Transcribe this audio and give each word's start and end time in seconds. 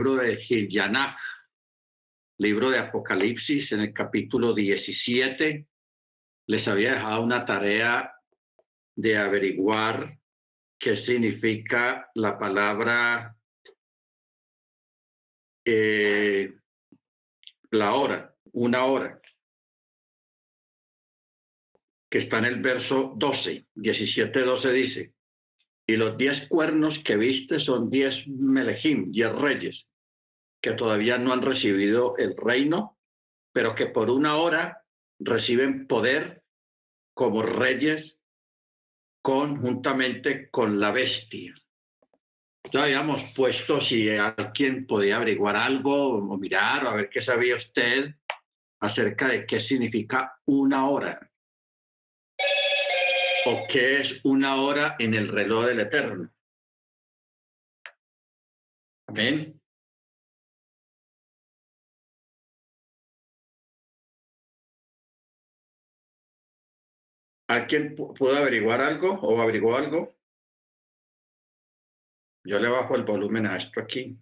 libro 0.00 0.16
de 0.16 0.38
Gilyanach, 0.38 1.20
libro 2.38 2.70
de 2.70 2.78
Apocalipsis, 2.78 3.72
en 3.72 3.80
el 3.80 3.92
capítulo 3.92 4.54
17, 4.54 5.66
les 6.46 6.68
había 6.68 6.94
dejado 6.94 7.22
una 7.22 7.44
tarea 7.44 8.14
de 8.96 9.18
averiguar 9.18 10.18
qué 10.78 10.96
significa 10.96 12.10
la 12.14 12.38
palabra 12.38 13.36
eh, 15.66 16.54
la 17.70 17.92
hora, 17.92 18.34
una 18.52 18.86
hora, 18.86 19.20
que 22.10 22.18
está 22.18 22.38
en 22.38 22.46
el 22.46 22.62
verso 22.62 23.12
12, 23.18 23.66
17, 23.74 24.40
12 24.40 24.72
dice, 24.72 25.14
y 25.86 25.96
los 25.96 26.16
diez 26.16 26.48
cuernos 26.48 27.00
que 27.00 27.18
viste 27.18 27.58
son 27.58 27.90
diez 27.90 28.26
melejim, 28.28 29.10
diez 29.12 29.32
reyes, 29.32 29.89
que 30.60 30.72
todavía 30.72 31.18
no 31.18 31.32
han 31.32 31.42
recibido 31.42 32.16
el 32.18 32.36
reino, 32.36 32.98
pero 33.52 33.74
que 33.74 33.86
por 33.86 34.10
una 34.10 34.36
hora 34.36 34.84
reciben 35.18 35.86
poder 35.86 36.42
como 37.14 37.42
reyes 37.42 38.20
conjuntamente 39.22 40.50
con 40.50 40.80
la 40.80 40.90
bestia. 40.92 41.54
Ya 42.72 42.84
habíamos 42.84 43.24
puesto 43.34 43.80
si 43.80 44.08
alguien 44.10 44.86
podía 44.86 45.16
averiguar 45.16 45.56
algo 45.56 46.18
o 46.18 46.38
mirar 46.38 46.84
o 46.84 46.90
a 46.90 46.96
ver 46.96 47.08
qué 47.08 47.20
sabía 47.20 47.56
usted 47.56 48.14
acerca 48.80 49.28
de 49.28 49.46
qué 49.46 49.60
significa 49.60 50.40
una 50.46 50.88
hora 50.88 51.30
o 53.46 53.66
qué 53.68 54.00
es 54.00 54.24
una 54.24 54.56
hora 54.56 54.96
en 54.98 55.14
el 55.14 55.28
reloj 55.28 55.66
del 55.66 55.80
Eterno. 55.80 56.30
Amén. 59.08 59.59
¿Alguien 67.50 67.96
pudo 67.96 68.36
averiguar 68.36 68.80
algo 68.80 69.10
o 69.10 69.40
averiguó 69.42 69.76
algo? 69.76 70.16
Yo 72.44 72.60
le 72.60 72.68
bajo 72.68 72.94
el 72.94 73.02
volumen 73.02 73.44
a 73.46 73.56
esto 73.56 73.80
aquí. 73.80 74.16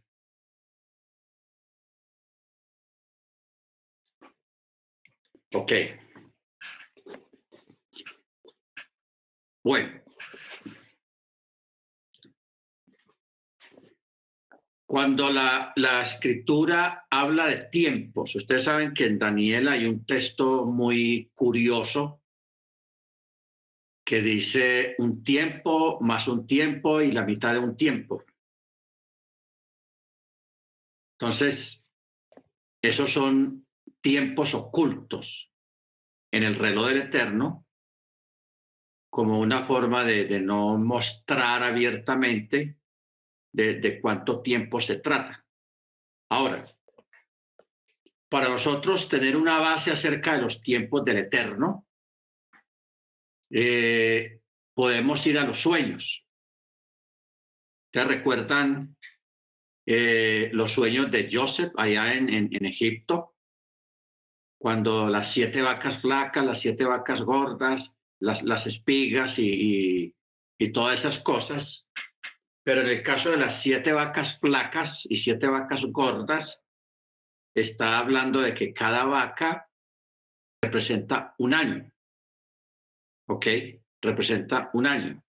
Ok. 5.52 5.72
Bueno. 9.62 10.02
Cuando 14.86 15.28
la, 15.28 15.74
la, 15.76 16.00
escritura 16.00 17.06
habla 17.10 17.48
de 17.48 17.68
tiempos, 17.70 18.34
ustedes 18.36 18.64
saben 18.64 18.94
que 18.94 19.04
en 19.04 19.18
Daniel 19.18 19.68
hay 19.68 19.84
un 19.84 20.06
texto 20.06 20.64
muy 20.64 21.30
curioso 21.34 22.17
que 24.08 24.22
dice 24.22 24.94
un 24.96 25.22
tiempo 25.22 26.00
más 26.00 26.28
un 26.28 26.46
tiempo 26.46 27.02
y 27.02 27.12
la 27.12 27.26
mitad 27.26 27.52
de 27.52 27.58
un 27.58 27.76
tiempo. 27.76 28.24
Entonces, 31.20 31.86
esos 32.80 33.12
son 33.12 33.66
tiempos 34.00 34.54
ocultos 34.54 35.52
en 36.32 36.42
el 36.42 36.54
reloj 36.54 36.86
del 36.86 37.02
Eterno 37.02 37.66
como 39.10 39.40
una 39.40 39.66
forma 39.66 40.04
de, 40.04 40.40
no 40.40 40.78
mostrar 40.78 41.62
abiertamente 41.62 42.78
de, 43.52 44.00
cuánto 44.00 44.40
tiempo 44.40 44.80
se 44.80 45.00
trata. 45.00 45.44
Ahora, 46.30 46.64
para 48.30 48.48
nosotros 48.48 49.06
tener 49.06 49.36
una 49.36 49.58
base 49.58 49.90
acerca 49.90 50.32
de 50.32 50.40
los 50.40 50.62
tiempos 50.62 51.04
del 51.04 51.18
Eterno, 51.18 51.87
eh, 53.50 54.40
podemos 54.74 55.26
ir 55.26 55.38
a 55.38 55.44
los 55.44 55.60
sueños. 55.60 56.24
¿Te 57.90 58.04
recuerdan 58.04 58.96
eh, 59.86 60.50
los 60.52 60.72
sueños 60.72 61.10
de 61.10 61.28
Joseph 61.30 61.72
allá 61.76 62.14
en, 62.14 62.64
Egipto? 62.64 63.34
Cuando 64.60 65.08
las 65.08 65.32
siete 65.32 65.62
vacas 65.62 66.00
flacas, 66.00 66.44
las 66.44 66.60
siete 66.60 66.84
vacas 66.84 67.22
gordas, 67.22 67.96
las, 68.20 68.66
espigas 68.66 69.38
y, 69.38 70.14
todas 70.72 70.98
esas 70.98 71.18
cosas. 71.18 71.88
Pero 72.64 72.82
en 72.82 72.88
el 72.88 73.02
caso 73.02 73.30
de 73.30 73.38
las 73.38 73.62
siete 73.62 73.92
vacas 73.92 74.38
flacas 74.38 75.06
y 75.10 75.16
siete 75.16 75.46
vacas 75.46 75.86
gordas, 75.86 76.60
está 77.54 77.98
hablando 77.98 78.40
de 78.40 78.54
que 78.54 78.74
cada 78.74 79.04
vaca 79.04 79.70
representa 80.62 81.34
un 81.38 81.54
año. 81.54 81.90
¿Ok? 83.28 83.46
Representa 84.00 84.70
un 84.72 84.86
año. 84.86 85.22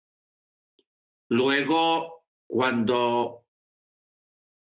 Luego, 1.29 2.25
cuando 2.47 3.45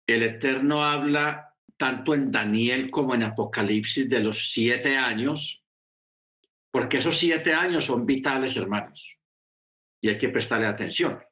el 0.07 0.23
Eterno 0.23 0.85
habla 0.85 1.55
tanto 1.77 2.15
en 2.15 2.31
Daniel 2.31 2.91
como 2.91 3.15
en 3.15 3.25
Apocalipsis 3.25 4.09
de 4.09 4.21
los 4.21 4.53
siete 4.53 4.97
años, 4.97 5.63
porque 6.71 6.99
esos 6.99 7.19
siete 7.19 7.53
años 7.53 7.85
son 7.85 8.07
vitales, 8.07 8.57
hermanos, 8.57 9.19
y 10.01 10.09
hay 10.09 10.19
que 10.19 10.29
prestarle 10.29 10.67
atención. 10.67 11.23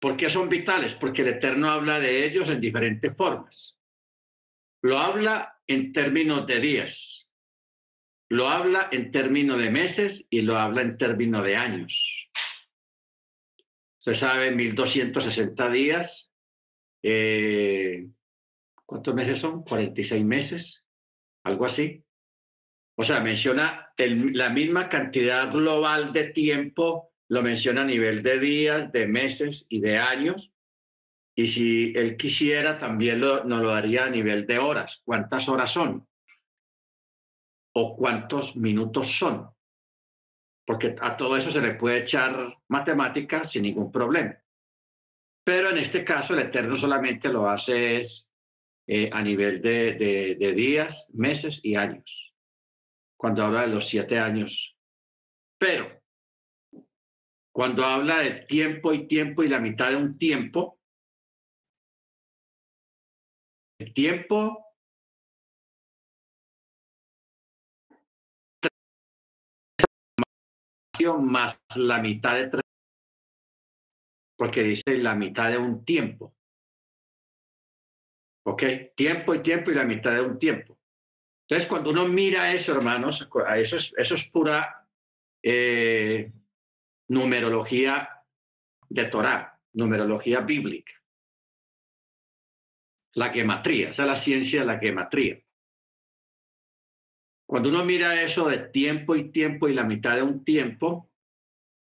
¿Por 0.00 0.16
qué 0.16 0.30
son 0.30 0.48
vitales? 0.48 0.94
Porque 0.94 1.22
el 1.22 1.28
Eterno 1.28 1.70
habla 1.70 2.00
de 2.00 2.24
ellos 2.24 2.48
en 2.48 2.60
diferentes 2.60 3.14
formas. 3.16 3.76
Lo 4.82 4.98
habla 4.98 5.60
en 5.66 5.92
términos 5.92 6.46
de 6.46 6.60
días, 6.60 7.19
lo 8.30 8.48
habla 8.48 8.88
en 8.92 9.10
términos 9.10 9.58
de 9.58 9.70
meses 9.70 10.24
y 10.30 10.42
lo 10.42 10.56
habla 10.56 10.82
en 10.82 10.96
términos 10.96 11.44
de 11.44 11.56
años. 11.56 12.30
Se 13.98 14.14
sabe 14.14 14.52
1260 14.52 15.70
días. 15.70 16.30
Eh, 17.02 18.08
¿Cuántos 18.86 19.14
meses 19.14 19.38
son? 19.38 19.64
46 19.64 20.24
meses, 20.24 20.84
algo 21.42 21.64
así. 21.64 22.04
O 22.96 23.02
sea, 23.02 23.20
menciona 23.20 23.92
la 23.96 24.48
misma 24.50 24.88
cantidad 24.88 25.50
global 25.50 26.12
de 26.12 26.24
tiempo, 26.24 27.12
lo 27.28 27.42
menciona 27.42 27.82
a 27.82 27.86
nivel 27.86 28.22
de 28.22 28.38
días, 28.38 28.92
de 28.92 29.08
meses 29.08 29.66
y 29.68 29.80
de 29.80 29.98
años. 29.98 30.52
Y 31.34 31.48
si 31.48 31.92
él 31.96 32.16
quisiera, 32.16 32.78
también 32.78 33.20
lo, 33.20 33.44
nos 33.44 33.60
lo 33.60 33.70
daría 33.70 34.04
a 34.04 34.10
nivel 34.10 34.46
de 34.46 34.58
horas. 34.58 35.00
¿Cuántas 35.04 35.48
horas 35.48 35.72
son? 35.72 36.06
O 37.80 37.96
cuántos 37.96 38.56
minutos 38.56 39.18
son, 39.18 39.48
porque 40.66 40.94
a 41.00 41.16
todo 41.16 41.36
eso 41.36 41.50
se 41.50 41.62
le 41.62 41.74
puede 41.74 42.00
echar 42.00 42.58
matemática 42.68 43.44
sin 43.44 43.62
ningún 43.62 43.90
problema. 43.90 44.36
Pero 45.42 45.70
en 45.70 45.78
este 45.78 46.04
caso 46.04 46.34
el 46.34 46.40
Eterno 46.40 46.76
solamente 46.76 47.30
lo 47.30 47.48
hace 47.48 48.00
eh, 48.86 49.10
a 49.10 49.22
nivel 49.22 49.62
de, 49.62 49.94
de 50.38 50.52
días, 50.52 51.08
meses 51.14 51.64
y 51.64 51.74
años, 51.74 52.34
cuando 53.16 53.44
habla 53.44 53.62
de 53.62 53.68
los 53.68 53.88
siete 53.88 54.18
años. 54.18 54.76
Pero 55.58 56.00
cuando 57.52 57.84
habla 57.84 58.18
de 58.18 58.42
tiempo 58.42 58.92
y 58.92 59.06
tiempo 59.06 59.42
y 59.42 59.48
la 59.48 59.58
mitad 59.58 59.90
de 59.90 59.96
un 59.96 60.18
tiempo, 60.18 60.78
el 63.78 63.94
tiempo 63.94 64.69
más 71.18 71.60
la 71.76 72.00
mitad 72.00 72.34
de 72.34 72.48
tres, 72.48 72.62
porque 74.36 74.62
dice 74.62 74.98
la 74.98 75.14
mitad 75.14 75.50
de 75.50 75.58
un 75.58 75.84
tiempo. 75.84 76.34
¿Ok? 78.46 78.62
Tiempo 78.94 79.34
y 79.34 79.42
tiempo 79.42 79.70
y 79.70 79.74
la 79.74 79.84
mitad 79.84 80.12
de 80.12 80.22
un 80.22 80.38
tiempo. 80.38 80.78
Entonces, 81.46 81.68
cuando 81.68 81.90
uno 81.90 82.06
mira 82.06 82.52
eso, 82.52 82.72
hermanos, 82.72 83.28
eso 83.56 83.76
es, 83.76 83.94
eso 83.96 84.14
es 84.14 84.30
pura 84.30 84.86
eh, 85.42 86.32
numerología 87.08 88.08
de 88.88 89.04
Torah, 89.06 89.58
numerología 89.72 90.40
bíblica. 90.40 90.92
La 93.14 93.30
gematría, 93.30 93.90
esa 93.90 94.02
es 94.02 94.08
la 94.08 94.16
ciencia 94.16 94.60
de 94.60 94.66
la 94.66 94.78
gematría. 94.78 95.42
Cuando 97.50 97.68
uno 97.68 97.84
mira 97.84 98.22
eso 98.22 98.48
de 98.48 98.58
tiempo 98.58 99.16
y 99.16 99.32
tiempo 99.32 99.66
y 99.66 99.74
la 99.74 99.82
mitad 99.82 100.14
de 100.14 100.22
un 100.22 100.44
tiempo, 100.44 101.10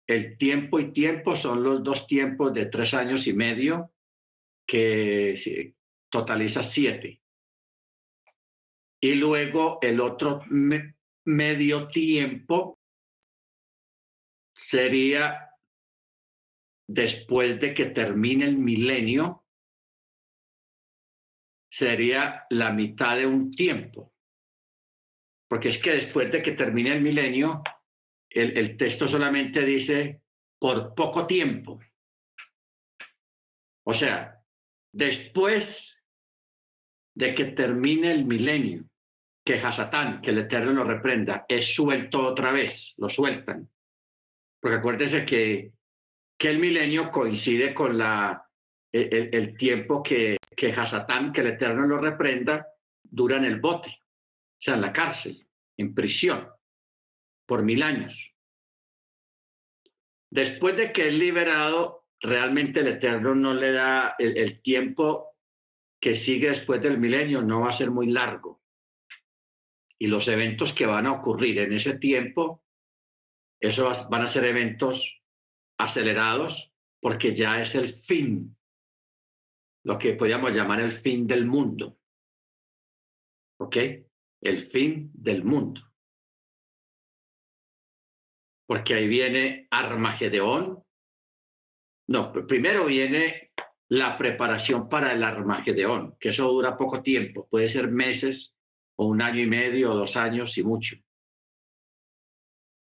el 0.08 0.38
tiempo 0.38 0.80
y 0.80 0.94
tiempo 0.94 1.36
son 1.36 1.62
los 1.62 1.84
dos 1.84 2.08
tiempos 2.08 2.54
de 2.54 2.68
tres 2.68 2.94
años 2.94 3.28
y 3.28 3.34
medio 3.34 3.92
que 4.66 5.75
totaliza 6.10 6.64
siete. 6.64 7.22
Y 9.02 9.16
luego 9.16 9.80
el 9.81 10.00
otro 10.00 10.46
medio 11.25 11.90
tiempo 11.90 12.80
sería 14.56 15.52
después 16.88 17.60
de 17.60 17.74
que 17.74 17.88
termine 17.88 18.46
el 18.46 18.58
milenio, 18.58 19.44
sería 21.70 22.46
la 22.52 22.72
mitad 22.72 23.18
de 23.18 23.25
un 23.25 23.52
tiempo. 23.52 24.13
Porque 25.48 25.70
es 25.70 25.78
que 25.78 25.92
después 25.92 26.32
de 26.32 26.42
que 26.42 26.52
termine 26.52 26.94
el 26.94 27.02
milenio, 27.02 27.64
el, 28.30 28.78
texto 28.78 29.08
solamente 29.08 29.66
dice 29.66 30.22
por 30.60 30.94
poco 30.94 31.26
tiempo. 31.26 31.80
O 33.86 33.94
sea, 33.94 34.42
después 34.92 36.04
de 37.16 37.34
que 37.34 37.46
termine 37.46 38.12
el 38.12 38.26
milenio, 38.26 38.84
que 39.46 39.56
Hasatán, 39.56 40.22
que 40.22 40.32
el 40.32 40.40
Eterno 40.40 40.74
lo 40.74 40.84
reprenda, 40.84 41.46
es 41.48 41.74
suelto 41.74 42.28
otra 42.28 42.52
vez, 42.52 42.96
lo 42.98 43.08
sueltan. 43.08 43.70
Porque 44.60 44.78
acuérdese 44.78 45.26
que, 45.26 45.72
que 46.38 46.50
el 46.50 46.60
milenio 46.60 47.10
coincide 47.10 47.74
con 47.74 47.98
la, 47.98 48.46
el, 48.92 49.30
el 49.34 49.58
tiempo 49.58 50.04
que, 50.04 50.38
que 50.56 50.72
Hasatán, 50.74 51.32
que 51.32 51.42
el 51.42 51.48
Eterno 51.48 51.88
lo 51.88 51.98
reprenda, 51.98 52.68
dura 53.04 53.38
en 53.38 53.46
el 53.46 53.62
bote, 53.62 54.02
o 54.57 54.62
sea, 54.62 54.75
en 54.75 54.81
la 54.81 54.94
cárcel, 54.94 55.48
en 55.77 55.94
prisión, 55.94 56.50
por 57.45 57.63
mil 57.63 57.83
años. 57.83 58.33
Después 60.30 60.75
de 60.75 60.92
que 60.92 61.07
es 61.07 61.13
liberado, 61.13 62.07
realmente 62.19 62.80
el 62.80 62.88
Eterno 62.88 63.36
no 63.36 63.54
le 63.54 63.71
da 63.71 64.15
el, 64.18 64.38
el 64.38 64.62
tiempo 64.62 65.36
que 66.01 66.15
sigue 66.15 66.50
después 66.50 66.81
del 66.81 66.98
milenio, 66.98 67.42
no 67.42 67.62
va 67.62 67.69
a 67.69 67.74
ser 67.74 67.92
muy 67.92 68.07
largo. 68.07 68.62
Y 70.00 70.07
los 70.07 70.27
eventos 70.27 70.74
que 70.74 70.86
van 70.86 71.07
a 71.07 71.13
ocurrir 71.13 71.60
en 71.60 71.74
ese 71.74 71.98
tiempo, 71.98 72.63
esos 73.60 74.10
van 74.10 74.24
a 74.24 74.27
ser 74.27 74.45
eventos 74.45 75.24
acelerados 75.80 76.74
porque 77.00 77.36
ya 77.36 77.62
es 77.62 77.75
el 77.75 78.01
fin, 78.03 78.57
lo 79.83 79.98
que 79.98 80.13
podríamos 80.13 80.53
llamar 80.53 80.81
el 80.81 80.92
fin 80.92 81.25
del 81.27 81.45
mundo. 81.45 81.98
¿Ok? 83.60 83.77
El 84.42 84.69
fin 84.69 85.12
del 85.13 85.44
mundo. 85.44 85.81
Porque 88.68 88.94
ahí 88.94 89.07
viene 89.07 89.68
Armageddon, 89.72 90.84
no, 92.10 92.31
primero 92.31 92.86
viene 92.86 93.51
la 93.89 94.18
preparación 94.18 94.89
para 94.89 95.13
el 95.13 95.24
Armagedón, 95.24 96.16
que 96.19 96.30
eso 96.30 96.48
dura 96.50 96.78
poco 96.78 97.01
tiempo, 97.01 97.48
puede 97.50 97.68
ser 97.68 97.89
meses 97.89 98.56
o 98.98 99.06
un 99.06 99.22
año 99.22 99.42
y 99.42 99.48
medio 99.48 99.92
o 99.92 99.95
dos 99.95 100.18
años 100.18 100.57
y 100.57 100.63
mucho. 100.63 100.98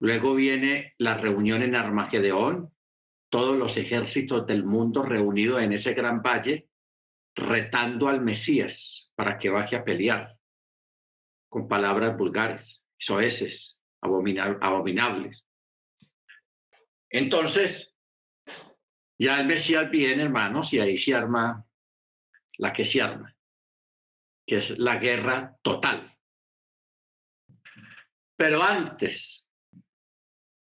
Luego 0.01 0.35
viene 0.35 0.95
la 0.99 1.17
reunión 1.17 1.63
en 1.63 1.77
Armagedón, 1.77 2.73
todos 3.31 3.57
los 3.57 3.77
ejércitos 3.77 4.47
del 4.47 4.65
mundo 4.65 5.03
reunidos 5.03 5.63
en 5.63 5.73
ese 5.73 5.95
gran 5.95 6.23
valle, 6.23 6.69
retando 7.35 8.09
al 8.09 8.21
Mesías 8.21 9.13
para 9.15 9.39
que 9.39 9.49
baje 9.49 9.77
a 9.77 9.85
pelear 9.85 10.37
con 11.53 11.69
palabras 11.69 12.17
vulgares, 12.17 12.83
soeces, 12.99 13.79
abominables. 14.01 15.47
Entonces, 17.11 17.95
ya 19.19 19.39
el 19.39 19.47
Mesías 19.47 19.91
viene, 19.91 20.23
hermanos, 20.23 20.73
y 20.73 20.79
ahí 20.79 20.97
se 20.97 21.15
arma 21.15 21.67
la 22.57 22.73
que 22.73 22.87
se 22.87 23.03
arma, 23.03 23.37
que 24.47 24.57
es 24.57 24.79
la 24.79 24.97
guerra 24.97 25.55
total. 25.61 26.19
Pero 28.35 28.63
antes 28.63 29.47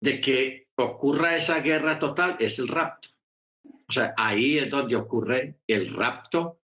de 0.02 0.20
que 0.20 0.70
ocurra 0.76 1.36
esa 1.36 1.60
guerra 1.60 2.00
total 2.00 2.36
es 2.40 2.58
el 2.58 2.68
rapto. 2.68 3.10
O 3.88 3.92
sea, 3.92 4.16
ahí 4.18 4.58
es 4.58 4.72
donde 4.72 4.96
ocurre 4.96 5.60
el 5.68 5.94
rapto 5.94 6.64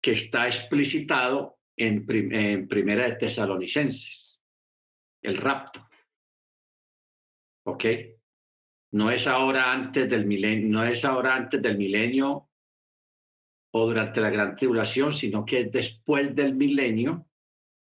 que 0.00 0.12
está 0.12 0.46
explicitado 0.46 1.59
en, 1.80 2.04
en 2.32 2.68
Primera 2.68 3.08
de 3.08 3.16
Tesalonicenses. 3.16 4.40
El 5.22 5.36
rapto. 5.36 5.88
¿Ok? 7.66 7.84
No 8.92 9.10
es 9.10 9.26
ahora 9.26 9.72
antes 9.72 10.08
del 10.08 10.26
milenio, 10.26 10.68
no 10.68 10.84
es 10.84 11.04
ahora 11.04 11.36
antes 11.36 11.62
del 11.62 11.78
milenio 11.78 12.48
o 13.72 13.86
durante 13.86 14.20
la 14.20 14.30
gran 14.30 14.56
tribulación, 14.56 15.12
sino 15.12 15.44
que 15.44 15.60
es 15.60 15.72
después 15.72 16.34
del 16.34 16.54
milenio, 16.54 17.28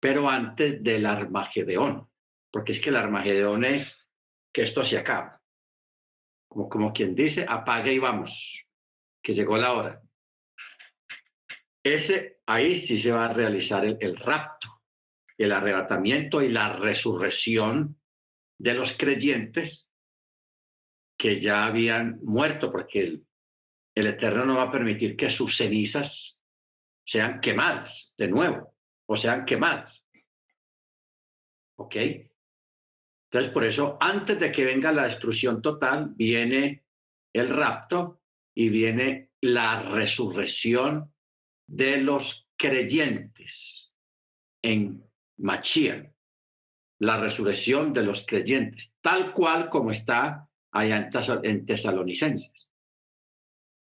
pero 0.00 0.28
antes 0.28 0.82
del 0.82 1.04
Armagedón, 1.06 2.08
porque 2.52 2.72
es 2.72 2.80
que 2.80 2.90
el 2.90 2.96
Armagedón 2.96 3.64
es 3.64 4.08
que 4.52 4.62
esto 4.62 4.84
se 4.84 4.98
acaba. 4.98 5.42
Como, 6.48 6.68
como 6.68 6.92
quien 6.92 7.14
dice, 7.14 7.44
apague 7.48 7.92
y 7.92 7.98
vamos, 7.98 8.68
que 9.20 9.32
llegó 9.32 9.58
la 9.58 9.72
hora. 9.72 10.02
Ese, 11.82 12.33
ahí 12.46 12.76
sí 12.76 12.98
se 12.98 13.12
va 13.12 13.26
a 13.26 13.32
realizar 13.32 13.84
el, 13.84 13.96
el 14.00 14.16
rapto, 14.16 14.82
el 15.38 15.52
arrebatamiento 15.52 16.42
y 16.42 16.48
la 16.48 16.72
resurrección 16.74 18.00
de 18.58 18.74
los 18.74 18.92
creyentes 18.92 19.90
que 21.16 21.40
ya 21.40 21.66
habían 21.66 22.20
muerto, 22.22 22.70
porque 22.70 23.00
el, 23.00 23.26
el 23.94 24.06
Eterno 24.08 24.44
no 24.44 24.56
va 24.56 24.64
a 24.64 24.72
permitir 24.72 25.16
que 25.16 25.30
sus 25.30 25.56
cenizas 25.56 26.40
sean 27.06 27.40
quemadas 27.40 28.14
de 28.16 28.28
nuevo 28.28 28.74
o 29.06 29.16
sean 29.16 29.44
quemadas. 29.44 30.04
¿Ok? 31.76 31.96
Entonces, 33.30 33.52
por 33.52 33.64
eso, 33.64 33.96
antes 34.00 34.38
de 34.38 34.52
que 34.52 34.64
venga 34.64 34.92
la 34.92 35.04
destrucción 35.04 35.60
total, 35.60 36.12
viene 36.14 36.84
el 37.32 37.48
rapto 37.48 38.22
y 38.54 38.68
viene 38.68 39.30
la 39.40 39.82
resurrección 39.82 41.13
de 41.66 41.98
los 41.98 42.48
creyentes 42.56 43.94
en 44.62 45.04
Machía, 45.38 46.12
la 47.00 47.18
resurrección 47.18 47.92
de 47.92 48.02
los 48.02 48.24
creyentes, 48.26 48.94
tal 49.00 49.32
cual 49.32 49.68
como 49.68 49.90
está 49.90 50.48
allá 50.72 51.08
en 51.42 51.66
Tesalonicenses. 51.66 52.70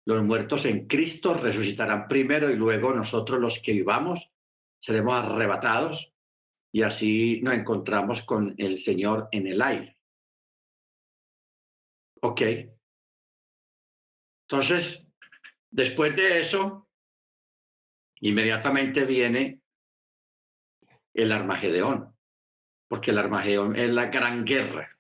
Los 0.07 0.23
muertos 0.23 0.65
en 0.67 0.87
Cristo 0.87 1.35
resucitarán 1.35 2.07
primero 2.09 2.51
y 2.51 2.57
luego 2.57 2.93
nosotros 2.93 3.41
los 3.41 3.59
que 3.59 3.73
vivamos 3.73 4.31
seremos 4.79 5.15
arrebatados 5.15 6.13
y 6.71 6.83
así 6.83 7.41
nos 7.43 7.55
encontramos 7.55 8.23
con 8.23 8.55
el 8.59 8.79
Señor 8.79 9.29
en 9.33 9.47
el 9.47 9.63
aire. 9.63 9.97
Ok. 12.21 12.43
Entonces, 14.47 15.07
después 15.71 16.15
de 16.17 16.41
eso, 16.41 16.84
inmediatamente 18.25 19.05
viene 19.05 19.61
el 21.15 21.33
Armagedón, 21.33 22.15
porque 22.89 23.13
el 23.13 23.19
Armagedón 23.19 23.77
es 23.77 23.91
la 23.91 24.07
gran 24.07 24.45
guerra 24.45 24.95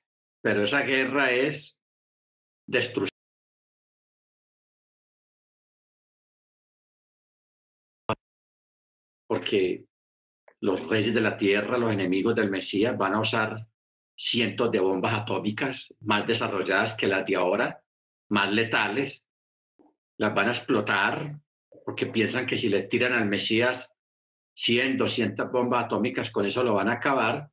pero 0.44 0.62
esa 0.62 0.82
guerra 0.82 1.30
es 1.30 1.80
destrucción. 2.66 3.08
Porque 9.26 9.86
los 10.60 10.86
reyes 10.86 11.14
de 11.14 11.22
la 11.22 11.38
tierra, 11.38 11.78
los 11.78 11.90
enemigos 11.90 12.34
del 12.34 12.50
Mesías, 12.50 12.94
van 12.98 13.14
a 13.14 13.20
usar 13.20 13.66
cientos 14.14 14.70
de 14.70 14.80
bombas 14.80 15.14
atómicas 15.14 15.94
más 16.00 16.26
desarrolladas 16.26 16.92
que 16.92 17.06
las 17.06 17.24
de 17.24 17.36
ahora, 17.36 17.82
más 18.28 18.52
letales, 18.52 19.26
las 20.18 20.34
van 20.34 20.48
a 20.48 20.52
explotar 20.52 21.40
porque 21.84 22.06
piensan 22.06 22.46
que 22.46 22.56
si 22.56 22.68
le 22.68 22.84
tiran 22.84 23.12
al 23.12 23.26
Mesías 23.26 23.96
100, 24.56 24.96
200 24.96 25.52
bombas 25.52 25.84
atómicas, 25.84 26.30
con 26.30 26.46
eso 26.46 26.62
lo 26.62 26.74
van 26.74 26.88
a 26.88 26.94
acabar 26.94 27.50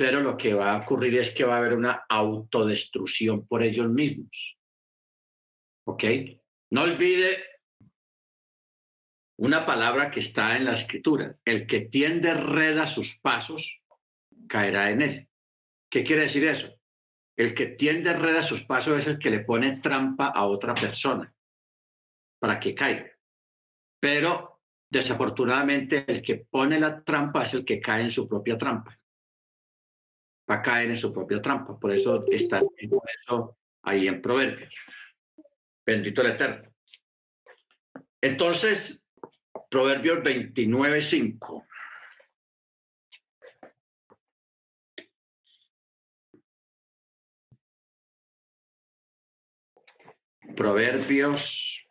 pero 0.00 0.22
lo 0.22 0.34
que 0.38 0.54
va 0.54 0.72
a 0.72 0.78
ocurrir 0.78 1.18
es 1.18 1.28
que 1.28 1.44
va 1.44 1.56
a 1.56 1.58
haber 1.58 1.74
una 1.74 2.06
autodestrucción 2.08 3.46
por 3.46 3.62
ellos 3.62 3.86
mismos. 3.86 4.56
¿Ok? 5.86 6.04
No 6.70 6.84
olvide 6.84 7.44
una 9.36 9.66
palabra 9.66 10.10
que 10.10 10.20
está 10.20 10.56
en 10.56 10.64
la 10.64 10.72
escritura. 10.72 11.36
El 11.44 11.66
que 11.66 11.80
tiende 11.80 12.32
reda 12.32 12.86
sus 12.86 13.20
pasos, 13.20 13.82
caerá 14.48 14.90
en 14.90 15.02
él. 15.02 15.28
¿Qué 15.90 16.02
quiere 16.02 16.22
decir 16.22 16.44
eso? 16.44 16.74
El 17.36 17.54
que 17.54 17.66
tiende 17.66 18.14
reda 18.14 18.42
sus 18.42 18.64
pasos 18.64 19.00
es 19.00 19.06
el 19.06 19.18
que 19.18 19.28
le 19.28 19.40
pone 19.40 19.80
trampa 19.82 20.28
a 20.28 20.46
otra 20.46 20.74
persona 20.74 21.30
para 22.38 22.58
que 22.58 22.74
caiga. 22.74 23.10
Pero 24.00 24.60
desafortunadamente 24.88 26.04
el 26.08 26.22
que 26.22 26.46
pone 26.50 26.80
la 26.80 27.04
trampa 27.04 27.44
es 27.44 27.54
el 27.54 27.64
que 27.64 27.80
cae 27.80 28.02
en 28.02 28.10
su 28.10 28.26
propia 28.26 28.58
trampa 28.58 29.00
va 30.50 30.56
a 30.56 30.62
caer 30.62 30.90
en 30.90 30.96
su 30.96 31.12
propia 31.12 31.40
trampa. 31.40 31.78
Por 31.78 31.92
eso 31.92 32.24
está 32.28 32.60
ahí 33.82 34.08
en 34.08 34.20
Proverbios. 34.20 34.74
Bendito 35.86 36.22
el 36.22 36.32
Eterno. 36.32 36.70
Entonces, 38.20 39.06
Proverbios 39.70 40.22
29, 40.22 41.00
5. 41.00 41.66
Proverbios 50.56 51.86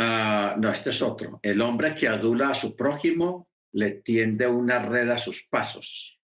Ah, 0.00 0.54
no, 0.56 0.70
este 0.70 0.90
es 0.90 1.02
otro. 1.02 1.40
El 1.42 1.60
hombre 1.60 1.92
que 1.92 2.06
adula 2.06 2.50
a 2.50 2.54
su 2.54 2.76
prójimo 2.76 3.48
le 3.72 4.00
tiende 4.02 4.46
una 4.46 4.78
red 4.78 5.10
a 5.10 5.18
sus 5.18 5.48
pasos. 5.50 6.20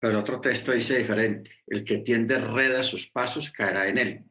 Pero 0.00 0.18
otro 0.18 0.40
texto 0.40 0.72
dice 0.72 0.98
diferente. 0.98 1.62
El 1.68 1.84
que 1.84 1.98
tiende 1.98 2.40
red 2.40 2.74
a 2.74 2.82
sus 2.82 3.08
pasos 3.12 3.52
caerá 3.52 3.86
en 3.86 3.98
él. 3.98 4.24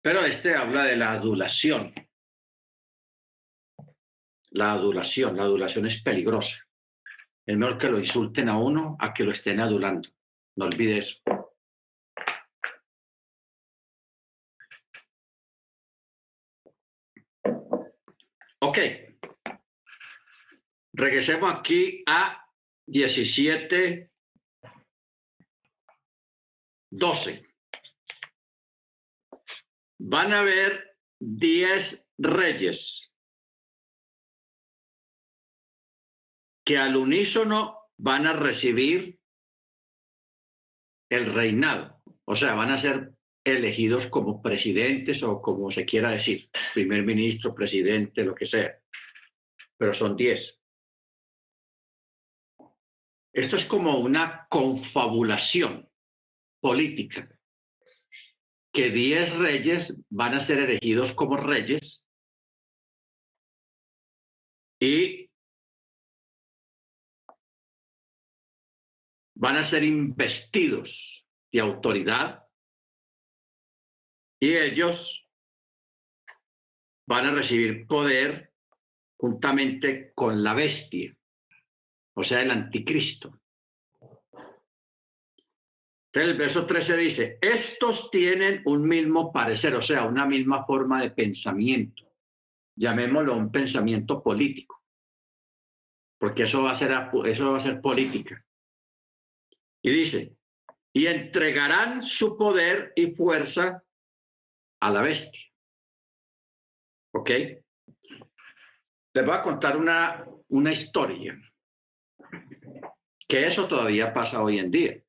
Pero 0.00 0.24
este 0.24 0.54
habla 0.54 0.84
de 0.84 0.96
la 0.96 1.10
adulación. 1.10 1.92
La 4.50 4.72
adulación, 4.72 5.36
la 5.36 5.42
adulación 5.42 5.86
es 5.86 6.00
peligrosa. 6.00 6.64
Es 7.44 7.56
mejor 7.56 7.76
que 7.76 7.88
lo 7.88 7.98
insulten 7.98 8.48
a 8.48 8.56
uno 8.56 8.96
a 9.00 9.12
que 9.12 9.24
lo 9.24 9.32
estén 9.32 9.58
adulando. 9.58 10.08
No 10.54 10.66
olvide 10.66 10.98
eso. 10.98 11.18
Ok. 18.68 18.78
Regresemos 20.92 21.54
aquí 21.54 22.04
a 22.06 22.44
17, 22.86 24.12
12. 26.90 27.48
Van 30.00 30.34
a 30.34 30.40
haber 30.40 30.98
10 31.18 32.10
reyes 32.18 33.10
que 36.62 36.76
al 36.76 36.94
unísono 36.94 37.88
van 37.96 38.26
a 38.26 38.34
recibir 38.34 39.18
el 41.10 41.32
reinado. 41.32 42.02
O 42.26 42.36
sea, 42.36 42.52
van 42.52 42.72
a 42.72 42.76
ser 42.76 43.14
elegidos 43.56 44.06
como 44.06 44.40
presidentes 44.42 45.22
o 45.22 45.40
como 45.40 45.70
se 45.70 45.84
quiera 45.84 46.10
decir, 46.10 46.50
primer 46.74 47.02
ministro, 47.02 47.54
presidente, 47.54 48.24
lo 48.24 48.34
que 48.34 48.46
sea. 48.46 48.78
Pero 49.76 49.92
son 49.92 50.16
diez. 50.16 50.60
Esto 53.32 53.56
es 53.56 53.66
como 53.66 53.98
una 53.98 54.46
confabulación 54.48 55.88
política, 56.60 57.28
que 58.72 58.90
diez 58.90 59.32
reyes 59.36 60.02
van 60.08 60.34
a 60.34 60.40
ser 60.40 60.58
elegidos 60.58 61.12
como 61.12 61.36
reyes 61.36 62.04
y 64.80 65.30
van 69.36 69.56
a 69.56 69.64
ser 69.64 69.84
investidos 69.84 71.24
de 71.52 71.60
autoridad 71.60 72.47
y 74.40 74.56
ellos 74.56 75.28
van 77.06 77.26
a 77.26 77.32
recibir 77.32 77.86
poder 77.86 78.52
juntamente 79.16 80.12
con 80.14 80.42
la 80.42 80.54
bestia, 80.54 81.16
o 82.14 82.22
sea, 82.22 82.42
el 82.42 82.50
anticristo. 82.50 83.40
Entonces 86.12 86.32
el 86.32 86.38
verso 86.38 86.66
13 86.66 86.96
dice, 86.96 87.38
estos 87.40 88.10
tienen 88.10 88.62
un 88.64 88.86
mismo 88.86 89.32
parecer, 89.32 89.74
o 89.74 89.82
sea, 89.82 90.04
una 90.04 90.24
misma 90.24 90.64
forma 90.64 91.02
de 91.02 91.10
pensamiento. 91.10 92.04
Llamémoslo 92.76 93.36
un 93.36 93.50
pensamiento 93.50 94.22
político, 94.22 94.84
porque 96.18 96.44
eso 96.44 96.62
va 96.62 96.72
a 96.72 96.76
ser, 96.76 96.92
eso 97.24 97.52
va 97.52 97.58
a 97.58 97.60
ser 97.60 97.80
política. 97.80 98.42
Y 99.82 99.90
dice, 99.90 100.36
y 100.92 101.06
entregarán 101.06 102.02
su 102.02 102.36
poder 102.36 102.92
y 102.96 103.14
fuerza 103.14 103.84
a 104.80 104.90
la 104.90 105.02
bestia. 105.02 105.44
¿Ok? 107.12 107.30
Les 109.14 109.26
voy 109.26 109.34
a 109.34 109.42
contar 109.42 109.76
una, 109.76 110.24
una 110.48 110.72
historia, 110.72 111.38
que 113.26 113.46
eso 113.46 113.66
todavía 113.66 114.12
pasa 114.12 114.42
hoy 114.42 114.58
en 114.58 114.70
día. 114.70 115.02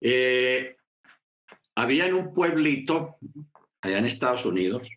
Eh, 0.00 0.76
había 1.76 2.06
en 2.06 2.14
un 2.14 2.34
pueblito, 2.34 3.18
allá 3.80 3.98
en 3.98 4.06
Estados 4.06 4.44
Unidos, 4.44 4.88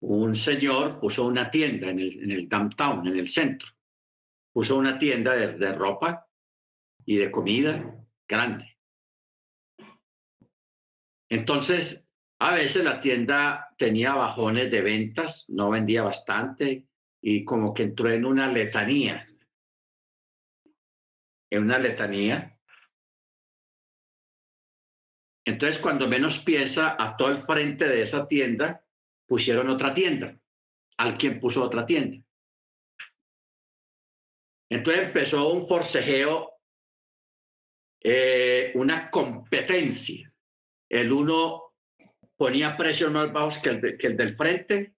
un 0.00 0.34
señor 0.34 0.98
puso 0.98 1.24
una 1.24 1.48
tienda 1.48 1.88
en 1.90 2.00
el, 2.00 2.24
en 2.24 2.30
el 2.32 2.48
downtown, 2.48 3.06
en 3.06 3.16
el 3.16 3.28
centro. 3.28 3.68
Puso 4.52 4.76
una 4.76 4.98
tienda 4.98 5.34
de, 5.34 5.56
de 5.56 5.72
ropa 5.72 6.26
y 7.06 7.16
de 7.16 7.30
comida 7.30 8.04
grande. 8.28 8.71
Entonces, 11.32 12.06
a 12.40 12.52
veces 12.52 12.84
la 12.84 13.00
tienda 13.00 13.74
tenía 13.78 14.12
bajones 14.12 14.70
de 14.70 14.82
ventas, 14.82 15.48
no 15.48 15.70
vendía 15.70 16.02
bastante 16.02 16.86
y 17.22 17.42
como 17.42 17.72
que 17.72 17.84
entró 17.84 18.10
en 18.10 18.26
una 18.26 18.52
letanía. 18.52 19.26
En 21.50 21.62
una 21.62 21.78
letanía. 21.78 22.58
Entonces, 25.46 25.80
cuando 25.80 26.06
menos 26.06 26.38
piensa, 26.40 27.02
a 27.02 27.16
todo 27.16 27.30
el 27.30 27.38
frente 27.38 27.88
de 27.88 28.02
esa 28.02 28.28
tienda 28.28 28.84
pusieron 29.26 29.70
otra 29.70 29.94
tienda. 29.94 30.38
Alguien 30.98 31.40
puso 31.40 31.64
otra 31.64 31.86
tienda. 31.86 32.22
Entonces 34.68 35.04
empezó 35.04 35.50
un 35.50 35.66
forcejeo, 35.66 36.58
eh, 38.02 38.72
una 38.74 39.10
competencia 39.10 40.31
el 40.92 41.10
uno 41.10 41.72
ponía 42.36 42.76
precios 42.76 43.10
más 43.10 43.32
bajos 43.32 43.58
que 43.58 43.70
el, 43.70 44.16
del 44.16 44.36
frente 44.36 44.94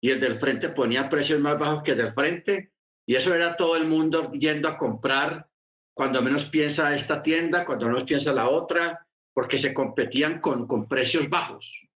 y 0.00 0.10
el 0.10 0.20
del 0.20 0.40
frente 0.40 0.70
ponía 0.70 1.08
precios 1.08 1.38
más 1.38 1.56
bajos 1.56 1.84
que 1.84 1.92
el 1.92 1.98
del 1.98 2.14
frente 2.14 2.72
y 3.06 3.14
eso 3.14 3.32
era 3.32 3.56
todo 3.56 3.76
el 3.76 3.86
mundo 3.86 4.32
yendo 4.32 4.68
a 4.68 4.76
comprar 4.76 5.46
cuando 5.94 6.20
menos 6.20 6.46
piensa 6.46 6.94
esta 6.96 7.22
tienda, 7.22 7.64
cuando 7.64 7.86
menos 7.86 8.04
piensa 8.04 8.32
la 8.32 8.48
otra, 8.48 9.06
porque 9.32 9.56
se 9.56 9.72
competían 9.72 10.40
con, 10.40 10.66
con 10.66 10.88
precios 10.88 11.28
bajos. 11.28 11.86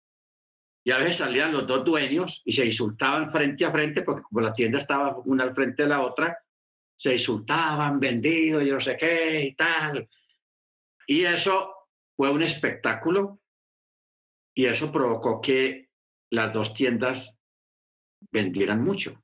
Y 0.85 0.93
a 0.93 0.99
veces 0.99 1.17
salían 1.17 1.53
los 1.53 1.67
dos 1.67 1.85
dueños 1.85 2.43
y 2.45 2.53
se 2.53 2.67
insultaban 2.67 3.33
frente 3.33 3.64
a 3.64 3.73
frente, 3.73 4.03
porque 4.03 4.23
como 4.23 4.43
la 4.43 4.53
tienda 4.53 4.79
estaba 4.79 5.17
una 5.25 5.45
al 5.45 5.55
frente 5.55 5.85
de 5.85 5.88
la 5.88 6.03
otra, 6.03 6.38
se 6.95 7.14
insultaban, 7.14 7.99
vendido, 7.99 8.61
yo 8.61 8.75
no 8.75 8.81
sé 8.81 8.97
qué 8.97 9.41
y 9.47 9.55
tal. 9.55 10.09
Y 11.07 11.25
eso 11.25 11.74
fue 12.16 12.30
un 12.30 12.42
espectáculo 12.42 13.40
y 14.54 14.66
eso 14.66 14.92
provocó 14.92 15.40
que 15.40 15.88
las 16.30 16.52
dos 16.52 16.75
tiendas 16.75 17.37
vendieran 18.30 18.83
mucho, 18.83 19.21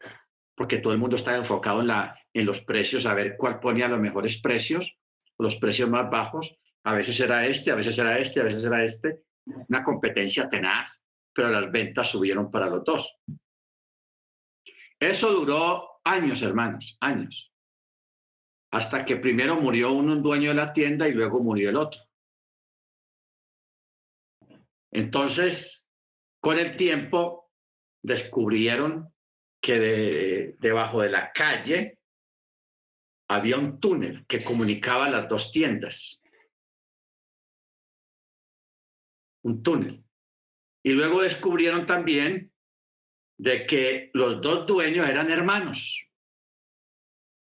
porque 0.56 0.78
todo 0.78 0.92
el 0.92 0.98
mundo 0.98 1.16
estaba 1.16 1.36
enfocado 1.36 1.80
en, 1.80 1.88
la, 1.88 2.18
en 2.34 2.46
los 2.46 2.62
precios, 2.62 3.06
a 3.06 3.14
ver 3.14 3.36
cuál 3.36 3.60
ponía 3.60 3.88
los 3.88 4.00
mejores 4.00 4.40
precios, 4.40 4.98
los 5.38 5.56
precios 5.56 5.88
más 5.88 6.10
bajos. 6.10 6.56
A 6.84 6.94
veces 6.94 7.18
era 7.20 7.46
este, 7.46 7.70
a 7.70 7.74
veces 7.74 7.98
era 7.98 8.18
este, 8.18 8.40
a 8.40 8.44
veces 8.44 8.64
era 8.64 8.84
este. 8.84 9.22
Una 9.68 9.82
competencia 9.82 10.48
tenaz, 10.48 11.02
pero 11.32 11.50
las 11.50 11.70
ventas 11.70 12.10
subieron 12.10 12.50
para 12.50 12.66
los 12.66 12.84
dos. 12.84 13.18
Eso 14.98 15.32
duró 15.32 16.00
años, 16.04 16.42
hermanos, 16.42 16.96
años. 17.00 17.52
Hasta 18.72 19.04
que 19.04 19.16
primero 19.16 19.56
murió 19.56 19.92
uno, 19.92 20.12
un 20.12 20.22
dueño 20.22 20.50
de 20.50 20.56
la 20.56 20.72
tienda, 20.72 21.08
y 21.08 21.12
luego 21.12 21.40
murió 21.40 21.70
el 21.70 21.76
otro. 21.76 22.00
Entonces, 24.92 25.86
con 26.40 26.58
el 26.58 26.76
tiempo, 26.76 27.50
descubrieron 28.02 29.12
que 29.60 30.56
debajo 30.58 31.02
de 31.02 31.10
la 31.10 31.32
calle 31.32 31.98
había 33.28 33.58
un 33.58 33.78
túnel 33.78 34.24
que 34.26 34.42
comunicaba 34.42 35.08
las 35.08 35.28
dos 35.28 35.52
tiendas. 35.52 36.20
Un 39.42 39.62
túnel. 39.62 40.02
Y 40.82 40.92
luego 40.92 41.22
descubrieron 41.22 41.86
también 41.86 42.52
de 43.38 43.66
que 43.66 44.10
los 44.14 44.40
dos 44.40 44.66
dueños 44.66 45.08
eran 45.08 45.30
hermanos 45.30 46.06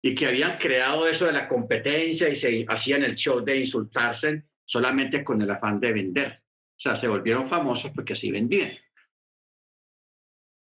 y 0.02 0.14
que 0.14 0.26
habían 0.26 0.58
creado 0.58 1.08
eso 1.08 1.26
de 1.26 1.32
la 1.32 1.48
competencia 1.48 2.28
y 2.28 2.36
se 2.36 2.64
hacían 2.68 3.02
el 3.02 3.14
show 3.14 3.42
de 3.42 3.58
insultarse 3.58 4.44
solamente 4.64 5.24
con 5.24 5.40
el 5.42 5.50
afán 5.50 5.80
de 5.80 5.92
vender. 5.92 6.43
O 6.76 6.80
sea, 6.80 6.96
se 6.96 7.08
volvieron 7.08 7.48
famosos 7.48 7.92
porque 7.92 8.14
así 8.14 8.30
vendían. 8.30 8.72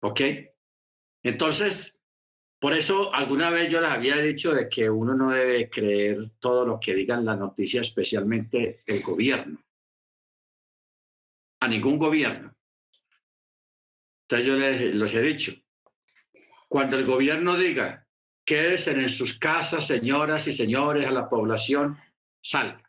¿Ok? 0.02 0.22
Entonces, 1.24 2.02
por 2.60 2.74
eso 2.74 3.14
alguna 3.14 3.50
vez 3.50 3.70
yo 3.70 3.82
les 3.82 3.90
había 3.90 4.16
dicho 4.18 4.54
de 4.54 4.70
que 4.70 4.90
uno 4.90 5.14
no 5.14 5.32
debe 5.32 5.70
creer 5.70 6.32
todo 6.40 6.66
lo 6.66 6.80
que 6.80 6.94
digan 6.94 7.26
las 7.26 7.38
noticias, 7.38 7.88
especialmente 7.88 8.82
el 8.86 9.02
gobierno. 9.02 9.62
A 11.62 11.68
ningún 11.68 11.98
gobierno. 11.98 12.56
Entonces 14.24 14.48
yo 14.48 14.56
les, 14.56 14.96
los 14.96 15.14
he 15.14 15.22
dicho, 15.22 15.54
cuando 16.70 16.98
el 16.98 17.06
gobierno 17.06 17.58
diga, 17.58 18.08
quédense 18.46 18.92
en 18.92 19.10
sus 19.10 19.38
casas, 19.38 19.88
señoras 19.88 20.48
y 20.48 20.54
señores, 20.54 21.06
a 21.06 21.12
la 21.12 21.28
población, 21.28 21.98
salga 22.42 22.89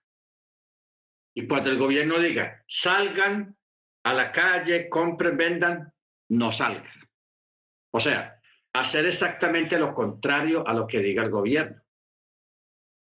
Y 1.41 1.49
cuando 1.49 1.71
el 1.71 1.79
gobierno 1.79 2.19
diga, 2.19 2.63
salgan 2.69 3.57
a 4.05 4.13
la 4.13 4.31
calle, 4.31 4.91
compren, 4.91 5.39
vendan, 5.39 5.91
no 6.29 6.53
salgan. 6.53 7.09
O 7.95 7.99
sea, 7.99 8.39
hacer 8.75 9.07
exactamente 9.07 9.79
lo 9.79 9.95
contrario 9.95 10.69
a 10.69 10.75
lo 10.75 10.87
que 10.87 10.99
diga 10.99 11.23
el 11.23 11.31
gobierno. 11.31 11.83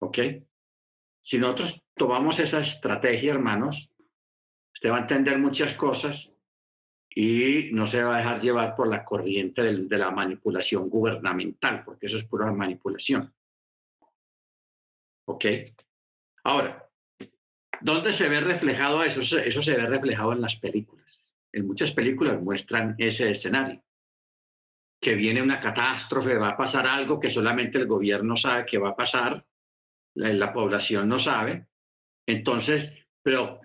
¿Ok? 0.02 0.18
Si 1.22 1.38
nosotros 1.38 1.82
tomamos 1.94 2.38
esa 2.38 2.60
estrategia, 2.60 3.32
hermanos, 3.32 3.90
usted 4.74 4.90
va 4.90 4.98
a 4.98 5.00
entender 5.00 5.38
muchas 5.38 5.72
cosas 5.72 6.38
y 7.08 7.70
no 7.72 7.86
se 7.86 8.02
va 8.02 8.16
a 8.16 8.18
dejar 8.18 8.42
llevar 8.42 8.76
por 8.76 8.88
la 8.88 9.06
corriente 9.06 9.62
de, 9.62 9.98
la 9.98 10.10
manipulación 10.10 10.90
gubernamental, 10.90 11.82
porque 11.82 12.06
eso 12.06 12.18
es 12.18 12.26
pura 12.26 12.52
manipulación. 12.52 13.34
¿Ok? 15.24 15.46
Ahora, 16.44 16.87
¿dónde 17.80 18.12
se 18.12 18.28
ve 18.28 18.40
reflejado 18.40 19.02
eso? 19.02 19.20
Eso 19.20 19.62
se 19.62 19.74
ve 19.74 19.86
reflejado 19.86 20.32
en 20.32 20.40
las 20.40 20.56
películas. 20.56 21.32
En 21.52 21.66
muchas 21.66 21.90
películas 21.92 22.40
muestran 22.40 22.94
ese 22.98 23.30
escenario 23.30 23.82
que 25.00 25.14
viene 25.14 25.42
una 25.42 25.60
catástrofe, 25.60 26.36
va 26.36 26.50
a 26.50 26.56
pasar 26.56 26.86
algo 26.86 27.20
que 27.20 27.30
solamente 27.30 27.78
el 27.78 27.86
gobierno 27.86 28.36
sabe 28.36 28.66
que 28.66 28.78
va 28.78 28.90
a 28.90 28.96
pasar, 28.96 29.44
la, 30.14 30.52
población 30.52 31.08
no 31.08 31.18
sabe. 31.18 31.68
Entonces, 32.26 32.92
pero 33.22 33.60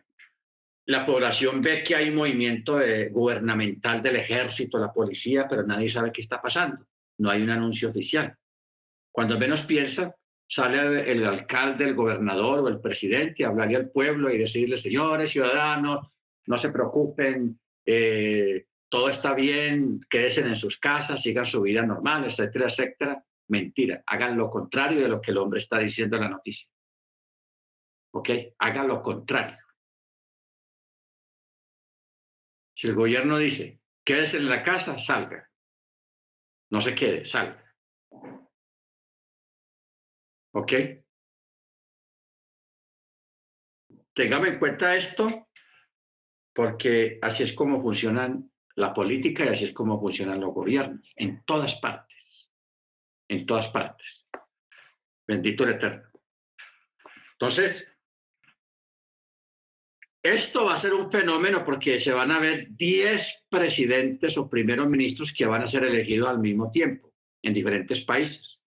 la 0.85 1.05
población 1.05 1.61
ve 1.61 1.83
que 1.83 1.95
hay 1.95 2.11
movimiento 2.11 2.79
gubernamental 3.09 4.03
del 4.03 4.17
ejército, 4.17 4.77
la 4.77 4.93
policía, 4.93 5.47
pero 5.47 5.63
nadie 5.63 5.89
sabe 5.89 6.11
qué 6.11 6.21
está 6.21 6.41
pasando. 6.41 6.85
No 7.17 7.31
hay 7.31 7.41
un 7.41 7.49
anuncio 7.49 7.89
oficial. 7.89 8.35
Cuando 9.11 9.39
menos 9.39 9.63
piensa, 9.63 10.15
sale 10.53 11.11
el 11.11 11.25
alcalde, 11.25 11.83
el 11.83 11.95
gobernador 11.95 12.59
o 12.59 12.67
el 12.67 12.79
presidente 12.79 13.43
a 13.43 13.47
hablarle 13.47 13.75
al 13.75 13.89
pueblo 13.89 14.29
y 14.29 14.37
decirle, 14.37 14.77
señores 14.77 15.31
ciudadanos, 15.31 16.11
no 16.45 16.57
se 16.59 16.69
preocupen, 16.69 17.59
eh, 17.83 18.67
todo 18.87 19.09
está 19.09 19.33
bien, 19.33 19.99
quédense 20.07 20.41
en 20.41 20.55
sus 20.55 20.77
casas, 20.77 21.23
sigan 21.23 21.45
su 21.45 21.63
vida 21.63 21.83
normal, 21.83 22.25
etcétera, 22.25 22.67
etcétera. 22.67 23.25
Mentira, 23.47 24.03
hagan 24.05 24.37
lo 24.37 24.47
contrario 24.47 25.01
de 25.01 25.07
lo 25.07 25.19
que 25.19 25.31
el 25.31 25.39
hombre 25.39 25.57
está 25.57 25.79
diciendo 25.79 26.17
en 26.17 26.21
la 26.21 26.29
noticia. 26.29 26.69
¿Ok? 28.11 28.29
Hagan 28.59 28.87
lo 28.89 29.01
contrario. 29.01 29.57
Si 32.75 32.89
el 32.89 32.93
gobierno 32.93 33.39
dice, 33.39 33.81
quédese 34.05 34.37
en 34.37 34.49
la 34.49 34.61
casa, 34.61 34.99
salga. 34.99 35.49
No 36.69 36.79
se 36.79 36.93
quede, 36.93 37.25
salga. 37.25 37.62
¿Ok? 40.53 40.73
Téngame 44.13 44.49
en 44.49 44.59
cuenta 44.59 44.95
esto 44.95 45.47
porque 46.53 47.17
así 47.21 47.43
es 47.43 47.53
como 47.53 47.81
funcionan 47.81 48.51
la 48.75 48.93
política 48.93 49.45
y 49.45 49.49
así 49.49 49.65
es 49.65 49.73
como 49.73 49.99
funcionan 49.99 50.39
los 50.39 50.53
gobiernos, 50.53 51.11
en 51.15 51.43
todas 51.45 51.75
partes, 51.75 52.49
en 53.27 53.45
todas 53.45 53.67
partes. 53.69 54.27
Bendito 55.27 55.63
el 55.63 55.71
Eterno. 55.71 56.09
Entonces, 57.33 57.97
esto 60.23 60.65
va 60.65 60.75
a 60.75 60.79
ser 60.79 60.93
un 60.93 61.11
fenómeno 61.11 61.65
porque 61.65 61.99
se 61.99 62.13
van 62.13 62.31
a 62.31 62.39
ver 62.39 62.67
10 62.69 63.45
presidentes 63.49 64.37
o 64.37 64.49
primeros 64.49 64.87
ministros 64.87 65.33
que 65.33 65.45
van 65.45 65.63
a 65.63 65.67
ser 65.67 65.83
elegidos 65.83 66.29
al 66.29 66.39
mismo 66.39 66.69
tiempo 66.71 67.13
en 67.41 67.53
diferentes 67.53 68.01
países. 68.01 68.62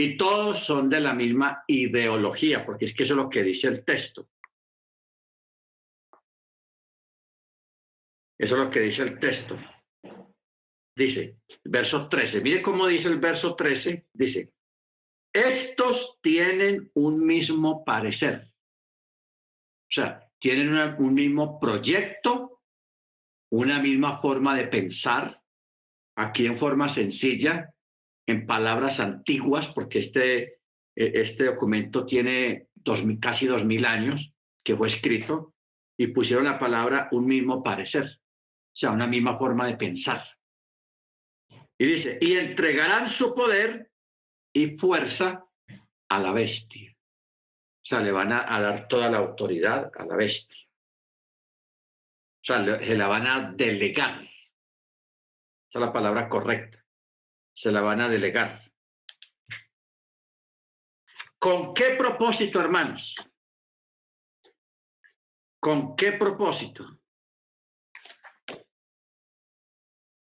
Y 0.00 0.16
todos 0.16 0.64
son 0.64 0.88
de 0.88 1.00
la 1.00 1.12
misma 1.12 1.64
ideología, 1.66 2.64
porque 2.64 2.84
es 2.84 2.94
que 2.94 3.02
eso 3.02 3.14
es 3.14 3.16
lo 3.16 3.28
que 3.28 3.42
dice 3.42 3.66
el 3.66 3.84
texto. 3.84 4.28
Eso 8.38 8.54
es 8.56 8.64
lo 8.64 8.70
que 8.70 8.78
dice 8.78 9.02
el 9.02 9.18
texto. 9.18 9.58
Dice, 10.96 11.40
verso 11.64 12.08
13. 12.08 12.40
Mire 12.42 12.62
cómo 12.62 12.86
dice 12.86 13.08
el 13.08 13.18
verso 13.18 13.56
13. 13.56 14.06
Dice, 14.12 14.52
estos 15.32 16.20
tienen 16.22 16.92
un 16.94 17.26
mismo 17.26 17.84
parecer. 17.84 18.52
O 18.52 19.90
sea, 19.90 20.30
tienen 20.38 20.94
un 20.98 21.12
mismo 21.12 21.58
proyecto, 21.58 22.62
una 23.50 23.80
misma 23.80 24.20
forma 24.20 24.56
de 24.56 24.68
pensar, 24.68 25.42
aquí 26.16 26.46
en 26.46 26.56
forma 26.56 26.88
sencilla, 26.88 27.74
en 28.28 28.46
palabras 28.46 29.00
antiguas, 29.00 29.68
porque 29.68 29.98
este, 29.98 30.60
e, 30.94 31.20
este 31.20 31.44
documento 31.44 32.06
tiene 32.06 32.68
casi 33.20 33.46
dos 33.46 33.64
mil 33.64 33.84
años 33.84 34.32
que 34.64 34.76
fue 34.76 34.86
escrito, 34.86 35.54
y 35.98 36.08
pusieron 36.08 36.44
la 36.44 36.58
palabra 36.58 37.08
un 37.10 37.26
mismo 37.26 37.62
parecer 37.62 38.08
sea, 38.78 38.92
una 38.92 39.08
misma 39.08 39.36
forma 39.36 39.66
de 39.66 39.76
pensar. 39.76 40.24
Y 41.76 41.86
dice, 41.86 42.18
y 42.20 42.36
entregarán 42.36 43.08
su 43.08 43.34
poder 43.34 43.90
y 44.54 44.78
fuerza 44.78 45.44
a 46.08 46.18
la 46.20 46.32
bestia. 46.32 46.92
O 46.92 47.84
sea, 47.88 48.00
le 48.00 48.12
van 48.12 48.32
a, 48.32 48.60
dar 48.60 48.86
toda 48.86 49.10
la 49.10 49.18
autoridad 49.18 49.90
a 49.96 50.04
la 50.04 50.14
bestia. 50.14 50.64
O 52.40 52.44
sea, 52.44 52.78
se 52.78 52.94
la 52.94 53.08
van 53.08 53.26
a 53.26 53.52
delegar. 53.52 54.22
Esa 54.22 55.78
es 55.78 55.80
la 55.80 55.92
palabra 55.92 56.28
correcta. 56.28 56.77
Se 57.58 57.72
la 57.72 57.80
van 57.80 58.00
a 58.00 58.08
delegar. 58.08 58.70
¿Con 61.40 61.74
qué 61.74 61.96
propósito, 61.98 62.60
hermanos? 62.60 63.16
¿Con 65.58 65.96
qué 65.96 66.12
propósito? 66.12 67.00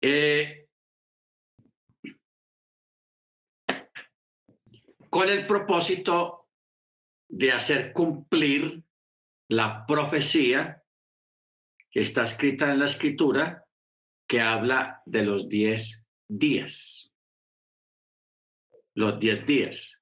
Eh, 0.01 0.69
con 5.11 5.29
el 5.29 5.45
propósito 5.45 6.47
de 7.29 7.51
hacer 7.51 7.93
cumplir 7.93 8.85
la 9.49 9.85
profecía 9.87 10.85
que 11.91 12.03
está 12.03 12.23
escrita 12.23 12.71
en 12.71 12.79
la 12.79 12.85
escritura 12.85 13.65
que 14.29 14.41
habla 14.41 15.03
de 15.05 15.25
los 15.25 15.49
diez 15.49 16.05
días. 16.29 17.08
Los 18.99 19.21
diez 19.21 19.47
días. 19.47 20.01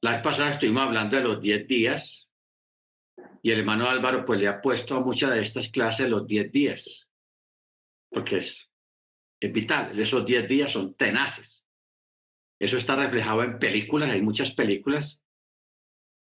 La 0.00 0.12
vez 0.12 0.22
pasada 0.22 0.52
estuvimos 0.52 0.84
hablando 0.84 1.16
de 1.16 1.24
los 1.24 1.40
diez 1.40 1.66
días 1.66 2.30
y 3.42 3.50
el 3.50 3.60
hermano 3.60 3.88
Álvaro 3.88 4.24
pues 4.24 4.38
le 4.38 4.46
ha 4.46 4.60
puesto 4.60 4.96
a 4.96 5.00
muchas 5.00 5.32
de 5.32 5.42
estas 5.42 5.68
clases 5.70 6.08
los 6.08 6.26
diez 6.26 6.52
días 6.52 7.06
porque 8.10 8.38
es, 8.38 8.72
vital. 9.40 9.98
Esos 9.98 10.24
10 10.24 10.48
días 10.48 10.72
son 10.72 10.94
tenaces. 10.94 11.66
Eso 12.58 12.78
está 12.78 12.96
reflejado 12.96 13.42
en 13.42 13.58
películas, 13.58 14.10
hay 14.10 14.22
muchas 14.22 14.52
películas 14.52 15.22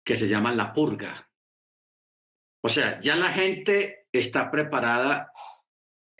que 0.05 0.15
se 0.15 0.29
llaman 0.29 0.57
La 0.57 0.73
Purga. 0.73 1.29
O 2.63 2.69
sea, 2.69 3.01
ya 3.01 3.17
la 3.17 3.33
gente 3.33 4.07
está 4.13 4.49
preparada 4.51 5.33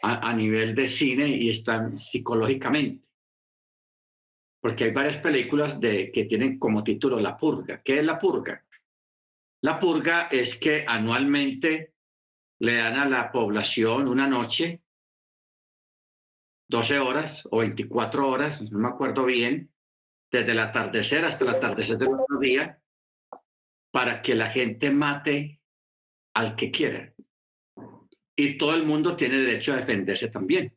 a, 0.03 0.33
nivel 0.33 0.75
de 0.75 0.89
cine 0.89 1.29
y 1.29 1.51
están 1.51 1.97
psicológicamente. 1.97 3.09
Porque 4.63 4.85
hay 4.85 4.93
varias 4.93 5.17
películas 5.17 5.81
de, 5.81 6.13
que 6.13 6.25
tienen 6.25 6.59
como 6.59 6.85
título 6.85 7.19
La 7.19 7.37
Purga. 7.37 7.83
¿Qué 7.83 7.99
es 7.99 8.05
La 8.05 8.19
Purga? 8.19 8.65
La 9.61 9.79
Purga 9.81 10.29
es 10.31 10.57
que 10.57 10.85
anualmente 10.87 11.95
le 12.61 12.77
dan 12.77 12.97
a 12.97 13.07
la 13.07 13.33
población 13.33 14.07
una 14.07 14.29
noche 14.29 14.83
12 16.69 16.99
horas 17.01 17.47
o 17.51 17.59
24 17.59 18.29
horas, 18.29 18.73
no 18.73 18.79
me 18.79 18.89
acuerdo 18.89 19.25
bien, 19.25 19.71
desde 20.31 20.53
el 20.53 20.61
atardecer 20.61 21.25
hasta 21.25 21.45
el 21.45 21.51
atardecer 21.51 21.99
del 21.99 22.15
otro 22.15 22.39
día, 22.39 22.81
para 23.91 24.23
que 24.23 24.35
la 24.35 24.49
gente 24.49 24.91
mate 24.91 25.61
al 26.35 26.57
que 26.57 26.71
quiera. 26.71 27.13
Y 28.35 28.57
todo 28.57 28.75
el 28.75 28.85
mundo 28.85 29.17
tiene 29.17 29.37
derecho 29.37 29.75
a 29.75 29.77
defenderse 29.77 30.29
también. 30.29 30.75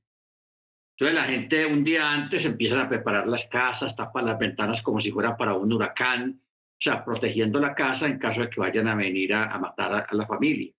Entonces 0.97 1.15
la 1.15 1.25
gente 1.25 1.65
un 1.65 1.83
día 1.83 2.09
antes 2.09 2.45
empiezan 2.45 2.79
a 2.79 2.89
preparar 2.89 3.27
las 3.27 3.49
casas, 3.49 3.95
tapan 3.95 4.25
las 4.25 4.39
ventanas 4.39 4.81
como 4.81 4.99
si 4.99 5.11
fuera 5.11 5.35
para 5.35 5.53
un 5.53 5.71
huracán, 5.71 6.39
o 6.41 6.77
sea, 6.79 7.03
protegiendo 7.03 7.59
la 7.59 7.75
casa 7.75 8.07
en 8.07 8.17
caso 8.17 8.41
de 8.41 8.49
que 8.49 8.61
vayan 8.61 8.87
a 8.87 8.95
venir 8.95 9.33
a, 9.33 9.57
matar 9.59 10.07
a 10.09 10.15
la 10.15 10.25
familia. 10.25 10.73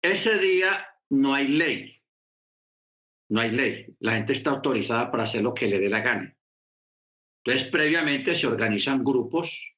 Ese 0.00 0.38
día 0.38 0.86
no 1.10 1.34
hay 1.34 1.48
ley, 1.48 2.00
no 3.30 3.40
hay 3.40 3.50
ley. 3.50 3.96
La 3.98 4.12
gente 4.12 4.34
está 4.34 4.50
autorizada 4.50 5.10
para 5.10 5.24
hacer 5.24 5.42
lo 5.42 5.52
que 5.52 5.66
le 5.66 5.80
dé 5.80 5.88
la 5.88 6.00
gana. 6.00 6.36
Entonces, 7.44 7.68
previamente 7.70 8.34
se 8.34 8.46
organizan 8.46 9.02
grupos, 9.02 9.76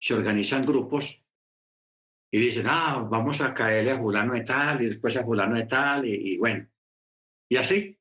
se 0.00 0.14
organizan 0.14 0.64
grupos 0.64 1.24
y 2.30 2.38
dicen, 2.38 2.66
ah, 2.66 3.06
vamos 3.10 3.40
a 3.40 3.52
caerle 3.52 3.92
a 3.92 3.98
fulano 3.98 4.34
de 4.34 4.42
tal 4.42 4.82
y 4.82 4.86
después 4.86 5.16
a 5.16 5.24
fulano 5.24 5.56
de 5.56 5.66
tal 5.66 6.06
y, 6.06 6.38
bueno, 6.38 6.66
y 7.50 7.56
así. 7.56 7.98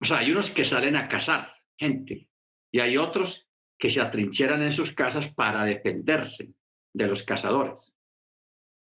O 0.00 0.04
sea, 0.06 0.18
hay 0.18 0.30
unos 0.30 0.50
que 0.50 0.64
salen 0.64 0.96
a 0.96 1.08
cazar 1.08 1.52
gente 1.78 2.30
y 2.72 2.80
hay 2.80 2.96
otros 2.96 3.46
que 3.78 3.90
se 3.90 4.00
atrincheran 4.00 4.62
en 4.62 4.72
sus 4.72 4.92
casas 4.92 5.32
para 5.34 5.64
defenderse 5.64 6.54
de 6.94 7.06
los 7.06 7.22
cazadores. 7.22 7.94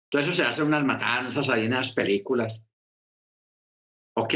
Entonces 0.07 0.33
eso 0.33 0.43
se 0.43 0.49
hace 0.49 0.63
unas 0.63 0.85
matanzas 0.85 1.49
ahí 1.49 1.65
en 1.65 1.73
las 1.73 1.93
películas. 1.93 2.67
Ok. 4.17 4.35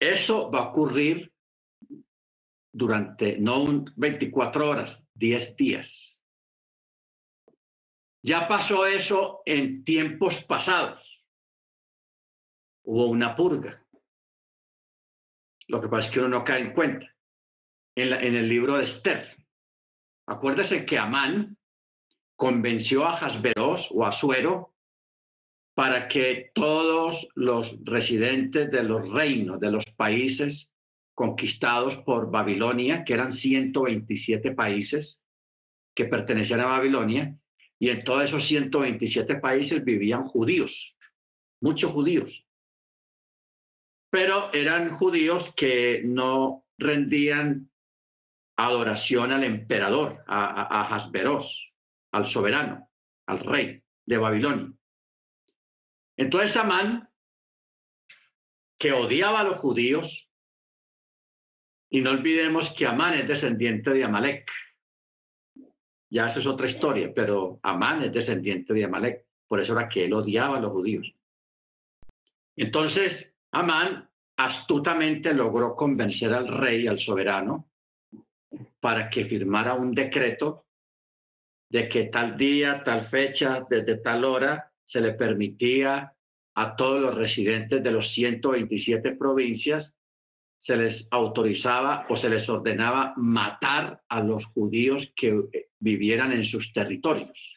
Eso 0.00 0.50
va 0.50 0.60
a 0.60 0.68
ocurrir 0.68 1.32
durante 2.72 3.38
no 3.38 3.84
24 3.96 4.68
horas, 4.68 5.06
10 5.14 5.56
días. 5.56 6.22
Ya 8.22 8.48
pasó 8.48 8.86
eso 8.86 9.42
en 9.46 9.84
tiempos 9.84 10.44
pasados. 10.44 11.15
Hubo 12.86 13.06
una 13.06 13.34
purga. 13.34 13.84
Lo 15.68 15.80
que 15.80 15.88
pasa 15.88 16.06
es 16.06 16.14
que 16.14 16.20
uno 16.20 16.28
no 16.28 16.44
cae 16.44 16.60
en 16.60 16.72
cuenta. 16.72 17.12
En, 17.96 18.12
el 18.12 18.48
libro 18.48 18.76
de 18.76 18.84
Esther, 18.84 19.36
acuérdese 20.26 20.84
que 20.84 20.98
Amán 20.98 21.56
convenció 22.36 23.04
a 23.04 23.18
Hasberos 23.18 23.88
o 23.90 24.04
a 24.04 24.12
Suero 24.12 24.74
para 25.74 26.06
que 26.06 26.50
todos 26.54 27.28
los 27.34 27.82
residentes 27.84 28.70
de 28.70 28.82
los 28.82 29.10
reinos, 29.10 29.58
de 29.58 29.70
los 29.72 29.84
países 29.96 30.72
conquistados 31.14 31.96
por 31.96 32.30
Babilonia, 32.30 33.02
que 33.02 33.14
eran 33.14 33.32
127 33.32 34.52
países 34.52 35.24
que 35.94 36.04
pertenecían 36.04 36.60
a 36.60 36.66
Babilonia, 36.66 37.36
y 37.78 37.88
en 37.88 38.04
todos 38.04 38.24
esos 38.24 38.44
127 38.44 39.36
países 39.36 39.82
vivían 39.84 40.24
judíos, 40.24 40.96
muchos 41.60 41.90
judíos. 41.90 42.45
Pero 44.16 44.50
eran 44.54 44.96
judíos 44.96 45.52
que 45.54 46.00
no 46.02 46.64
rendían 46.78 47.70
adoración 48.56 49.30
al 49.30 49.44
emperador, 49.44 50.24
a, 50.26 50.62
a, 50.62 50.96
al 52.12 52.24
soberano, 52.24 52.88
al 53.26 53.40
rey 53.40 53.82
de 54.06 54.16
Babilonia. 54.16 54.72
Entonces 56.16 56.56
Amán, 56.56 57.10
que 58.78 58.92
odiaba 58.92 59.40
a 59.40 59.44
los 59.44 59.58
judíos, 59.58 60.30
y 61.90 62.00
no 62.00 62.12
olvidemos 62.12 62.70
que 62.70 62.86
Amán 62.86 63.18
es 63.18 63.28
descendiente 63.28 63.90
de 63.90 64.02
Amalek. 64.02 64.50
Ya 66.08 66.28
esa 66.28 66.40
es 66.40 66.46
otra 66.46 66.66
historia, 66.66 67.12
pero 67.14 67.60
Amán 67.62 68.02
es 68.02 68.14
descendiente 68.14 68.72
de 68.72 68.84
Amalek. 68.84 69.26
Por 69.46 69.60
eso 69.60 69.74
era 69.74 69.90
que 69.90 70.06
él 70.06 70.14
odiaba 70.14 70.56
a 70.56 70.60
los 70.62 70.72
judíos. 70.72 71.14
Entonces, 72.56 73.36
Amán 73.50 74.05
astutamente 74.36 75.32
logró 75.32 75.74
convencer 75.74 76.32
al 76.32 76.48
rey, 76.48 76.86
al 76.86 76.98
soberano, 76.98 77.70
para 78.80 79.08
que 79.08 79.24
firmara 79.24 79.74
un 79.74 79.92
decreto 79.94 80.66
de 81.70 81.88
que 81.88 82.04
tal 82.04 82.36
día, 82.36 82.82
tal 82.84 83.02
fecha, 83.02 83.66
desde 83.68 83.96
tal 83.98 84.24
hora, 84.24 84.72
se 84.84 85.00
le 85.00 85.14
permitía 85.14 86.14
a 86.54 86.76
todos 86.76 87.00
los 87.00 87.14
residentes 87.14 87.82
de 87.82 87.90
los 87.90 88.08
127 88.12 89.12
provincias 89.16 89.96
se 90.58 90.76
les 90.76 91.06
autorizaba 91.10 92.06
o 92.08 92.16
se 92.16 92.28
les 92.28 92.48
ordenaba 92.48 93.14
matar 93.16 94.02
a 94.08 94.20
los 94.20 94.46
judíos 94.46 95.12
que 95.14 95.28
eh, 95.52 95.70
vivieran 95.78 96.32
en 96.32 96.44
sus 96.44 96.72
territorios. 96.72 97.56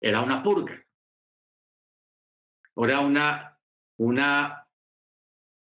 Era 0.00 0.20
una 0.20 0.42
purga. 0.42 0.82
Era 2.76 3.00
una, 3.00 3.58
una 3.98 4.63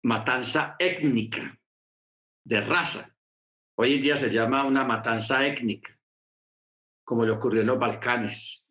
matanza 0.03 0.75
étnica 0.79 1.59
de 2.45 2.61
raza. 2.61 3.15
Hoy 3.75 3.95
en 3.95 4.01
día 4.01 4.17
se 4.17 4.29
llama 4.29 4.65
una 4.65 4.83
matanza 4.83 5.45
étnica, 5.45 5.97
como 7.03 7.25
le 7.25 7.31
ocurrió 7.31 7.61
en 7.61 7.67
los 7.67 7.79
Balcanes. 7.79 8.69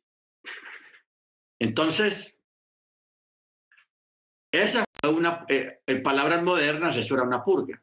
Entonces, 1.59 2.41
esa 4.53 4.85
una, 5.09 5.45
eh, 5.49 5.81
en 5.87 6.03
palabras 6.03 6.43
modernas, 6.43 6.97
eso 6.97 7.15
era 7.15 7.25
una 7.25 7.43
purga. 7.43 7.83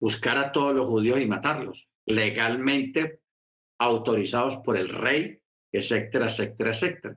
Buscar 0.00 0.38
a 0.38 0.52
todos 0.52 0.74
los 0.74 0.86
judíos 0.86 1.20
y 1.20 1.26
matarlos, 1.26 1.90
legalmente 2.06 3.20
autorizados 3.78 4.56
por 4.58 4.76
el 4.76 4.88
rey, 4.88 5.40
etcétera, 5.70 6.26
etcétera, 6.26 6.70
etcétera. 6.70 7.16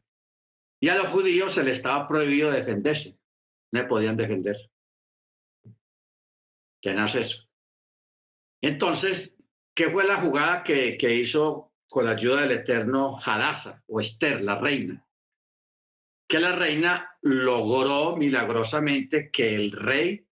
Y 0.80 0.90
a 0.90 0.96
los 0.96 1.10
judíos 1.10 1.54
se 1.54 1.64
les 1.64 1.78
estaba 1.78 2.08
prohibido 2.08 2.52
defenderse. 2.52 3.18
No 3.72 3.88
podían 3.88 4.18
defender. 4.18 4.58
¿Qué 6.82 6.94
nace 6.94 7.22
eso? 7.22 7.48
Entonces, 8.62 9.38
¿qué 9.76 9.89
fue 9.89 10.06
la 10.06 10.17
jugada 10.17 10.63
que, 10.63 10.98
que 10.98 11.15
hizo 11.15 11.74
con 11.89 12.06
la 12.06 12.12
ayuda 12.12 12.41
del 12.41 12.52
eterno 12.52 13.17
Hadassah 13.24 13.84
o 13.88 14.00
Esther, 14.00 14.41
la 14.41 14.60
reina? 14.60 15.06
que 16.32 16.39
la 16.39 16.56
reina 16.56 17.17
logró 17.24 18.15
milagrosamente 18.15 19.30
que 19.32 19.54
el 19.54 19.74
rey 19.74 20.26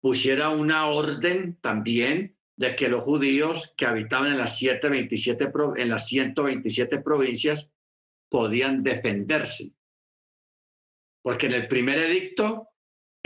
pusiera 0.00 0.48
una 0.48 0.86
orden 0.86 1.58
también 1.60 2.34
de 2.56 2.74
que 2.74 2.88
los 2.88 3.04
judíos 3.04 3.74
que 3.76 3.84
habitaban 3.84 4.32
en 4.32 4.38
las, 4.38 4.56
727, 4.56 5.52
en 5.76 5.90
las 5.90 6.08
127 6.08 7.02
provincias 7.02 7.70
podían 8.30 8.82
defenderse. 8.82 9.74
Porque 11.20 11.44
en 11.44 11.52
el 11.52 11.68
primer 11.68 11.98
edicto, 11.98 12.70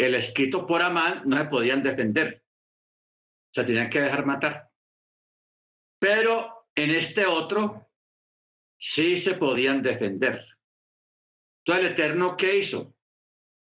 el 0.00 0.14
escrito 0.14 0.66
por 0.66 0.80
Amán, 0.80 1.22
no 1.26 1.36
se 1.36 1.44
podían 1.44 1.82
defender. 1.82 2.42
Se 3.54 3.64
tenían 3.64 3.90
que 3.90 4.00
dejar 4.00 4.24
matar. 4.24 4.70
Pero 5.98 6.68
en 6.74 6.90
este 6.90 7.26
otro, 7.26 7.90
sí 8.78 9.18
se 9.18 9.34
podían 9.34 9.82
defender. 9.82 10.46
Entonces 11.64 11.84
el 11.84 11.92
Eterno, 11.92 12.36
¿qué 12.36 12.56
hizo? 12.56 12.94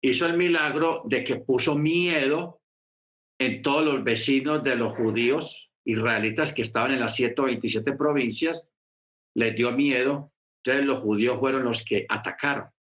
Hizo 0.02 0.26
el 0.26 0.36
milagro 0.38 1.02
de 1.04 1.22
que 1.22 1.36
puso 1.36 1.74
miedo 1.74 2.62
en 3.38 3.60
todos 3.60 3.84
los 3.84 4.02
vecinos 4.02 4.64
de 4.64 4.76
los 4.76 4.94
judíos 4.94 5.70
israelitas 5.84 6.54
que 6.54 6.62
estaban 6.62 6.92
en 6.92 7.00
las 7.00 7.14
127 7.14 7.92
provincias, 7.92 8.72
les 9.34 9.54
dio 9.54 9.72
miedo. 9.72 10.32
Entonces 10.64 10.86
los 10.86 11.00
judíos 11.00 11.38
fueron 11.38 11.64
los 11.64 11.84
que 11.84 12.06
atacaron. 12.08 12.71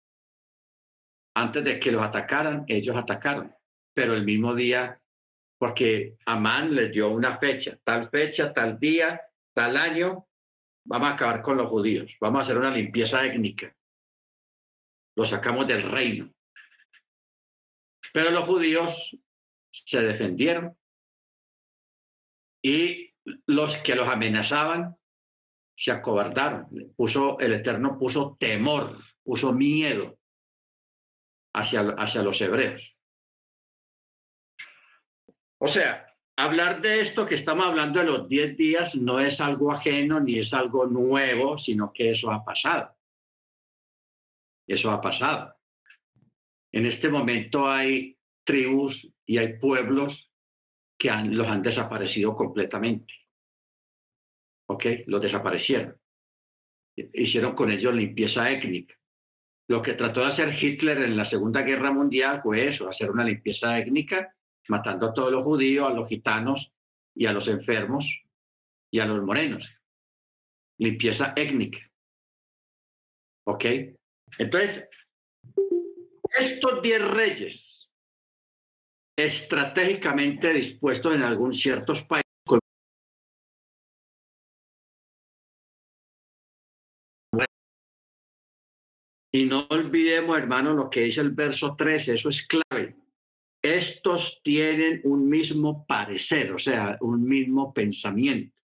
Antes 1.36 1.63
de 1.63 1.80
que 1.80 1.91
los 1.91 2.04
atacaran, 2.04 2.65
ellos 2.67 2.96
atacaron. 2.96 3.54
Pero 3.94 4.13
el 4.13 4.24
mismo 4.24 4.54
día, 4.56 5.02
porque 5.58 6.17
Amán 6.26 6.76
les 6.76 6.91
dio 6.91 7.10
una 7.10 7.38
fecha, 7.38 7.78
tal 7.84 8.10
fecha, 8.10 8.54
tal 8.54 8.80
día, 8.80 9.22
tal 9.54 9.78
año, 9.78 10.28
vamos 10.86 11.10
a 11.10 11.13
acabar 11.13 11.41
con 11.41 11.58
los 11.58 11.67
judíos, 11.67 12.17
vamos 12.20 12.39
a 12.39 12.41
hacer 12.44 12.58
una 12.58 12.72
limpieza 12.72 13.26
étnica 13.26 13.76
lo 15.15 15.26
sacamos 15.26 15.67
del 15.67 15.84
reino. 15.84 16.34
Pero 18.13 18.32
los 18.32 18.46
judíos 18.46 19.17
se 19.70 20.02
defendieron 20.02 20.78
y 22.63 23.13
los 23.46 23.78
que 23.78 23.96
los 23.96 24.08
amenazaban 24.08 24.98
se 25.76 25.91
acobardaron. 25.91 26.94
Puso, 26.96 27.39
el 27.39 27.54
Eterno 27.54 27.98
puso 27.98 28.36
temor, 28.39 28.98
puso 29.24 29.54
miedo 29.54 30.17
hacia, 31.54 31.82
hacia 31.98 32.24
los 32.24 32.40
hebreos. 32.42 32.98
O 35.60 35.68
sea, 35.68 36.08
hablar 36.36 36.82
de 36.82 37.02
esto 37.02 37.26
que 37.26 37.36
estamos 37.36 37.66
hablando 37.66 38.00
de 38.00 38.06
los 38.08 38.28
10 38.28 38.58
días 38.58 38.96
no 38.96 39.20
es 39.20 39.40
algo 39.40 39.72
ajeno 39.72 40.20
ni 40.20 40.40
es 40.40 40.54
algo 40.54 40.88
nuevo, 40.88 41.58
sino 41.58 41.94
que 41.94 42.12
eso 42.12 42.32
ha 42.32 42.44
pasado. 42.44 42.96
Eso 44.68 44.92
ha 44.92 45.02
pasado. 45.02 45.56
En 46.72 46.86
este 46.86 47.10
momento 47.10 47.70
hay 47.70 48.18
tribus 48.44 49.12
y 49.26 49.38
hay 49.38 49.60
pueblos 49.60 50.32
que 50.98 51.10
los 51.10 51.48
han 51.48 51.62
desaparecido 51.62 52.36
completamente. 52.36 53.14
¿Ok? 54.68 54.86
Los 55.08 55.22
desaparecieron. 55.22 56.00
Hicieron 56.96 57.54
con 57.56 57.72
ellos 57.72 57.94
limpieza 57.94 58.50
étnica. 58.50 58.96
Lo 59.71 59.81
que 59.81 59.93
trató 59.93 60.19
de 60.19 60.25
hacer 60.25 60.53
Hitler 60.53 60.97
en 60.97 61.15
la 61.15 61.23
Segunda 61.23 61.62
Guerra 61.62 61.93
Mundial 61.93 62.41
fue 62.43 62.67
eso, 62.67 62.89
hacer 62.89 63.10
una 63.10 63.23
limpieza 63.23 63.79
étnica, 63.79 64.36
matando 64.67 65.07
a 65.07 65.13
todos 65.13 65.31
los 65.31 65.43
judíos, 65.43 65.88
a 65.88 65.93
los 65.93 66.10
gitanos 66.10 66.73
y 67.15 67.25
a 67.25 67.31
los 67.31 67.47
enfermos 67.47 68.21
y 68.91 68.99
a 68.99 69.05
los 69.05 69.23
morenos. 69.23 69.73
Limpieza 70.77 71.31
étnica. 71.38 71.79
¿Ok? 73.47 73.63
Entonces, 74.39 74.89
estos 76.38 76.81
diez 76.81 77.01
reyes 77.01 77.89
estratégicamente 79.15 80.51
dispuestos 80.51 81.15
en 81.15 81.21
algún 81.21 81.53
ciertos 81.53 82.03
países 82.03 82.20
Y 89.32 89.46
no 89.46 89.65
olvidemos, 89.70 90.38
hermano, 90.38 90.74
lo 90.74 90.89
que 90.89 91.02
dice 91.02 91.22
el 91.22 91.32
verso 91.32 91.76
13, 91.76 92.13
eso 92.13 92.30
es 92.30 92.46
clave. 92.48 92.98
estos 93.63 94.41
tienen 94.44 95.02
un 95.04 95.30
mismo 95.30 95.86
parecer, 95.86 96.52
o 96.52 96.60
sea, 96.60 96.98
un 97.02 97.24
mismo 97.24 97.74
pensamiento. 97.74 98.58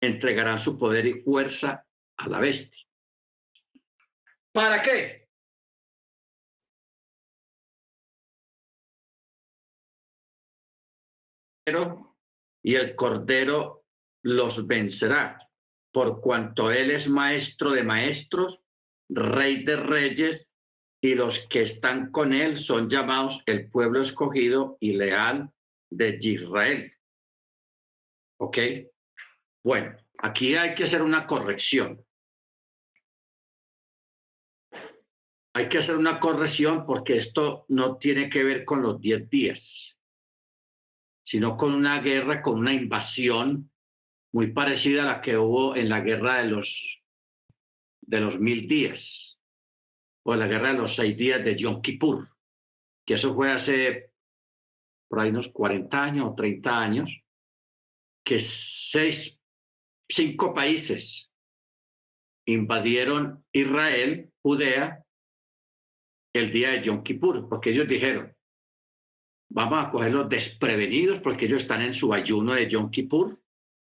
Entregarán 0.00 0.58
su 0.58 0.78
poder 0.78 1.06
y 1.06 1.22
fuerza 1.22 1.84
a 2.16 2.28
la 2.28 2.38
bestia. 2.38 2.86
¿Para 4.52 4.80
qué? 4.80 5.20
Y 12.62 12.74
el 12.74 12.94
cordero 12.94 13.84
los 14.22 14.66
vencerá, 14.66 15.38
por 15.92 16.20
cuanto 16.20 16.70
él 16.70 16.90
es 16.90 17.08
maestro 17.08 17.70
de 17.70 17.82
maestros, 17.82 18.62
rey 19.10 19.64
de 19.64 19.76
reyes 19.76 20.52
y 21.02 21.14
los 21.14 21.46
que 21.48 21.62
están 21.62 22.10
con 22.10 22.32
él 22.32 22.58
son 22.58 22.88
llamados 22.88 23.42
el 23.46 23.70
pueblo 23.70 24.02
escogido 24.02 24.76
y 24.80 24.92
leal 24.92 25.50
de 25.90 26.18
Israel. 26.20 26.92
¿Ok? 28.38 28.58
Bueno, 29.64 29.96
aquí 30.18 30.54
hay 30.54 30.74
que 30.74 30.84
hacer 30.84 31.02
una 31.02 31.26
corrección. 31.26 32.04
Hay 35.52 35.68
que 35.68 35.78
hacer 35.78 35.96
una 35.96 36.20
corrección 36.20 36.86
porque 36.86 37.16
esto 37.16 37.64
no 37.68 37.96
tiene 37.96 38.30
que 38.30 38.44
ver 38.44 38.64
con 38.64 38.82
los 38.82 39.00
diez 39.00 39.28
días, 39.28 39.98
sino 41.22 41.56
con 41.56 41.74
una 41.74 42.00
guerra, 42.00 42.40
con 42.40 42.58
una 42.58 42.72
invasión 42.72 43.70
muy 44.32 44.52
parecida 44.52 45.02
a 45.02 45.06
la 45.06 45.20
que 45.20 45.36
hubo 45.36 45.74
en 45.74 45.88
la 45.88 46.00
guerra 46.00 46.38
de 46.38 46.44
los, 46.44 46.99
de 48.10 48.20
los 48.20 48.40
mil 48.40 48.66
días 48.66 49.38
o 50.26 50.34
la 50.34 50.48
guerra 50.48 50.72
de 50.72 50.78
los 50.78 50.96
seis 50.96 51.16
días 51.16 51.44
de 51.44 51.56
Yom 51.56 51.80
Kippur, 51.80 52.28
que 53.06 53.14
eso 53.14 53.34
fue 53.34 53.52
hace 53.52 54.12
por 55.08 55.20
ahí 55.20 55.30
unos 55.30 55.48
40 55.48 56.02
años 56.02 56.28
o 56.28 56.34
30 56.34 56.82
años, 56.82 57.22
que 58.24 58.40
seis, 58.40 59.40
cinco 60.08 60.52
países 60.52 61.32
invadieron 62.46 63.44
Israel, 63.52 64.32
Judea, 64.42 65.04
el 66.34 66.50
día 66.50 66.70
de 66.70 66.82
Yom 66.82 67.04
Kippur, 67.04 67.48
porque 67.48 67.70
ellos 67.70 67.88
dijeron, 67.88 68.36
vamos 69.50 69.84
a 69.84 69.90
cogerlos 69.90 70.28
desprevenidos 70.28 71.20
porque 71.20 71.44
ellos 71.44 71.62
están 71.62 71.82
en 71.82 71.94
su 71.94 72.12
ayuno 72.12 72.54
de 72.54 72.68
Yom 72.68 72.90
Kippur, 72.90 73.40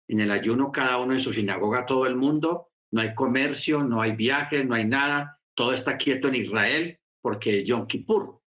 en 0.08 0.20
el 0.20 0.30
ayuno 0.30 0.72
cada 0.72 0.96
uno 0.98 1.12
en 1.12 1.20
su 1.20 1.32
sinagoga, 1.32 1.84
todo 1.84 2.06
el 2.06 2.16
mundo, 2.16 2.70
no 2.96 3.02
hay 3.02 3.14
comercio, 3.14 3.84
no 3.84 4.00
hay 4.00 4.12
viajes, 4.16 4.64
no 4.64 4.74
hay 4.74 4.86
nada, 4.86 5.38
todo 5.54 5.74
está 5.74 5.98
quieto 5.98 6.28
en 6.28 6.36
Israel 6.36 6.98
porque 7.20 7.58
es 7.58 7.64
Yom 7.64 7.86
Kippur. 7.86 8.40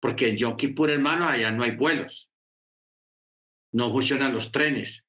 Porque 0.00 0.28
en 0.28 0.36
Yom 0.36 0.56
Kippur, 0.56 0.90
hermano, 0.90 1.26
allá 1.26 1.50
no 1.50 1.64
hay 1.64 1.72
vuelos. 1.72 2.30
No 3.72 3.90
funcionan 3.90 4.32
los 4.32 4.52
trenes. 4.52 5.04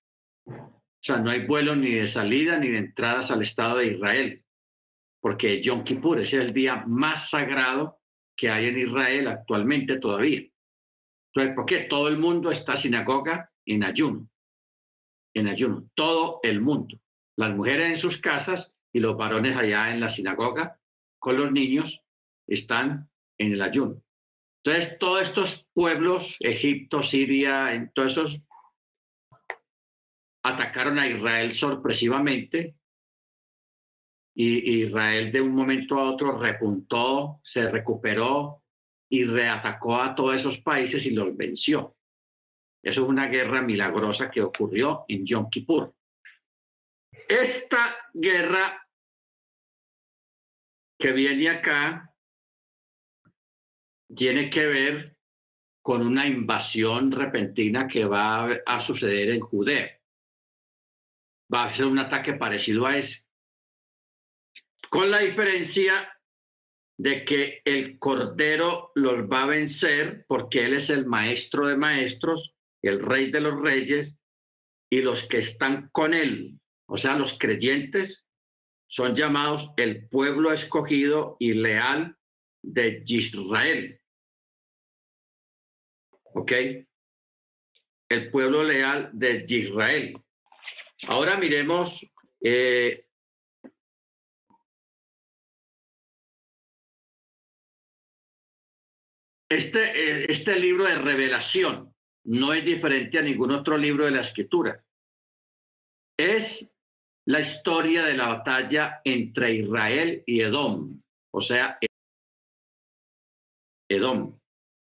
O 0.47 0.99
sea, 0.99 1.19
no 1.19 1.29
hay 1.29 1.45
vuelos 1.45 1.77
ni 1.77 1.91
de 1.91 2.07
salida 2.07 2.57
ni 2.57 2.69
de 2.69 2.79
entradas 2.79 3.29
al 3.29 3.43
Estado 3.43 3.77
de 3.77 3.93
Israel. 3.93 4.43
Porque 5.21 5.61
Yom 5.61 5.83
Kippur 5.83 6.19
es 6.19 6.33
el 6.33 6.51
día 6.51 6.83
más 6.87 7.29
sagrado 7.29 7.99
que 8.35 8.49
hay 8.49 8.65
en 8.65 8.79
Israel 8.79 9.27
actualmente 9.27 9.99
todavía. 9.99 10.41
Entonces, 11.27 11.55
¿por 11.55 11.65
qué? 11.67 11.81
Todo 11.81 12.07
el 12.07 12.17
mundo 12.17 12.49
está 12.49 12.75
sinagoga 12.75 13.51
en 13.63 13.83
ayuno. 13.83 14.27
En 15.35 15.49
ayuno. 15.49 15.87
Todo 15.93 16.39
el 16.41 16.61
mundo. 16.61 16.99
Las 17.41 17.55
mujeres 17.55 17.87
en 17.87 17.97
sus 17.97 18.19
casas 18.19 18.77
y 18.93 18.99
los 18.99 19.17
varones 19.17 19.57
allá 19.57 19.91
en 19.91 19.99
la 19.99 20.09
sinagoga 20.09 20.79
con 21.17 21.37
los 21.37 21.51
niños 21.51 22.05
están 22.45 23.09
en 23.39 23.53
el 23.53 23.63
ayuno. 23.63 23.99
Entonces, 24.63 24.99
todos 24.99 25.23
estos 25.23 25.67
pueblos, 25.73 26.35
Egipto, 26.39 27.01
Siria, 27.01 27.73
en 27.73 27.91
todos 27.93 28.11
esos, 28.11 28.41
atacaron 30.43 30.99
a 30.99 31.07
Israel 31.07 31.51
sorpresivamente 31.51 32.75
y 34.35 34.83
Israel 34.83 35.31
de 35.31 35.41
un 35.41 35.55
momento 35.55 35.97
a 35.97 36.11
otro 36.11 36.37
repuntó, 36.37 37.39
se 37.43 37.71
recuperó 37.71 38.61
y 39.09 39.23
reatacó 39.23 39.99
a 39.99 40.13
todos 40.13 40.35
esos 40.35 40.59
países 40.59 41.07
y 41.07 41.09
los 41.09 41.35
venció. 41.35 41.95
Eso 42.83 43.01
es 43.01 43.09
una 43.09 43.25
guerra 43.25 43.63
milagrosa 43.63 44.29
que 44.29 44.43
ocurrió 44.43 45.05
en 45.07 45.25
Yom 45.25 45.49
Kippur. 45.49 45.95
Esta 47.27 47.97
guerra 48.13 48.87
que 50.99 51.11
viene 51.11 51.49
acá 51.49 52.13
tiene 54.15 54.49
que 54.49 54.65
ver 54.65 55.17
con 55.81 56.05
una 56.05 56.27
invasión 56.27 57.11
repentina 57.11 57.87
que 57.87 58.05
va 58.05 58.51
a 58.65 58.79
suceder 58.79 59.29
en 59.31 59.39
Judea. 59.39 59.99
Va 61.53 61.65
a 61.65 61.75
ser 61.75 61.85
un 61.85 61.99
ataque 61.99 62.33
parecido 62.33 62.85
a 62.85 62.97
ese, 62.97 63.25
con 64.89 65.09
la 65.09 65.19
diferencia 65.19 66.13
de 66.97 67.25
que 67.25 67.61
el 67.65 67.97
Cordero 67.97 68.91
los 68.93 69.23
va 69.23 69.43
a 69.43 69.47
vencer 69.47 70.23
porque 70.27 70.65
Él 70.65 70.73
es 70.75 70.89
el 70.89 71.07
maestro 71.07 71.67
de 71.67 71.77
maestros, 71.77 72.53
el 72.83 73.01
rey 73.01 73.31
de 73.31 73.41
los 73.41 73.59
reyes, 73.59 74.19
y 74.89 75.01
los 75.01 75.23
que 75.23 75.39
están 75.39 75.89
con 75.91 76.13
Él, 76.13 76.60
o 76.93 76.97
sea, 76.97 77.15
los 77.15 77.39
creyentes, 77.39 78.27
son 78.85 79.15
llamados 79.15 79.71
el 79.77 80.09
pueblo 80.09 80.51
escogido 80.51 81.37
y 81.39 81.53
leal 81.53 82.17
de 82.61 83.01
Israel. 83.07 84.01
¿Ok? 86.33 86.51
El 88.09 88.29
pueblo 88.29 88.65
leal 88.65 89.09
de 89.13 89.45
Israel. 89.47 90.21
Ahora 91.07 91.37
miremos 91.37 92.05
eh, 92.41 93.07
este, 99.47 99.79
eh, 99.79 100.25
este 100.27 100.59
libro 100.59 100.83
de 100.83 100.95
revelación 100.95 101.95
no 102.25 102.51
es 102.51 102.65
diferente 102.65 103.17
a 103.17 103.21
ningún 103.21 103.51
otro 103.51 103.77
libro 103.77 104.03
de 104.03 104.11
la 104.11 104.21
escritura. 104.21 104.83
Es 106.17 106.70
la 107.25 107.39
historia 107.39 108.03
de 108.03 108.15
la 108.15 108.27
batalla 108.27 109.01
entre 109.03 109.53
Israel 109.53 110.23
y 110.25 110.41
Edom, 110.41 111.01
o 111.33 111.41
sea, 111.41 111.77
Edom, 113.89 114.39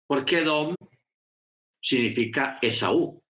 porque 0.07 0.39
Edom 0.39 0.75
significa 1.81 2.59
Esaú. 2.61 3.21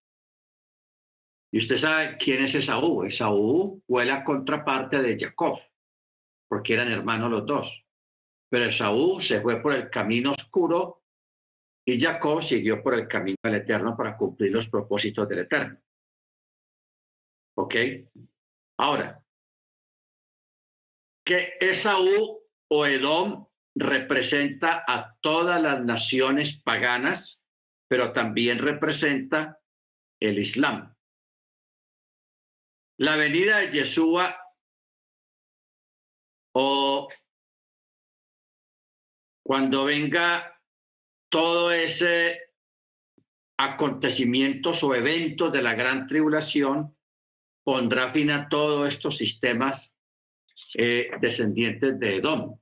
Y 1.52 1.60
usted 1.60 1.78
sabe 1.78 2.18
quién 2.18 2.44
es 2.44 2.56
Esaú. 2.56 3.04
Esaú 3.04 3.82
fue 3.88 4.06
la 4.06 4.24
contraparte 4.24 5.02
de 5.02 5.18
Jacob, 5.18 5.60
porque 6.50 6.74
eran 6.74 6.92
hermanos 6.92 7.32
los 7.32 7.46
dos. 7.46 7.86
Pero 8.50 8.66
Esaú 8.66 9.22
se 9.22 9.42
fue 9.42 9.62
por 9.62 9.74
el 9.74 9.90
camino 9.90 10.32
oscuro 10.32 11.04
y 11.86 12.00
Jacob 12.00 12.42
siguió 12.42 12.84
por 12.84 12.96
el 12.96 13.08
camino 13.08 13.38
del 13.44 13.56
Eterno 13.56 13.96
para 13.96 14.18
cumplir 14.18 14.52
los 14.52 14.68
propósitos 14.68 15.28
del 15.30 15.40
Eterno. 15.40 15.80
¿Ok? 17.56 17.76
Ahora, 18.80 19.24
que 21.26 21.58
Esaú 21.60 22.42
o 22.70 22.86
Edom 22.86 23.48
representa 23.76 24.84
a 24.88 25.16
todas 25.22 25.62
las 25.62 25.84
naciones 25.84 26.60
paganas, 26.64 27.46
pero 27.88 28.14
también 28.14 28.60
representa 28.60 29.60
el 30.20 30.40
Islam. 30.40 30.96
La 33.00 33.16
venida 33.16 33.60
de 33.60 33.72
Yeshua 33.72 34.36
o 36.56 37.08
cuando 39.46 39.86
venga 39.86 40.60
todo 41.30 41.72
ese 41.72 42.54
acontecimientos 43.60 44.84
o 44.84 44.96
eventos 44.96 45.52
de 45.52 45.62
la 45.62 45.74
gran 45.76 46.08
tribulación, 46.08 46.97
pondrá 47.68 48.14
fin 48.14 48.32
a 48.32 48.48
todos 48.48 48.88
estos 48.88 49.18
sistemas 49.18 49.94
eh, 50.76 51.12
descendientes 51.20 52.00
de 52.00 52.16
Edom. 52.16 52.58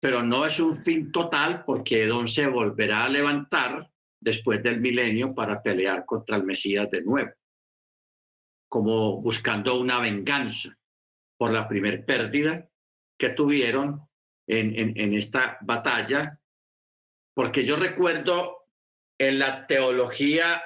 Pero 0.00 0.22
no 0.22 0.46
es 0.46 0.58
un 0.58 0.82
fin 0.82 1.12
total 1.12 1.62
porque 1.66 2.04
Edom 2.04 2.26
se 2.26 2.46
volverá 2.46 3.04
a 3.04 3.10
levantar 3.10 3.90
después 4.18 4.62
del 4.62 4.80
milenio 4.80 5.34
para 5.34 5.62
pelear 5.62 6.06
contra 6.06 6.36
el 6.36 6.44
Mesías 6.44 6.90
de 6.90 7.02
nuevo, 7.02 7.32
como 8.66 9.20
buscando 9.20 9.78
una 9.78 10.00
venganza 10.00 10.74
por 11.36 11.52
la 11.52 11.68
primer 11.68 12.06
pérdida 12.06 12.66
que 13.18 13.28
tuvieron 13.28 14.08
en, 14.46 15.12
esta 15.12 15.58
batalla, 15.60 16.40
porque 17.34 17.66
yo 17.66 17.76
recuerdo 17.76 18.70
en 19.18 19.38
la 19.38 19.66
teología 19.66 20.62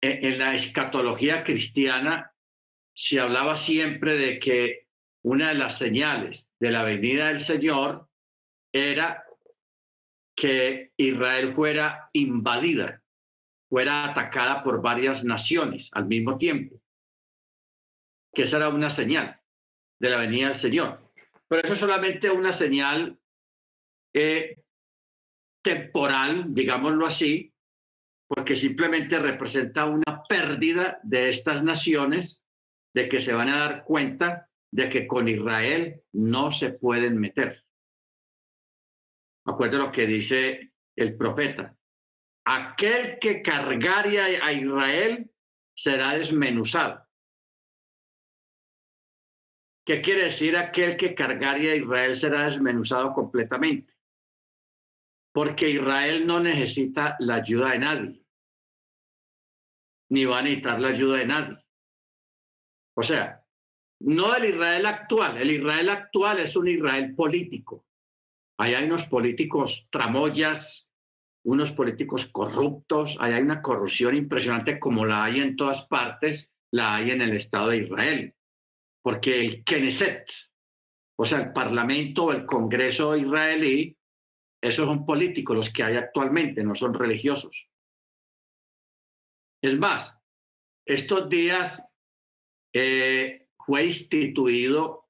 en 0.00 0.38
la 0.38 0.54
escatología 0.54 1.42
cristiana 1.42 2.32
se 2.94 3.20
hablaba 3.20 3.56
siempre 3.56 4.16
de 4.16 4.38
que 4.38 4.86
una 5.22 5.48
de 5.48 5.54
las 5.54 5.78
señales 5.78 6.50
de 6.60 6.70
la 6.70 6.84
venida 6.84 7.28
del 7.28 7.40
Señor 7.40 8.08
era 8.72 9.24
que 10.36 10.92
Israel 10.96 11.54
fuera 11.54 12.10
invadida, 12.12 13.02
fuera 13.68 14.04
atacada 14.04 14.62
por 14.62 14.82
varias 14.82 15.24
naciones 15.24 15.90
al 15.94 16.06
mismo 16.06 16.36
tiempo, 16.36 16.80
que 18.32 18.42
esa 18.42 18.58
era 18.58 18.68
una 18.68 18.90
señal 18.90 19.40
de 19.98 20.10
la 20.10 20.18
venida 20.18 20.48
del 20.48 20.56
Señor. 20.56 21.10
Pero 21.48 21.62
eso 21.62 21.72
es 21.72 21.78
solamente 21.78 22.30
una 22.30 22.52
señal 22.52 23.18
eh, 24.12 24.62
temporal, 25.62 26.54
digámoslo 26.54 27.06
así, 27.06 27.52
porque 28.28 28.56
simplemente 28.56 29.18
representa 29.18 29.86
una 29.86 30.22
pérdida 30.28 30.98
de 31.02 31.28
estas 31.28 31.62
naciones, 31.62 32.42
de 32.94 33.08
que 33.08 33.20
se 33.20 33.32
van 33.32 33.48
a 33.48 33.58
dar 33.58 33.84
cuenta 33.84 34.48
de 34.72 34.88
que 34.88 35.06
con 35.06 35.28
Israel 35.28 36.02
no 36.12 36.50
se 36.50 36.70
pueden 36.70 37.18
meter. 37.18 37.62
Acuerdo 39.46 39.78
lo 39.78 39.92
que 39.92 40.06
dice 40.06 40.72
el 40.96 41.16
profeta. 41.16 41.76
Aquel 42.44 43.18
que 43.20 43.42
cargaría 43.42 44.24
a 44.44 44.52
Israel 44.52 45.30
será 45.74 46.14
desmenuzado. 46.14 47.06
¿Qué 49.84 50.00
quiere 50.00 50.24
decir 50.24 50.56
aquel 50.56 50.96
que 50.96 51.14
cargaría 51.14 51.72
a 51.72 51.76
Israel 51.76 52.16
será 52.16 52.46
desmenuzado 52.46 53.12
completamente? 53.12 53.95
Porque 55.36 55.68
Israel 55.68 56.26
no 56.26 56.40
necesita 56.40 57.16
la 57.20 57.34
ayuda 57.36 57.72
de 57.72 57.78
nadie, 57.78 58.22
ni 60.08 60.24
va 60.24 60.38
a 60.38 60.42
necesitar 60.42 60.80
la 60.80 60.88
ayuda 60.88 61.18
de 61.18 61.26
nadie. 61.26 61.58
O 62.96 63.02
sea, 63.02 63.44
no 64.00 64.34
el 64.34 64.46
Israel 64.46 64.86
actual, 64.86 65.36
el 65.36 65.50
Israel 65.50 65.90
actual 65.90 66.38
es 66.38 66.56
un 66.56 66.68
Israel 66.68 67.14
político. 67.14 67.84
Ahí 68.58 68.72
hay 68.72 68.86
unos 68.86 69.04
políticos 69.04 69.88
tramoyas, 69.90 70.88
unos 71.44 71.70
políticos 71.72 72.24
corruptos, 72.32 73.18
ahí 73.20 73.34
hay 73.34 73.42
una 73.42 73.60
corrupción 73.60 74.16
impresionante 74.16 74.80
como 74.80 75.04
la 75.04 75.24
hay 75.24 75.40
en 75.40 75.56
todas 75.56 75.86
partes, 75.86 76.50
la 76.72 76.94
hay 76.94 77.10
en 77.10 77.20
el 77.20 77.36
Estado 77.36 77.68
de 77.68 77.78
Israel 77.84 78.36
porque 79.06 79.38
el 79.38 79.62
Knesset, 79.62 80.28
o 81.16 81.24
sea, 81.24 81.38
el 81.38 81.52
Parlamento 81.52 82.24
o 82.24 82.32
el 82.32 82.44
Congreso 82.44 83.16
israelí, 83.16 83.96
esos 84.60 84.86
son 84.86 85.04
políticos 85.04 85.56
los 85.56 85.72
que 85.72 85.82
hay 85.82 85.96
actualmente, 85.96 86.64
no 86.64 86.74
son 86.74 86.94
religiosos. 86.94 87.68
Es 89.62 89.78
más, 89.78 90.14
estos 90.84 91.28
días 91.28 91.82
eh, 92.72 93.48
fue 93.58 93.84
instituido 93.84 95.08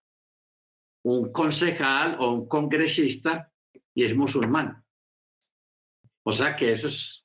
un 1.04 1.30
concejal 1.30 2.16
o 2.18 2.32
un 2.32 2.48
congresista 2.48 3.52
y 3.94 4.04
es 4.04 4.16
musulmán. 4.16 4.85
O 6.24 6.32
sea 6.32 6.56
que 6.56 6.72
eso 6.72 6.88
es 6.88 7.24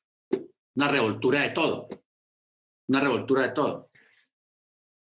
una 0.75 0.87
revoltura 0.87 1.41
de 1.41 1.49
todo, 1.49 1.89
una 2.87 3.01
revoltura 3.01 3.47
de 3.47 3.53
todo. 3.53 3.91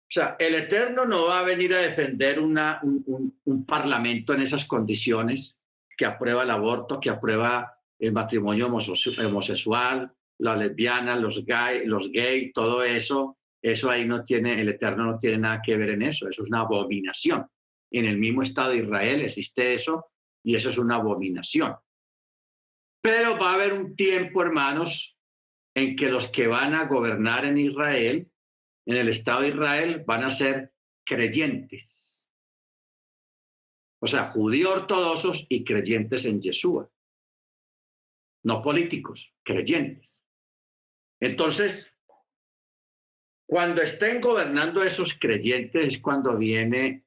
O 0.09 0.11
sea, 0.11 0.37
el 0.39 0.55
Eterno 0.55 1.05
no 1.05 1.27
va 1.27 1.41
a 1.41 1.45
venir 1.45 1.75
a 1.75 1.81
defender 1.81 2.39
una, 2.39 2.81
un, 2.83 3.67
parlamento 3.67 4.35
en 4.35 4.43
esas 4.43 4.65
condiciones 4.65 5.61
que 5.97 6.07
aprueba 6.07 6.43
el 6.43 6.51
aborto, 6.51 7.01
que 7.01 7.11
aprueba 7.11 7.75
el 7.99 8.13
matrimonio 8.13 8.67
homosexual, 8.67 10.13
la 10.39 10.57
lesbiana, 10.57 11.17
los 11.17 11.45
gay, 11.45 11.87
los 11.87 12.11
gay, 12.11 12.53
todo 12.53 12.83
eso. 12.83 13.39
Eso 13.63 13.91
ahí 13.91 14.05
no 14.05 14.23
tiene, 14.23 14.61
el 14.61 14.69
Eterno 14.69 15.05
no 15.05 15.19
tiene 15.19 15.39
nada 15.39 15.63
que 15.65 15.77
ver 15.77 15.91
en 15.91 16.03
eso. 16.03 16.29
Eso 16.29 16.43
es 16.43 16.49
una 16.49 16.61
abominación. 16.61 17.47
En 17.91 18.05
el 18.05 18.19
mismo 18.19 18.43
Estado 18.43 18.71
de 18.71 18.79
Israel 18.79 19.23
existe 19.23 19.73
eso 19.73 20.07
y 20.45 20.55
eso 20.55 20.71
es 20.71 20.79
una 20.79 20.97
abominación. 20.97 21.75
Pero 23.01 23.39
va 23.39 23.53
a 23.53 23.55
haber 23.55 23.73
un 23.73 23.97
tiempo, 23.97 24.43
hermanos, 24.43 25.17
en 25.75 25.97
que 25.97 26.11
los 26.11 26.29
que 26.29 26.47
van 26.47 26.75
a 26.75 26.87
gobernar 26.87 27.45
en 27.45 27.59
Israel 27.59 28.29
en 28.87 28.97
el 28.97 29.09
Estado 29.09 29.43
de 29.43 29.49
Israel 29.49 30.05
van 30.07 30.25
a 30.25 30.31
ser 30.31 30.73
creyentes. 31.05 32.16
O 34.01 34.07
sea, 34.07 34.31
judíos 34.31 34.73
ortodoxos 34.73 35.47
y 35.49 35.65
creyentes 35.65 36.25
en 36.25 36.41
Yeshua. 36.41 36.91
No 38.45 38.63
políticos, 38.63 39.35
creyentes. 39.43 40.23
Entonces, 41.21 41.93
cuando 43.47 43.83
estén 43.83 44.21
gobernando 44.21 44.83
esos 44.83 45.15
creyentes 45.19 45.87
es 45.87 45.99
cuando 46.01 46.37
viene 46.37 47.05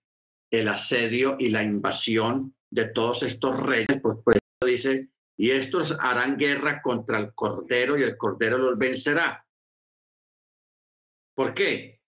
el 0.51 0.67
asedio 0.67 1.35
y 1.37 1.49
la 1.49 1.63
invasión 1.63 2.55
de 2.69 2.85
todos 2.85 3.23
estos 3.23 3.59
reyes. 3.59 3.99
Por, 4.01 4.21
eso 4.27 4.65
dice, 4.65 5.09
y 5.37 5.51
estos 5.51 5.95
harán 5.99 6.37
guerra 6.37 6.81
contra 6.81 7.19
el 7.19 7.33
Cordero 7.33 7.97
y 7.97 8.03
el 8.03 8.17
Cordero 8.17 8.57
los 8.57 8.77
vencerá. 8.77 9.45
¿Por 11.35 11.53
qué? 11.53 12.01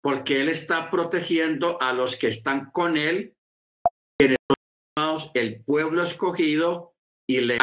Porque 0.00 0.40
Él 0.40 0.48
está 0.48 0.90
protegiendo 0.90 1.80
a 1.80 1.92
los 1.92 2.16
que 2.16 2.28
están 2.28 2.70
con 2.70 2.96
Él, 2.96 3.33
el 5.34 5.64
pueblo 5.64 6.04
escogido 6.04 6.94
y 7.26 7.40
le 7.40 7.58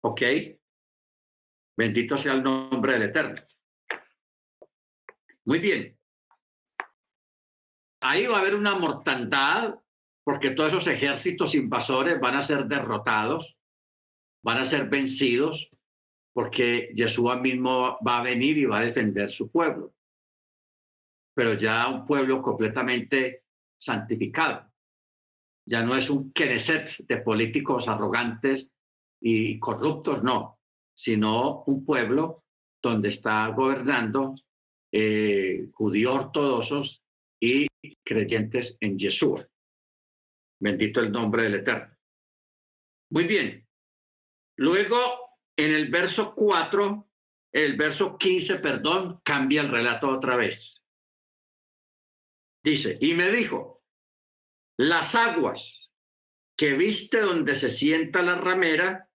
¿Ok? 0.00 0.22
Bendito 1.76 2.16
sea 2.16 2.32
el 2.32 2.42
nombre 2.42 2.94
del 2.94 3.02
Eterno. 3.02 3.42
Muy 5.44 5.58
bien. 5.58 5.98
Ahí 8.00 8.26
va 8.26 8.38
a 8.38 8.40
haber 8.40 8.54
una 8.54 8.74
mortandad 8.74 9.78
porque 10.24 10.50
todos 10.50 10.72
esos 10.72 10.86
ejércitos 10.86 11.54
invasores 11.54 12.18
van 12.18 12.36
a 12.36 12.42
ser 12.42 12.64
derrotados, 12.64 13.58
van 14.42 14.58
a 14.58 14.64
ser 14.64 14.88
vencidos, 14.88 15.70
porque 16.38 16.92
Yeshua 16.94 17.34
mismo 17.40 17.98
va 18.06 18.20
a 18.20 18.22
venir 18.22 18.58
y 18.58 18.64
va 18.64 18.78
a 18.78 18.84
defender 18.84 19.28
su 19.28 19.50
pueblo. 19.50 19.92
Pero 21.34 21.54
ya 21.54 21.88
un 21.88 22.06
pueblo 22.06 22.40
completamente 22.40 23.42
santificado. 23.76 24.70
Ya 25.66 25.82
no 25.82 25.96
es 25.96 26.08
un 26.08 26.30
Knesset 26.30 26.96
de 27.08 27.16
políticos 27.16 27.88
arrogantes 27.88 28.72
y 29.20 29.58
corruptos, 29.58 30.22
no, 30.22 30.60
sino 30.94 31.64
un 31.64 31.84
pueblo 31.84 32.44
donde 32.80 33.08
está 33.08 33.48
gobernando 33.48 34.36
eh, 34.92 35.66
judíos 35.72 36.14
ortodoxos 36.14 37.02
y 37.40 37.66
creyentes 38.04 38.76
en 38.78 38.96
Yeshua. 38.96 39.44
Bendito 40.60 41.00
el 41.00 41.10
nombre 41.10 41.42
del 41.42 41.56
Eterno. 41.56 41.96
Muy 43.10 43.24
bien. 43.24 43.66
Luego, 44.56 45.27
en 45.58 45.74
el 45.74 45.90
verso 45.90 46.34
4, 46.36 47.10
el 47.52 47.76
verso 47.76 48.16
15, 48.16 48.60
perdón, 48.60 49.20
cambia 49.24 49.60
el 49.60 49.68
relato 49.68 50.08
otra 50.08 50.36
vez. 50.36 50.84
Dice, 52.62 52.96
y 53.00 53.14
me 53.14 53.32
dijo, 53.32 53.82
las 54.76 55.16
aguas 55.16 55.90
que 56.56 56.74
viste 56.74 57.20
donde 57.20 57.56
se 57.56 57.70
sienta 57.70 58.22
la 58.22 58.36
ramera 58.36 59.10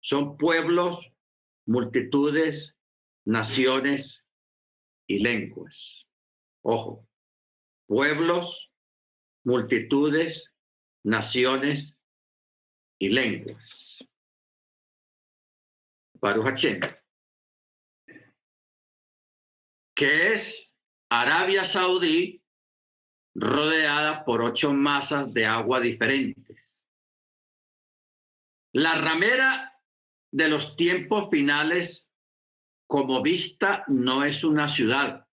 son 0.00 0.36
pueblos, 0.36 1.12
multitudes, 1.66 2.76
naciones 3.24 4.26
y 5.06 5.20
lenguas. 5.20 6.08
Ojo, 6.62 7.08
pueblos, 7.86 8.72
multitudes, 9.44 10.52
naciones 11.04 12.00
y 12.98 13.08
lenguas. 13.08 13.98
Baruch 16.26 16.66
que 19.94 20.34
es 20.34 20.76
Arabia 21.08 21.64
Saudí 21.64 22.42
rodeada 23.36 24.24
por 24.24 24.42
ocho 24.42 24.72
masas 24.72 25.32
de 25.32 25.46
agua 25.46 25.78
diferentes. 25.78 26.84
La 28.72 28.96
ramera 28.96 29.80
de 30.32 30.48
los 30.48 30.74
tiempos 30.76 31.28
finales, 31.30 32.08
como 32.88 33.22
vista, 33.22 33.84
no 33.86 34.24
es 34.24 34.42
una 34.42 34.66
ciudad, 34.66 35.26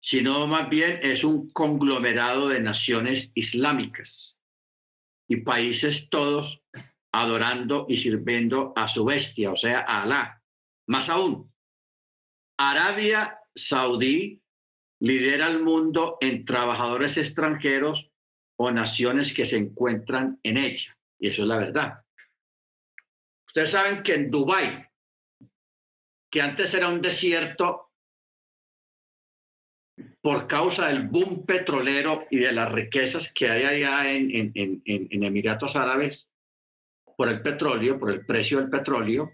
sino 0.00 0.46
más 0.48 0.68
bien 0.68 0.98
es 1.04 1.22
un 1.22 1.50
conglomerado 1.50 2.48
de 2.48 2.60
naciones 2.60 3.30
islámicas 3.34 4.40
y 5.28 5.36
países 5.36 6.08
todos 6.10 6.62
adorando 7.20 7.86
y 7.88 7.96
sirviendo 7.96 8.72
a 8.76 8.88
su 8.88 9.04
bestia, 9.04 9.50
o 9.50 9.56
sea, 9.56 9.80
a 9.80 10.02
Alá. 10.02 10.42
Más 10.88 11.08
aún, 11.08 11.52
Arabia 12.58 13.40
Saudí 13.54 14.42
lidera 15.00 15.46
el 15.46 15.62
mundo 15.62 16.18
en 16.20 16.44
trabajadores 16.44 17.16
extranjeros 17.16 18.10
o 18.58 18.70
naciones 18.70 19.32
que 19.32 19.44
se 19.44 19.56
encuentran 19.56 20.38
en 20.42 20.56
ella. 20.56 20.96
Y 21.18 21.28
eso 21.28 21.42
es 21.42 21.48
la 21.48 21.56
verdad. 21.56 22.04
Ustedes 23.46 23.70
saben 23.70 24.02
que 24.02 24.14
en 24.14 24.30
Dubái, 24.30 24.84
que 26.30 26.42
antes 26.42 26.74
era 26.74 26.88
un 26.88 27.00
desierto 27.00 27.92
por 30.20 30.46
causa 30.46 30.88
del 30.88 31.08
boom 31.08 31.46
petrolero 31.46 32.26
y 32.30 32.38
de 32.38 32.52
las 32.52 32.70
riquezas 32.70 33.32
que 33.32 33.48
hay 33.48 33.64
allá 33.64 34.10
en 34.10 34.52
Emiratos 34.84 35.76
Árabes, 35.76 36.30
por 37.16 37.28
el 37.28 37.42
petróleo, 37.42 37.98
por 37.98 38.10
el 38.10 38.24
precio 38.24 38.58
del 38.58 38.70
petróleo, 38.70 39.30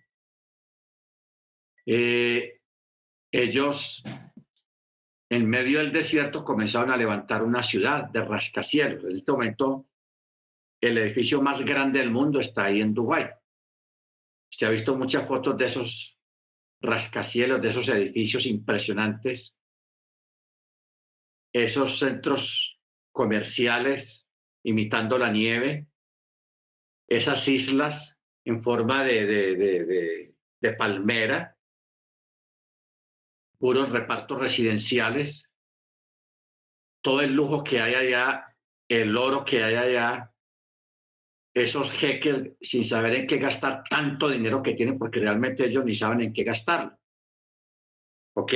eh, 1.85 2.61
ellos 3.33 4.05
en 5.29 5.49
medio 5.49 5.79
del 5.79 5.93
desierto 5.93 6.45
comenzaron 6.45 6.91
a 6.91 6.97
levantar 6.97 7.43
una 7.43 7.63
ciudad 7.63 8.05
de 8.11 8.23
rascacielos. 8.23 9.05
En 9.05 9.17
este 9.17 9.33
momento, 9.33 9.87
el 10.81 10.99
edificio 10.99 11.41
más 11.41 11.65
grande 11.65 12.01
del 12.01 12.11
mundo 12.11 12.39
está 12.39 12.65
ahí 12.65 12.81
en 12.81 12.93
Dubái. 12.93 13.31
Usted 14.51 14.67
ha 14.67 14.71
visto 14.71 14.97
muchas 14.97 15.27
fotos 15.27 15.57
de 15.57 15.65
esos 15.65 16.19
rascacielos, 16.83 17.63
de 17.63 17.69
esos 17.69 17.89
edificios 17.89 18.45
impresionantes, 18.47 19.59
esos 21.53 21.99
centros 21.99 22.79
comerciales 23.13 24.29
imitando 24.65 25.19
la 25.19 25.31
nieve, 25.31 25.89
esas 27.17 27.47
islas 27.49 28.17
en 28.45 28.63
forma 28.63 29.05
de, 29.05 29.27
de, 29.27 30.35
de 30.61 30.73
palmera, 30.73 31.57
puros 33.59 33.91
repartos 33.91 34.39
residenciales, 34.39 35.53
todo 37.03 37.21
el 37.21 37.35
lujo 37.35 37.63
que 37.63 37.81
hay 37.81 37.95
allá, 37.95 38.57
el 38.89 39.17
oro 39.17 39.45
que 39.45 39.63
hay 39.63 39.75
allá, 39.75 40.33
esos 41.55 41.91
jeques 41.91 42.53
sin 42.61 42.85
saber 42.85 43.15
en 43.15 43.27
qué 43.27 43.39
gastar 43.39 43.85
tanto 43.89 44.29
dinero 44.29 44.63
que 44.63 44.75
tienen, 44.75 44.99
porque 44.99 45.21
realmente 45.21 45.67
ellos 45.67 45.85
ni 45.85 45.95
saben 45.95 46.23
en 46.23 46.33
qué 46.33 46.45
gastarlo. 46.45 46.99
¿Ok? 48.35 48.55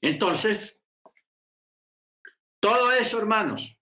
Entonces, 0.00 0.80
todo 2.60 2.92
eso, 2.92 3.18
hermanos, 3.18 3.78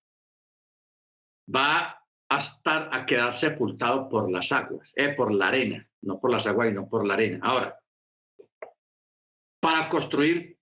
va 1.55 2.00
a 2.31 2.39
estar 2.39 2.89
a 2.93 3.05
quedar 3.05 3.35
sepultado 3.35 4.09
por 4.09 4.31
las 4.31 4.53
aguas, 4.53 4.93
eh, 4.97 5.09
por 5.09 5.35
la 5.35 5.49
arena, 5.49 5.87
no 6.03 6.21
por 6.21 6.31
las 6.31 6.47
aguas 6.47 6.71
y 6.71 6.73
no 6.73 6.89
por 6.89 7.05
la 7.05 7.15
arena. 7.15 7.41
Ahora, 7.43 7.79
para 9.61 9.89
construir, 9.89 10.57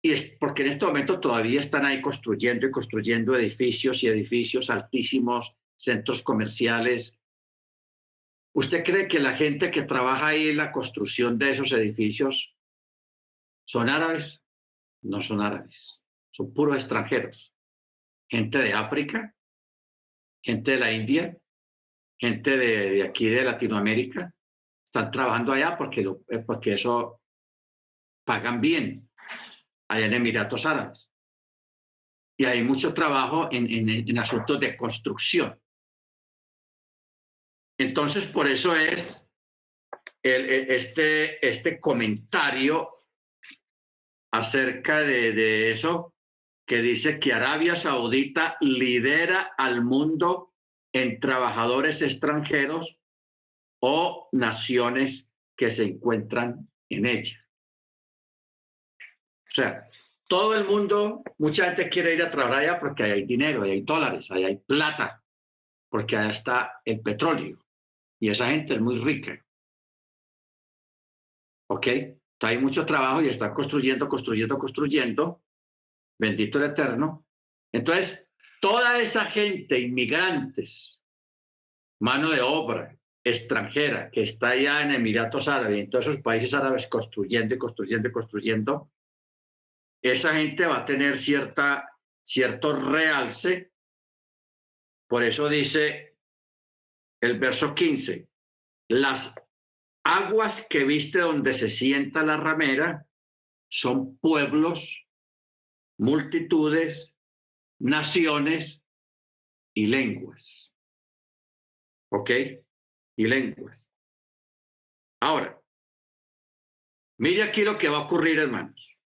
y 0.00 0.12
es 0.12 0.30
porque 0.38 0.62
en 0.62 0.68
este 0.68 0.86
momento 0.86 1.18
todavía 1.18 1.60
están 1.60 1.84
ahí 1.84 2.00
construyendo 2.00 2.66
y 2.66 2.70
construyendo 2.70 3.36
edificios 3.36 4.02
y 4.04 4.06
edificios 4.06 4.70
altísimos, 4.70 5.56
centros 5.76 6.22
comerciales. 6.22 7.18
¿Usted 8.54 8.84
cree 8.84 9.08
que 9.08 9.18
la 9.18 9.36
gente 9.36 9.72
que 9.72 9.82
trabaja 9.82 10.28
ahí 10.28 10.48
en 10.48 10.56
la 10.56 10.70
construcción 10.70 11.36
de 11.36 11.50
esos 11.50 11.72
edificios 11.72 12.56
son 13.66 13.88
árabes? 13.88 14.40
No 15.02 15.20
son 15.20 15.40
árabes, 15.40 16.00
son 16.30 16.54
puros 16.54 16.76
extranjeros. 16.76 17.52
Gente 18.30 18.58
de 18.58 18.72
África, 18.72 19.34
gente 20.48 20.70
de 20.70 20.78
la 20.78 20.90
India, 20.90 21.36
gente 22.18 22.56
de, 22.56 23.02
aquí 23.02 23.28
de 23.28 23.44
Latinoamérica, 23.44 24.32
están 24.82 25.10
trabajando 25.10 25.52
allá 25.52 25.76
porque, 25.76 26.00
lo, 26.00 26.22
porque 26.46 26.72
eso 26.72 27.20
pagan 28.24 28.58
bien 28.58 29.10
allá 29.90 30.06
en 30.06 30.14
Emiratos 30.14 30.64
Árabes. 30.64 31.12
Y 32.38 32.46
hay 32.46 32.62
mucho 32.62 32.94
trabajo 32.94 33.50
en, 33.52 33.68
en, 33.90 34.18
asuntos 34.18 34.58
de 34.58 34.74
construcción. 34.74 35.60
Entonces, 37.78 38.24
por 38.26 38.46
eso 38.46 38.74
es 38.74 39.28
este, 40.22 41.46
este 41.46 41.78
comentario 41.78 42.96
acerca 44.32 45.00
de, 45.00 45.32
de 45.32 45.72
eso 45.72 46.14
que 46.68 46.82
dice 46.82 47.18
que 47.18 47.32
Arabia 47.32 47.74
Saudita 47.74 48.58
lidera 48.60 49.54
al 49.56 49.82
mundo 49.82 50.52
en 50.92 51.18
trabajadores 51.18 52.02
extranjeros 52.02 53.00
o 53.80 54.28
naciones 54.32 55.32
que 55.56 55.70
se 55.70 55.84
encuentran 55.84 56.68
en 56.90 57.06
ella. 57.06 57.44
O 59.00 59.54
sea, 59.54 59.88
todo 60.28 60.54
el 60.54 60.64
mundo, 60.66 61.22
mucha 61.38 61.64
gente 61.64 61.88
quiere 61.88 62.14
ir 62.14 62.22
a 62.22 62.30
trabajar 62.30 62.58
allá 62.58 62.78
porque 62.78 63.02
hay 63.02 63.24
dinero, 63.24 63.62
hay 63.62 63.80
dólares, 63.80 64.30
hay 64.30 64.58
plata, 64.58 65.24
porque 65.88 66.16
allá 66.16 66.30
está 66.30 66.80
el 66.84 67.00
petróleo. 67.00 67.64
Y 68.20 68.28
esa 68.28 68.50
gente 68.50 68.74
es 68.74 68.80
muy 68.80 68.98
rica. 68.98 69.42
¿Ok? 71.70 71.86
hay 72.40 72.58
mucho 72.58 72.86
trabajo 72.86 73.20
y 73.20 73.28
están 73.28 73.52
construyendo, 73.52 74.08
construyendo, 74.08 74.58
construyendo. 74.58 75.42
Bendito 76.18 76.58
el 76.58 76.70
Eterno. 76.70 77.26
Entonces, 77.72 78.28
toda 78.60 78.98
esa 78.98 79.24
gente, 79.24 79.78
inmigrantes, 79.78 81.02
mano 82.00 82.30
de 82.30 82.40
obra 82.40 82.96
extranjera, 83.24 84.10
que 84.10 84.22
está 84.22 84.50
allá 84.50 84.82
en 84.82 84.92
Emiratos 84.92 85.48
Árabes, 85.48 85.78
en 85.78 85.90
todos 85.90 86.06
esos 86.06 86.22
países 86.22 86.54
árabes 86.54 86.86
construyendo 86.86 87.54
y 87.54 87.58
construyendo 87.58 88.08
y 88.08 88.12
construyendo, 88.12 88.90
esa 90.02 90.34
gente 90.34 90.66
va 90.66 90.78
a 90.78 90.84
tener 90.84 91.18
cierta, 91.18 91.88
cierto 92.22 92.74
realce. 92.74 93.72
Por 95.08 95.22
eso 95.22 95.48
dice 95.48 96.16
el 97.20 97.38
verso 97.38 97.74
15, 97.74 98.28
las 98.88 99.34
aguas 100.04 100.64
que 100.70 100.84
viste 100.84 101.18
donde 101.18 101.52
se 101.52 101.68
sienta 101.68 102.22
la 102.22 102.36
ramera 102.36 103.06
son 103.68 104.16
pueblos, 104.18 105.06
multitudes, 105.98 107.14
naciones 107.78 108.82
y 109.74 109.86
lenguas. 109.86 110.72
¿Ok? 112.10 112.30
Y 113.16 113.26
lenguas. 113.26 113.90
Ahora, 115.20 115.60
mire 117.18 117.42
aquí 117.42 117.62
lo 117.62 117.76
que 117.76 117.88
va 117.88 117.98
a 117.98 118.02
ocurrir, 118.02 118.38
hermanos. 118.38 118.96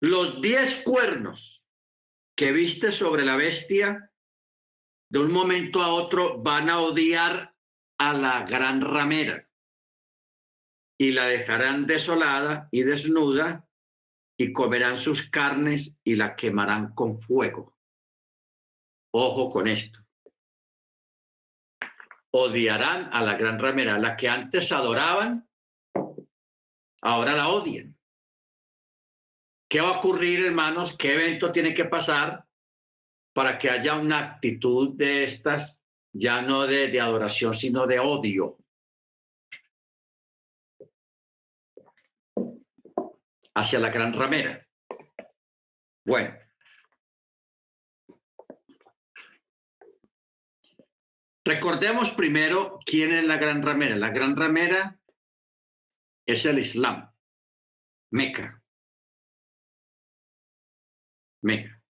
Los 0.00 0.40
diez 0.40 0.82
cuernos 0.84 1.68
que 2.36 2.52
viste 2.52 2.92
sobre 2.92 3.24
la 3.24 3.36
bestia, 3.36 4.12
de 5.10 5.18
un 5.18 5.32
momento 5.32 5.82
a 5.82 5.88
otro 5.88 6.40
van 6.40 6.70
a 6.70 6.80
odiar 6.80 7.54
a 7.98 8.12
la 8.12 8.44
gran 8.44 8.80
ramera 8.80 9.48
y 10.98 11.12
la 11.12 11.26
dejarán 11.26 11.86
desolada 11.86 12.68
y 12.70 12.82
desnuda 12.82 13.67
y 14.40 14.52
comerán 14.52 14.96
sus 14.96 15.28
carnes 15.28 15.98
y 16.04 16.14
la 16.14 16.36
quemarán 16.36 16.94
con 16.94 17.20
fuego. 17.20 17.76
Ojo 19.12 19.50
con 19.50 19.66
esto. 19.66 19.98
Odiarán 22.30 23.10
a 23.12 23.22
la 23.22 23.36
gran 23.36 23.58
ramera, 23.58 23.98
la 23.98 24.16
que 24.16 24.28
antes 24.28 24.70
adoraban, 24.70 25.48
ahora 27.02 27.34
la 27.34 27.48
odian. 27.48 27.96
¿Qué 29.68 29.80
va 29.80 29.88
a 29.88 29.98
ocurrir, 29.98 30.44
hermanos? 30.44 30.96
¿Qué 30.96 31.14
evento 31.14 31.50
tiene 31.50 31.74
que 31.74 31.86
pasar 31.86 32.46
para 33.34 33.58
que 33.58 33.70
haya 33.70 33.96
una 33.96 34.18
actitud 34.18 34.94
de 34.94 35.24
estas, 35.24 35.78
ya 36.12 36.42
no 36.42 36.66
de, 36.66 36.88
de 36.88 37.00
adoración, 37.00 37.54
sino 37.54 37.86
de 37.86 37.98
odio? 37.98 38.57
Hacia 43.58 43.78
la 43.78 43.90
gran 43.90 44.12
ramera. 44.12 44.66
Bueno. 46.04 46.34
Recordemos 51.44 52.10
primero 52.10 52.78
quién 52.84 53.12
es 53.12 53.24
la 53.24 53.36
gran 53.36 53.62
ramera. 53.62 53.96
La 53.96 54.10
gran 54.10 54.36
ramera 54.36 54.98
es 56.26 56.44
el 56.44 56.58
Islam, 56.58 57.10
Meca. 58.12 58.62
Meca. 61.42 61.82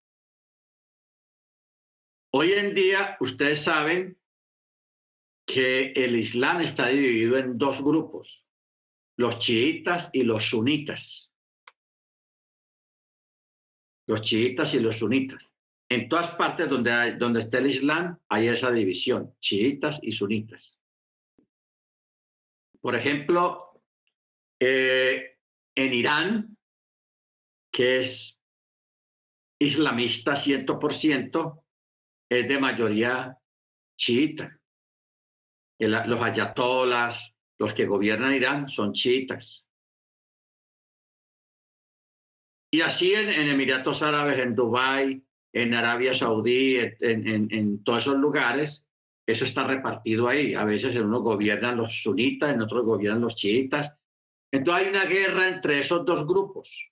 Hoy 2.31 2.53
en 2.53 2.75
día, 2.75 3.17
ustedes 3.21 3.63
saben 3.63 4.19
que 5.47 5.93
el 5.93 6.15
Islam 6.17 6.61
está 6.61 6.89
dividido 6.89 7.37
en 7.39 7.59
dos 7.59 7.83
grupos, 7.83 8.47
los 9.17 9.39
chiitas 9.39 10.11
y 10.13 10.23
los 10.23 10.45
sunitas. 10.45 11.28
Los 14.09 14.23
chiitas 14.23 14.73
y 14.75 14.81
los 14.81 14.99
sunitas. 14.99 15.53
En 15.91 16.09
todas 16.09 16.35
partes 16.35 16.69
donde, 16.69 16.91
hay, 16.91 17.17
donde 17.17 17.41
está 17.41 17.59
el 17.59 17.67
Islam 17.67 18.19
hay 18.29 18.49
esa 18.49 18.71
división, 18.71 19.35
chiitas 19.39 20.01
y 20.03 20.13
sunitas. 20.13 20.81
Por 22.81 22.95
ejemplo, 22.95 23.83
eh, 24.59 25.39
en 25.75 25.93
Irán, 25.93 26.57
que 27.71 27.99
es 27.99 28.41
islamista 29.61 30.37
100%, 30.37 31.65
es 32.31 32.49
de 32.49 32.59
mayoría 32.59 33.39
chiita. 33.97 34.59
los 35.79 36.23
ayatolas, 36.23 37.35
los 37.59 37.75
que 37.75 37.87
gobiernan 37.87 38.35
Irán 38.35 38.69
son 38.69 38.93
chiitas. 38.95 39.68
Y 42.71 42.83
así 42.83 43.15
en, 43.15 43.31
Emiratos 43.31 44.03
Árabes, 44.03 44.39
en 44.39 44.55
Dubái, 44.55 45.25
en 45.53 45.75
Arabia 45.75 46.13
Saudí, 46.13 46.77
en, 47.01 47.51
en, 47.51 47.83
todos 47.83 48.01
esos 48.01 48.17
lugares, 48.17 48.89
eso 49.27 49.45
está 49.45 49.65
repartido 49.65 50.29
ahí. 50.29 50.55
A 50.55 50.65
veces 50.65 50.95
en 50.97 51.07
unos 51.07 51.23
gobiernan 51.23 51.77
los 51.77 52.03
sunitas, 52.03 52.53
en 52.53 52.61
otros 52.61 52.85
gobiernan 52.85 53.23
los 53.23 53.35
chiitas. 53.35 53.95
Entonces 54.53 54.85
hay 54.85 54.91
una 54.91 55.05
guerra 55.05 55.49
entre 55.49 55.79
esos 55.79 56.05
dos 56.05 56.27
grupos 56.27 56.91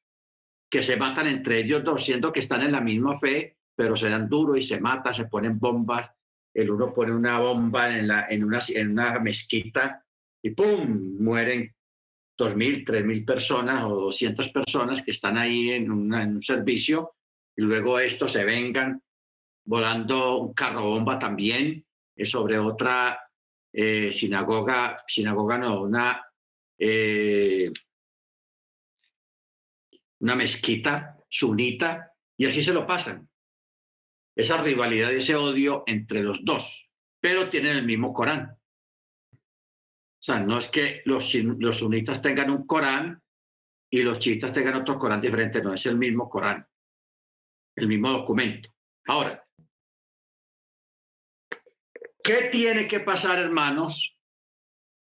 que 0.71 0.83
se 0.83 0.97
matan 0.97 1.27
entre 1.27 1.61
ellos 1.61 1.85
dos, 1.85 2.05
siendo 2.05 2.33
que 2.33 2.41
están 2.41 2.63
en 2.63 2.73
la 2.73 2.81
misma 2.81 3.19
fe, 3.21 3.59
pero 3.75 3.97
se 3.97 4.09
dan 4.09 4.29
duro 4.29 4.57
y 4.57 4.63
se 4.63 4.81
matan, 4.81 5.15
se 5.15 5.27
ponen 5.27 5.59
bombas. 5.59 6.11
El 6.55 6.71
uno 6.71 6.93
pone 6.93 7.13
una 7.13 7.39
bomba 7.39 7.97
en, 7.97 8.09
la, 8.09 8.27
en, 8.29 8.45
una, 8.45 8.61
en 8.69 8.93
una 8.93 9.19
mezquita 9.21 10.03
y 10.43 10.51
¡pum! 10.51 11.19
mueren 11.21 11.76
2.000, 12.39 12.85
3.000 12.85 13.25
personas 13.25 13.85
o 13.85 13.89
200 13.89 14.49
personas 14.51 15.03
que 15.03 15.11
están 15.11 15.39
ahí 15.39 15.71
en, 15.71 15.91
un 15.91 16.41
servicio 16.41 17.15
y 17.57 17.63
luego 17.63 17.99
estos 17.99 18.33
se 18.33 18.45
vengan 18.45 19.03
volando 19.65 20.39
un 20.39 20.55
carro 20.55 20.83
bomba 20.83 21.19
también 21.19 21.85
sobre 22.25 22.59
otra 22.59 23.19
eh, 23.73 24.11
sinagoga, 24.13 25.03
sinagoga 25.07 25.59
no, 25.59 25.83
una, 25.83 26.25
eh, 26.79 27.71
una 30.21 30.37
mezquita 30.37 31.19
sunita 31.29 32.13
y 32.37 32.47
así 32.47 32.63
se 32.63 32.73
lo 32.73 32.87
pasan. 32.87 33.29
Esa 34.35 34.63
rivalidad 34.63 35.11
y 35.13 35.17
ese 35.17 35.35
odio 35.35 35.83
entre 35.87 36.23
los 36.23 36.45
dos, 36.45 36.91
pero 37.21 37.49
tienen 37.49 37.79
el 37.79 37.87
mismo 37.87 38.13
Corán. 38.13 38.57
Sea, 40.27 40.41
no 40.41 40.59
es 40.59 40.67
que 40.67 41.03
los, 41.05 41.33
los 41.35 41.79
sunitas 41.79 42.21
tengan 42.21 42.51
un 42.51 42.67
Corán 42.67 43.23
y 43.89 44.03
los 44.03 44.19
chiitas 44.19 44.53
tengan 44.53 44.75
otro 44.75 44.99
Corán 44.99 45.21
diferente, 45.21 45.63
no, 45.63 45.73
es 45.73 45.87
el 45.87 45.97
mismo 45.97 46.29
Corán, 46.29 46.67
el 47.77 47.87
mismo 47.87 48.11
documento. 48.11 48.75
Ahora, 49.07 49.47
¿qué 52.25 52.49
tiene 52.51 52.89
que 52.89 52.99
pasar, 52.99 53.39
hermanos, 53.39 54.19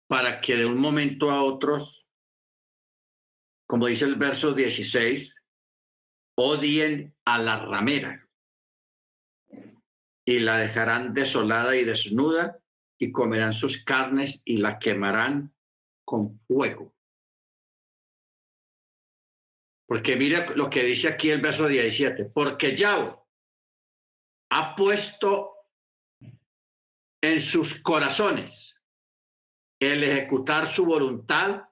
para 0.07 0.39
que 0.39 0.57
de 0.57 0.68
un 0.68 0.78
momento 0.78 1.32
a 1.32 1.41
otro, 1.41 1.78
como 3.68 3.88
dice 3.88 4.05
el 4.05 4.14
verso 4.14 4.53
16, 4.53 5.43
odien 6.38 7.16
a 7.26 7.39
la 7.39 7.66
ramera 7.66 8.30
y 10.24 10.38
la 10.38 10.60
dejarán 10.60 11.16
desolada 11.16 11.76
y 11.76 11.84
desnuda 11.84 12.59
y 13.00 13.12
comerán 13.12 13.54
sus 13.54 13.84
carnes 13.84 14.41
y 14.45 14.58
la 14.58 14.78
quemarán 14.78 15.54
con 16.06 16.39
fuego. 16.47 16.93
Porque 19.88 20.16
mira 20.16 20.52
lo 20.52 20.70
que 20.70 20.84
dice 20.84 21.08
aquí 21.08 21.32
el 21.32 21.41
verso 21.41 21.68
17, 21.68 22.26
porque 22.26 22.76
Yahweh 22.76 23.16
ha 24.52 24.76
puesto 24.76 25.56
en 27.22 27.39
sus 27.39 27.82
corazones 27.82 28.84
el 29.80 30.04
ejecutar 30.04 30.68
su 30.68 30.86
voluntad 30.86 31.64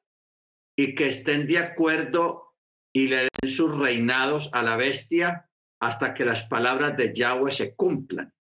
y 0.77 0.95
que 0.95 1.09
estén 1.09 1.45
de 1.45 1.57
acuerdo 1.57 2.55
y 2.93 3.07
le 3.07 3.27
den 3.41 3.51
sus 3.51 3.77
reinados 3.77 4.49
a 4.53 4.63
la 4.63 4.77
bestia 4.77 5.49
hasta 5.79 6.13
que 6.13 6.25
las 6.25 6.43
palabras 6.43 6.95
de 6.95 7.13
Yahweh 7.13 7.51
se 7.51 7.75
cumplan 7.75 8.33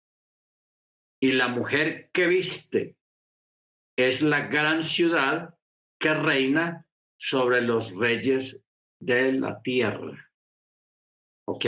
y 1.26 1.32
la 1.32 1.48
mujer 1.48 2.12
que 2.14 2.28
viste 2.28 2.98
es 3.98 4.22
la 4.22 4.42
gran 4.42 4.84
ciudad 4.84 5.56
que 6.00 6.14
reina 6.14 6.86
sobre 7.18 7.62
los 7.62 7.92
reyes 7.96 8.64
de 9.00 9.32
la 9.32 9.60
tierra. 9.64 10.32
¿Ok? 11.48 11.66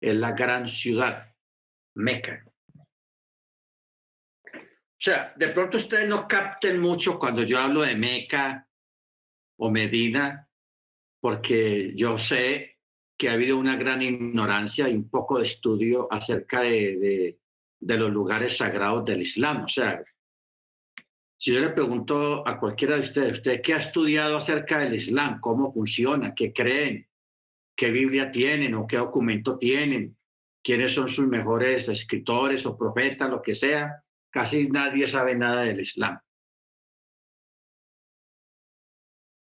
Es 0.00 0.14
la 0.14 0.30
gran 0.30 0.68
ciudad, 0.68 1.34
Meca. 1.96 2.44
O 4.44 5.02
sea, 5.02 5.34
de 5.36 5.48
pronto 5.48 5.78
ustedes 5.78 6.06
no 6.06 6.28
capten 6.28 6.78
mucho 6.78 7.18
cuando 7.18 7.42
yo 7.42 7.58
hablo 7.58 7.80
de 7.80 7.96
Meca 7.96 8.68
o 9.58 9.72
Medina, 9.72 10.48
porque 11.20 11.94
yo 11.96 12.16
sé 12.16 12.78
que 13.18 13.28
ha 13.28 13.32
habido 13.32 13.58
una 13.58 13.74
gran 13.74 14.02
ignorancia 14.02 14.88
y 14.88 14.94
un 14.94 15.10
poco 15.10 15.38
de 15.38 15.44
estudio 15.46 16.06
acerca 16.12 16.60
de, 16.60 17.40
los 17.80 18.10
lugares 18.10 18.56
sagrados 18.56 19.04
del 19.04 19.22
Islam. 19.22 19.64
O 19.64 19.68
sea, 19.68 20.02
si 21.36 21.52
yo 21.54 21.60
le 21.60 21.70
pregunto 21.70 22.46
a 22.46 22.60
cualquiera 22.60 22.96
de 22.96 23.00
ustedes, 23.00 23.32
¿usted 23.32 23.62
qué 23.62 23.74
ha 23.74 23.78
estudiado 23.78 24.36
acerca 24.36 24.78
del 24.78 24.94
Islam? 24.94 25.40
¿Cómo 25.40 25.72
funciona? 25.72 26.34
¿Qué 26.34 26.52
creen? 26.52 27.08
¿Qué 27.74 27.90
Biblia 27.90 28.30
tienen 28.30 28.74
o 28.74 28.86
qué 28.86 28.98
documento 28.98 29.56
tienen? 29.56 30.16
¿Quiénes 30.62 30.92
son 30.92 31.08
sus 31.08 31.26
mejores 31.26 31.88
escritores 31.88 32.66
o 32.66 32.76
profetas, 32.76 33.30
lo 33.30 33.40
que 33.40 33.54
sea? 33.54 34.04
Casi 34.30 34.68
nadie 34.68 35.06
sabe 35.06 35.34
nada 35.34 35.62
del 35.62 35.80
Islam. 35.80 36.20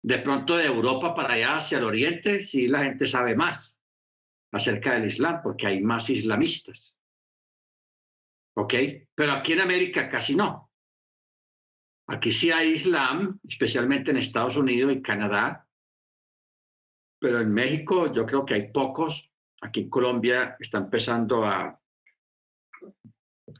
De 0.03 0.19
pronto 0.19 0.57
de 0.57 0.65
Europa 0.65 1.15
para 1.15 1.33
allá 1.33 1.57
hacia 1.57 1.79
el 1.79 1.83
oriente, 1.83 2.41
sí 2.41 2.67
la 2.67 2.83
gente 2.83 3.07
sabe 3.07 3.35
más 3.35 3.79
acerca 4.51 4.93
del 4.93 5.05
Islam, 5.05 5.41
porque 5.41 5.65
hay 5.65 5.81
más 5.81 6.09
islamistas. 6.09 7.00
¿Ok? 8.55 8.73
Pero 9.15 9.31
aquí 9.31 9.53
en 9.53 9.61
América 9.61 10.09
casi 10.09 10.35
no. 10.35 10.71
Aquí 12.07 12.31
sí 12.31 12.51
hay 12.51 12.71
Islam, 12.71 13.39
especialmente 13.47 14.11
en 14.11 14.17
Estados 14.17 14.57
Unidos 14.57 14.91
y 14.91 15.01
Canadá, 15.01 15.67
pero 17.21 17.39
en 17.39 17.53
México 17.53 18.11
yo 18.11 18.25
creo 18.25 18.45
que 18.45 18.55
hay 18.55 18.71
pocos. 18.71 19.31
Aquí 19.61 19.81
en 19.81 19.89
Colombia 19.89 20.57
está 20.59 20.79
empezando 20.79 21.45
a, 21.45 21.79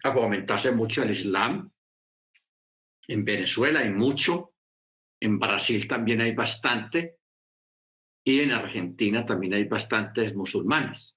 a 0.04 0.14
fomentarse 0.14 0.72
mucho 0.72 1.04
el 1.04 1.12
Islam. 1.12 1.72
En 3.08 3.24
Venezuela 3.24 3.82
hay 3.82 3.92
mucho. 3.92 4.56
En 5.20 5.38
Brasil 5.38 5.88
también 5.88 6.22
hay 6.22 6.34
bastante. 6.34 7.20
Y 8.24 8.40
en 8.40 8.52
Argentina 8.52 9.26
también 9.26 9.54
hay 9.54 9.66
bastantes 9.66 10.36
musulmanes. 10.36 11.16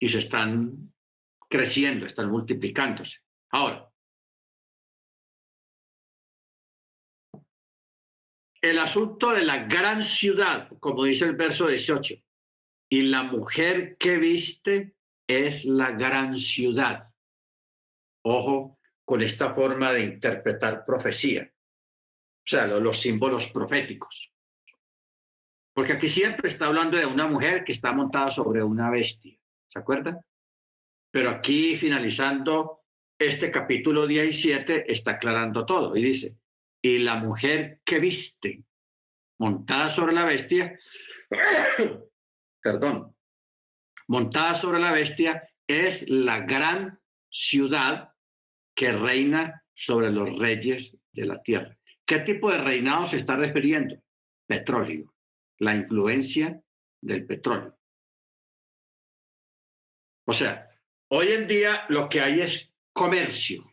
Y 0.00 0.08
se 0.08 0.20
están 0.20 0.93
creciendo, 1.48 2.06
están 2.06 2.30
multiplicándose. 2.30 3.18
Ahora, 3.50 3.90
el 8.60 8.78
asunto 8.78 9.32
de 9.32 9.44
la 9.44 9.64
gran 9.64 10.02
ciudad, 10.02 10.70
como 10.80 11.04
dice 11.04 11.26
el 11.26 11.36
verso 11.36 11.68
18, 11.68 12.14
y 12.88 13.02
la 13.02 13.22
mujer 13.22 13.96
que 13.98 14.16
viste 14.18 14.94
es 15.26 15.64
la 15.64 15.92
gran 15.92 16.38
ciudad. 16.38 17.10
Ojo 18.22 18.78
con 19.04 19.20
esta 19.22 19.54
forma 19.54 19.92
de 19.92 20.04
interpretar 20.04 20.84
profecía, 20.86 21.52
o 21.52 22.46
sea, 22.46 22.66
los, 22.66 22.82
los 22.82 23.00
símbolos 23.00 23.48
proféticos. 23.48 24.32
Porque 25.74 25.92
aquí 25.92 26.08
siempre 26.08 26.48
está 26.48 26.66
hablando 26.66 26.96
de 26.96 27.04
una 27.04 27.26
mujer 27.26 27.64
que 27.64 27.72
está 27.72 27.92
montada 27.92 28.30
sobre 28.30 28.62
una 28.62 28.90
bestia. 28.90 29.36
¿Se 29.66 29.78
acuerdan? 29.78 30.20
Pero 31.14 31.30
aquí, 31.30 31.76
finalizando 31.76 32.86
este 33.16 33.52
capítulo 33.52 34.04
17, 34.04 34.90
está 34.92 35.12
aclarando 35.12 35.64
todo 35.64 35.96
y 35.96 36.02
dice, 36.02 36.40
y 36.82 36.98
la 36.98 37.14
mujer 37.14 37.80
que 37.84 38.00
viste 38.00 38.64
montada 39.38 39.90
sobre 39.90 40.12
la 40.12 40.24
bestia, 40.24 40.76
perdón, 42.60 43.16
montada 44.08 44.54
sobre 44.54 44.80
la 44.80 44.90
bestia 44.90 45.48
es 45.68 46.04
la 46.08 46.40
gran 46.40 46.98
ciudad 47.30 48.12
que 48.74 48.90
reina 48.90 49.62
sobre 49.72 50.10
los 50.10 50.36
reyes 50.36 51.00
de 51.12 51.26
la 51.26 51.40
tierra. 51.44 51.78
¿Qué 52.04 52.18
tipo 52.18 52.50
de 52.50 52.58
reinado 52.58 53.06
se 53.06 53.18
está 53.18 53.36
refiriendo? 53.36 53.94
Petróleo, 54.48 55.14
la 55.60 55.76
influencia 55.76 56.60
del 57.00 57.24
petróleo. 57.24 57.78
O 60.26 60.32
sea, 60.32 60.73
Hoy 61.16 61.30
en 61.30 61.46
día 61.46 61.84
lo 61.90 62.08
que 62.08 62.20
hay 62.20 62.40
es 62.40 62.74
comercio, 62.92 63.72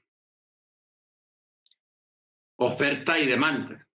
oferta 2.60 3.18
y 3.18 3.26
demanda. 3.26 3.88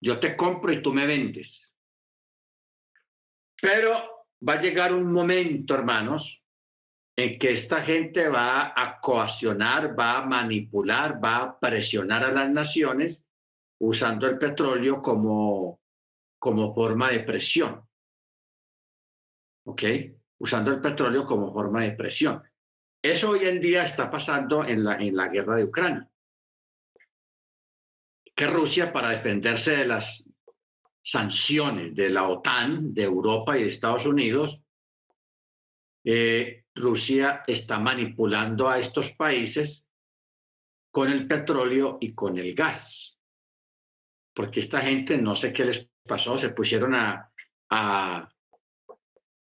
Yo 0.00 0.20
te 0.20 0.36
compro 0.36 0.72
y 0.72 0.80
tú 0.80 0.92
me 0.92 1.04
vendes. 1.04 1.74
Pero 3.60 4.28
va 4.48 4.52
a 4.52 4.62
llegar 4.62 4.92
un 4.92 5.12
momento, 5.12 5.74
hermanos, 5.74 6.44
en 7.16 7.40
que 7.40 7.50
esta 7.50 7.82
gente 7.82 8.28
va 8.28 8.72
a 8.76 9.00
coaccionar, 9.00 9.98
va 9.98 10.18
a 10.18 10.24
manipular, 10.24 11.22
va 11.22 11.36
a 11.38 11.58
presionar 11.58 12.22
a 12.22 12.30
las 12.30 12.50
naciones 12.50 13.28
usando 13.80 14.28
el 14.28 14.38
petróleo 14.38 15.02
como, 15.02 15.80
como 16.38 16.72
forma 16.72 17.10
de 17.10 17.18
presión. 17.18 17.84
¿Ok? 19.66 19.82
Usando 20.44 20.70
el 20.70 20.80
petróleo 20.80 21.24
como 21.24 21.52
forma 21.52 21.82
de 21.82 21.92
presión. 21.92 22.42
Eso 23.02 23.30
hoy 23.30 23.46
en 23.46 23.60
día 23.60 23.84
está 23.84 24.10
pasando 24.10 24.62
en 24.64 24.84
la, 24.84 24.96
en 24.96 25.16
la 25.16 25.28
guerra 25.28 25.56
de 25.56 25.64
Ucrania. 25.64 26.08
que 28.36 28.46
Rusia, 28.46 28.92
para 28.92 29.10
defenderse 29.10 29.76
de 29.76 29.86
las 29.86 30.28
sanciones 31.02 31.94
de 31.94 32.10
la 32.10 32.28
OTAN, 32.28 32.92
de 32.92 33.04
Europa 33.04 33.56
y 33.56 33.62
de 33.62 33.68
Estados 33.68 34.04
Unidos, 34.06 34.60
eh, 36.04 36.64
Rusia 36.74 37.42
está 37.46 37.78
manipulando 37.78 38.68
a 38.68 38.78
estos 38.78 39.12
países 39.12 39.86
con 40.90 41.10
el 41.10 41.26
petróleo 41.26 41.96
y 42.00 42.14
con 42.14 42.36
el 42.36 42.54
gas. 42.54 43.18
Porque 44.34 44.60
esta 44.60 44.80
gente, 44.80 45.16
no 45.16 45.34
sé 45.34 45.52
qué 45.52 45.64
les 45.64 45.88
pasó, 46.06 46.36
se 46.36 46.50
pusieron 46.50 46.94
a, 46.94 47.30
a, 47.70 48.28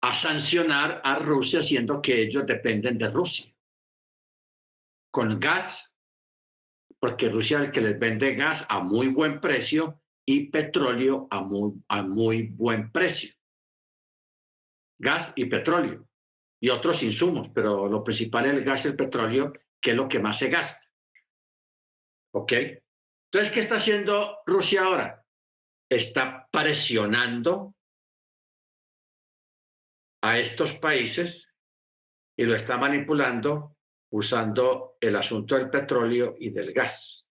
a 0.01 0.15
sancionar 0.15 1.01
a 1.05 1.19
Rusia, 1.19 1.63
siendo 1.63 2.01
que 2.01 2.23
ellos 2.23 2.47
dependen 2.47 2.99
de 2.99 3.11
Rusia. 3.11 3.53
Con 5.11 5.41
gas, 5.41 5.93
porque 7.01 7.29
Rusia 7.29 7.59
es 7.59 7.67
el 7.67 7.73
que 7.73 7.81
les 7.81 7.99
vende 7.99 8.35
gas 8.35 8.65
a 8.69 8.81
muy 8.81 9.09
buen 9.09 9.41
precio 9.41 10.01
y 10.27 10.51
petróleo 10.51 11.27
a 11.31 11.41
muy, 11.41 11.73
a 11.89 12.03
muy 12.03 12.49
buen 12.49 12.93
precio. 12.93 13.35
Gas 15.01 15.33
y 15.37 15.47
petróleo 15.47 16.09
y 16.61 16.71
otros 16.71 17.03
insumos, 17.03 17.49
pero 17.51 17.89
lo 17.89 18.03
principal 18.03 18.47
es 18.47 18.55
el 18.55 18.65
gas 18.65 18.85
y 18.85 18.89
el 18.89 18.97
petróleo, 18.97 19.53
que 19.81 19.91
es 19.91 19.97
lo 19.97 20.09
que 20.09 20.19
más 20.19 20.39
se 20.39 20.49
gasta. 20.49 20.87
¿Ok? 22.35 22.53
Entonces, 23.31 23.53
¿qué 23.53 23.61
está 23.61 23.77
haciendo 23.77 24.39
Rusia 24.47 24.85
ahora? 24.85 25.25
Está 25.89 26.49
presionando 26.51 27.75
a 30.23 30.39
estos 30.39 30.75
países 30.75 31.55
y 32.37 32.45
lo 32.45 32.55
está 32.55 32.77
manipulando 32.77 33.77
usando 34.11 34.97
el 35.01 35.17
asunto 35.17 35.57
del 35.57 35.71
petróleo 35.71 36.35
y 36.39 36.51
del 36.51 36.73
gas 36.73 37.27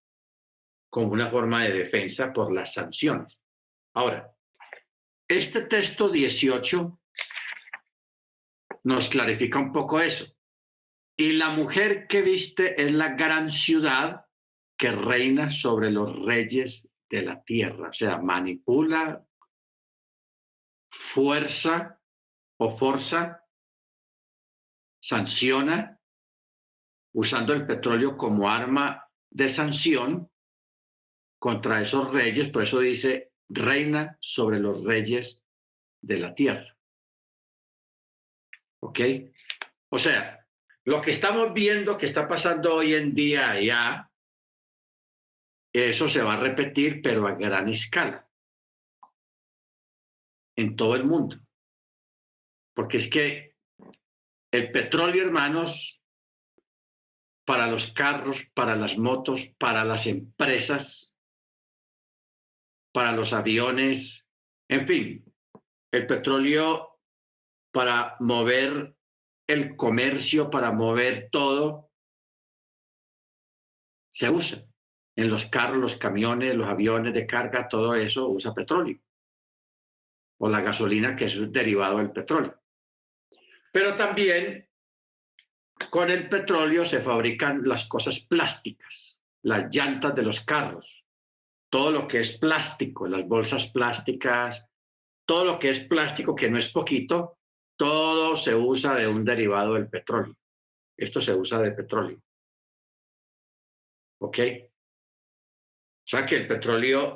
como 0.89 1.11
una 1.11 1.29
forma 1.29 1.63
de 1.63 1.73
defensa 1.73 2.31
por 2.31 2.51
las 2.53 2.73
sanciones. 2.73 3.41
Ahora, 3.93 4.31
este 5.27 5.61
texto 5.61 6.09
18 6.09 6.99
nos 8.83 9.09
clarifica 9.09 9.59
un 9.59 9.71
poco 9.71 9.99
eso. 9.99 10.25
Y 11.17 11.33
la 11.33 11.49
mujer 11.49 12.07
que 12.07 12.21
viste 12.21 12.81
es 12.81 12.91
la 12.91 13.09
gran 13.09 13.49
ciudad 13.49 14.25
que 14.77 14.91
reina 14.91 15.49
sobre 15.49 15.91
los 15.91 16.25
reyes 16.25 16.87
de 17.09 17.23
la 17.23 17.43
tierra, 17.43 17.89
o 17.89 17.93
sea, 17.93 18.17
manipula, 18.17 19.25
fuerza 20.89 21.96
o 22.57 22.75
fuerza, 22.77 23.43
sanciona, 24.99 25.99
usando 27.13 27.53
el 27.53 27.65
petróleo 27.65 28.17
como 28.17 28.49
arma 28.49 29.07
de 29.29 29.49
sanción 29.49 30.31
contra 31.39 31.81
esos 31.81 32.11
reyes, 32.11 32.49
por 32.49 32.63
eso 32.63 32.79
dice, 32.79 33.31
reina 33.49 34.17
sobre 34.19 34.59
los 34.59 34.83
reyes 34.83 35.43
de 36.01 36.17
la 36.17 36.33
tierra. 36.33 36.75
¿Ok? 38.81 38.99
O 39.89 39.97
sea, 39.97 40.45
lo 40.83 41.01
que 41.01 41.11
estamos 41.11 41.53
viendo 41.53 41.97
que 41.97 42.05
está 42.05 42.27
pasando 42.27 42.75
hoy 42.75 42.93
en 42.93 43.13
día 43.13 43.59
ya, 43.61 44.11
eso 45.73 46.09
se 46.09 46.21
va 46.21 46.33
a 46.33 46.39
repetir, 46.39 47.01
pero 47.01 47.27
a 47.27 47.35
gran 47.35 47.67
escala, 47.69 48.27
en 50.55 50.75
todo 50.75 50.95
el 50.95 51.03
mundo. 51.03 51.37
Porque 52.77 52.97
es 52.97 53.09
que 53.09 53.57
el 54.51 54.71
petróleo, 54.71 55.25
hermanos, 55.25 55.99
para 57.43 57.65
los 57.65 57.91
carros, 57.91 58.45
para 58.53 58.75
las 58.75 58.99
motos, 58.99 59.47
para 59.57 59.83
las 59.83 60.05
empresas, 60.05 61.11
para 62.93 63.13
los 63.13 63.33
aviones, 63.33 64.29
en 64.69 64.85
fin, 64.85 65.25
el 65.91 66.05
petróleo 66.05 66.99
para 67.73 68.15
mover 68.19 68.95
el 69.47 69.75
comercio, 69.75 70.51
para 70.51 70.71
mover 70.71 71.29
todo, 71.31 71.89
se 74.07 74.29
usa. 74.29 74.59
En 75.15 75.31
los 75.31 75.47
carros, 75.47 75.79
los 75.79 75.95
camiones, 75.95 76.53
los 76.53 76.69
aviones 76.69 77.15
de 77.15 77.25
carga, 77.25 77.67
todo 77.67 77.95
eso 77.95 78.29
usa 78.29 78.53
petróleo. 78.53 78.99
O 80.39 80.47
la 80.47 80.61
gasolina, 80.61 81.15
que 81.15 81.25
es 81.25 81.51
derivado 81.51 81.97
del 81.97 82.11
petróleo. 82.11 82.61
Pero 83.71 83.95
también 83.95 84.67
con 85.89 86.09
el 86.09 86.29
petróleo 86.29 86.85
se 86.85 87.01
fabrican 87.01 87.61
las 87.63 87.87
cosas 87.87 88.19
plásticas, 88.19 89.19
las 89.43 89.73
llantas 89.73 90.15
de 90.15 90.23
los 90.23 90.41
carros, 90.41 91.05
todo 91.69 91.91
lo 91.91 92.07
que 92.07 92.19
es 92.19 92.37
plástico, 92.37 93.07
las 93.07 93.27
bolsas 93.27 93.67
plásticas, 93.67 94.65
todo 95.25 95.45
lo 95.45 95.59
que 95.59 95.69
es 95.69 95.81
plástico, 95.81 96.35
que 96.35 96.49
no 96.49 96.57
es 96.57 96.71
poquito, 96.71 97.39
todo 97.77 98.35
se 98.35 98.55
usa 98.55 98.95
de 98.95 99.07
un 99.07 99.23
derivado 99.23 99.75
del 99.75 99.89
petróleo. 99.89 100.35
Esto 100.97 101.21
se 101.21 101.35
usa 101.35 101.59
de 101.61 101.71
petróleo. 101.71 102.19
¿Ok? 104.19 104.39
O 104.39 106.09
sea 106.09 106.25
que 106.25 106.37
el 106.37 106.47
petróleo 106.47 107.15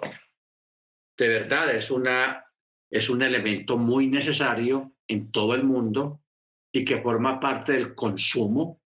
de 1.18 1.28
verdad 1.28 1.74
es, 1.76 1.90
una, 1.90 2.46
es 2.90 3.10
un 3.10 3.22
elemento 3.22 3.78
muy 3.78 4.08
necesario 4.08 4.94
en 5.08 5.32
todo 5.32 5.56
el 5.56 5.64
mundo 5.64 6.21
y 6.72 6.86
que 6.86 7.02
forma 7.02 7.40
parte 7.40 7.74
del 7.74 7.96
consumo 7.96 8.80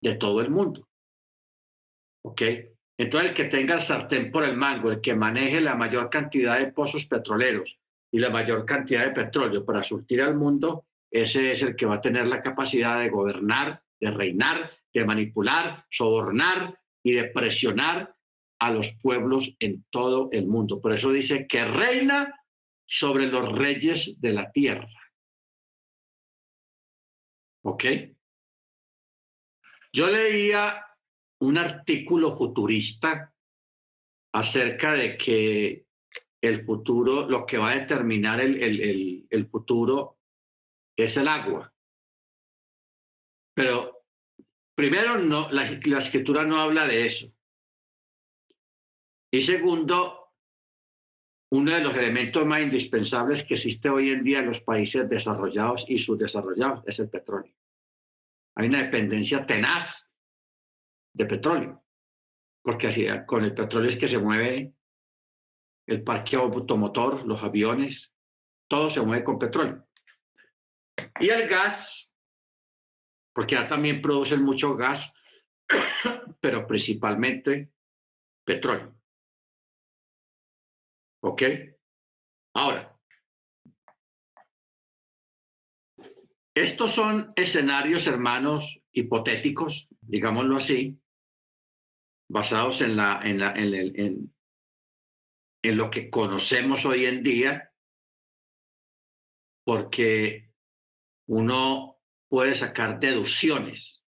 de 0.00 0.16
todo 0.16 0.40
el 0.40 0.50
mundo. 0.50 0.88
¿Ok? 2.24 2.42
Entonces, 2.98 3.30
el 3.30 3.36
que 3.36 3.44
tenga 3.44 3.74
el 3.74 3.82
sartén 3.82 4.30
por 4.30 4.44
el 4.44 4.56
mango, 4.56 4.90
el 4.90 5.00
que 5.00 5.14
maneje 5.14 5.60
la 5.60 5.74
mayor 5.74 6.10
cantidad 6.10 6.58
de 6.58 6.72
pozos 6.72 7.06
petroleros 7.06 7.78
y 8.10 8.18
la 8.18 8.30
mayor 8.30 8.64
cantidad 8.66 9.04
de 9.04 9.12
petróleo 9.12 9.64
para 9.64 9.82
surtir 9.82 10.22
al 10.22 10.36
mundo, 10.36 10.86
ese 11.10 11.52
es 11.52 11.62
el 11.62 11.76
que 11.76 11.86
va 11.86 11.96
a 11.96 12.00
tener 12.00 12.26
la 12.26 12.42
capacidad 12.42 13.00
de 13.00 13.08
gobernar, 13.08 13.82
de 13.98 14.10
reinar, 14.10 14.70
de 14.92 15.04
manipular, 15.04 15.84
sobornar 15.90 16.78
y 17.02 17.12
de 17.12 17.24
presionar 17.24 18.14
a 18.58 18.70
los 18.70 18.90
pueblos 19.02 19.56
en 19.58 19.84
todo 19.90 20.28
el 20.32 20.46
mundo. 20.46 20.80
Por 20.80 20.92
eso 20.92 21.10
dice 21.10 21.46
que 21.46 21.64
reina 21.64 22.40
sobre 22.86 23.26
los 23.26 23.50
reyes 23.50 24.20
de 24.20 24.32
la 24.32 24.52
tierra. 24.52 24.88
¿Ok? 27.64 27.84
Yo 29.92 30.08
leía 30.08 30.86
un 31.40 31.58
artículo 31.58 32.36
futurista 32.36 33.34
acerca 34.34 34.92
de 34.92 35.16
que 35.16 35.86
el 36.40 36.64
futuro, 36.64 37.28
lo 37.28 37.44
que 37.46 37.58
va 37.58 37.70
a 37.70 37.76
determinar 37.76 38.40
el, 38.40 38.62
el, 38.62 39.26
el 39.28 39.46
futuro 39.48 40.18
es 40.96 41.16
el 41.16 41.28
agua. 41.28 41.72
Pero 43.54 44.04
primero, 44.74 45.18
no, 45.18 45.50
la, 45.50 45.64
escritura 45.98 46.44
no 46.44 46.56
habla 46.60 46.86
de 46.86 47.06
eso. 47.06 47.32
Y 49.30 49.42
segundo, 49.42 50.21
uno 51.52 51.70
de 51.70 51.80
los 51.80 51.94
elementos 51.94 52.46
más 52.46 52.62
indispensables 52.62 53.44
que 53.44 53.54
existe 53.54 53.90
hoy 53.90 54.08
en 54.08 54.24
día 54.24 54.38
en 54.38 54.46
los 54.46 54.60
países 54.60 55.06
desarrollados 55.06 55.84
y 55.86 55.98
subdesarrollados 55.98 56.82
es 56.86 56.98
el 56.98 57.10
petróleo. 57.10 57.52
Hay 58.54 58.68
una 58.68 58.82
dependencia 58.82 59.44
tenaz 59.44 60.10
de 61.12 61.26
petróleo, 61.26 61.84
porque 62.62 63.22
con 63.26 63.44
el 63.44 63.54
petróleo 63.54 63.90
es 63.90 63.98
que 63.98 64.08
se 64.08 64.18
mueve 64.18 64.72
el 65.86 66.02
parque 66.02 66.36
automotor, 66.36 67.26
los 67.26 67.42
aviones, 67.42 68.14
todo 68.66 68.88
se 68.88 69.02
mueve 69.02 69.22
con 69.22 69.38
petróleo. 69.38 69.86
Y 71.20 71.28
el 71.28 71.48
gas, 71.50 72.14
porque 73.34 73.56
ya 73.56 73.68
también 73.68 74.00
producen 74.00 74.42
mucho 74.42 74.74
gas, 74.74 75.12
pero 76.40 76.66
principalmente 76.66 77.70
petróleo. 78.42 79.01
¿Ok? 81.24 81.42
Ahora, 82.54 82.98
estos 86.54 86.90
son 86.90 87.32
escenarios, 87.36 88.06
hermanos, 88.06 88.82
hipotéticos, 88.92 89.88
digámoslo 90.00 90.56
así, 90.56 91.00
basados 92.28 92.80
en, 92.82 92.96
la, 92.96 93.20
en, 93.22 93.38
la, 93.38 93.54
en, 93.54 94.34
en 95.62 95.76
lo 95.76 95.90
que 95.90 96.10
conocemos 96.10 96.84
hoy 96.84 97.06
en 97.06 97.22
día, 97.22 97.72
porque 99.64 100.52
uno 101.28 102.00
puede 102.28 102.56
sacar 102.56 102.98
deducciones 102.98 104.04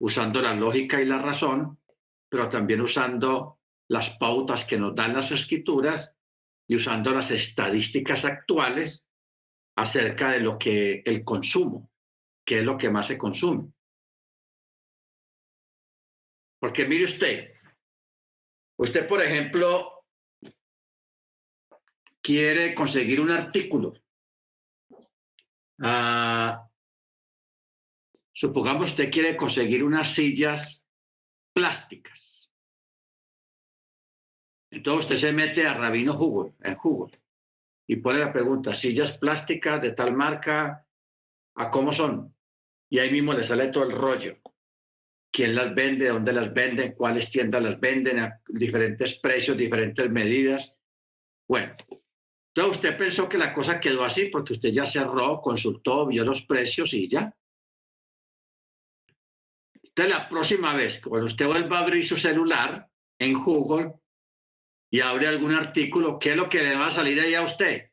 usando 0.00 0.42
la 0.42 0.54
lógica 0.54 1.00
y 1.00 1.04
la 1.04 1.18
razón, 1.18 1.80
pero 2.28 2.48
también 2.48 2.80
usando 2.80 3.60
las 3.88 4.10
pautas 4.16 4.64
que 4.64 4.76
nos 4.76 4.94
dan 4.94 5.14
las 5.14 5.30
escrituras 5.30 6.11
y 6.72 6.76
usando 6.76 7.12
las 7.12 7.30
estadísticas 7.30 8.24
actuales 8.24 9.08
acerca 9.76 10.30
de 10.30 10.40
lo 10.40 10.58
que 10.58 11.02
el 11.04 11.22
consumo, 11.22 11.90
que 12.46 12.60
es 12.60 12.64
lo 12.64 12.78
que 12.78 12.90
más 12.90 13.06
se 13.06 13.18
consume. 13.18 13.72
Porque 16.58 16.86
mire 16.86 17.04
usted, 17.04 17.52
Usted, 18.82 19.06
por 19.06 19.22
ejemplo, 19.22 20.04
quiere 22.20 22.74
conseguir 22.74 23.20
un 23.20 23.30
artículo. 23.30 23.92
Ah, 25.80 26.68
supongamos 28.32 28.90
usted 28.90 29.08
quiere 29.08 29.36
conseguir 29.36 29.84
unas 29.84 30.12
sillas 30.12 30.84
plásticas. 31.54 32.31
Entonces 34.72 35.04
usted 35.04 35.16
se 35.16 35.32
mete 35.34 35.66
a 35.66 35.74
Rabino 35.74 36.14
Google, 36.14 36.54
en 36.62 36.74
Google, 36.76 37.12
y 37.86 37.96
pone 37.96 38.18
la 38.18 38.32
pregunta, 38.32 38.74
sillas 38.74 39.18
plásticas 39.18 39.82
de 39.82 39.92
tal 39.92 40.14
marca, 40.14 40.86
¿a 41.56 41.70
cómo 41.70 41.92
son? 41.92 42.34
Y 42.88 42.98
ahí 42.98 43.10
mismo 43.10 43.34
le 43.34 43.44
sale 43.44 43.68
todo 43.68 43.84
el 43.84 43.92
rollo. 43.92 44.38
¿Quién 45.30 45.54
las 45.54 45.74
vende? 45.74 46.08
¿Dónde 46.08 46.32
las 46.32 46.54
venden? 46.54 46.94
¿Cuáles 46.94 47.30
tiendas 47.30 47.62
las 47.62 47.78
venden? 47.78 48.18
A 48.18 48.40
diferentes 48.48 49.18
precios, 49.18 49.58
diferentes 49.58 50.10
medidas. 50.10 50.78
Bueno, 51.46 51.76
entonces 52.54 52.76
usted 52.76 52.96
pensó 52.96 53.28
que 53.28 53.36
la 53.36 53.52
cosa 53.52 53.78
quedó 53.78 54.04
así 54.04 54.26
porque 54.26 54.54
usted 54.54 54.70
ya 54.70 54.86
cerró, 54.86 55.42
consultó, 55.42 56.06
vio 56.06 56.24
los 56.24 56.42
precios 56.46 56.94
y 56.94 57.08
ya. 57.08 57.34
Entonces 59.82 60.14
la 60.14 60.28
próxima 60.30 60.74
vez, 60.74 60.98
cuando 61.00 61.26
usted 61.26 61.46
vuelva 61.46 61.78
a 61.78 61.82
abrir 61.82 62.06
su 62.06 62.16
celular 62.16 62.88
en 63.18 63.34
Google 63.34 64.01
y 64.92 65.00
abre 65.00 65.26
algún 65.26 65.54
artículo, 65.54 66.18
¿qué 66.18 66.32
es 66.32 66.36
lo 66.36 66.50
que 66.50 66.62
le 66.62 66.76
va 66.76 66.88
a 66.88 66.92
salir 66.92 67.18
ahí 67.18 67.34
a 67.34 67.42
usted? 67.42 67.90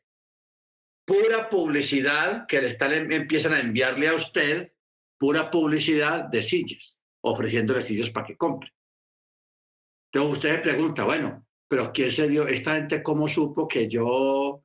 Pura 1.06 1.48
publicidad 1.48 2.46
que 2.46 2.60
le 2.60 2.68
están, 2.68 3.10
empiezan 3.10 3.54
a 3.54 3.60
enviarle 3.60 4.06
a 4.06 4.14
usted, 4.14 4.74
pura 5.18 5.50
publicidad 5.50 6.24
de 6.24 6.42
sillas, 6.42 7.00
ofreciéndole 7.22 7.80
sillas 7.80 8.10
para 8.10 8.26
que 8.26 8.36
compre. 8.36 8.70
Entonces 10.12 10.36
usted 10.36 10.56
se 10.56 10.62
pregunta, 10.62 11.04
bueno, 11.04 11.46
pero 11.66 11.90
¿quién 11.90 12.12
se 12.12 12.28
dio? 12.28 12.46
¿Esta 12.46 12.74
gente 12.76 13.02
cómo 13.02 13.30
supo 13.30 13.66
que 13.66 13.88
yo, 13.88 14.62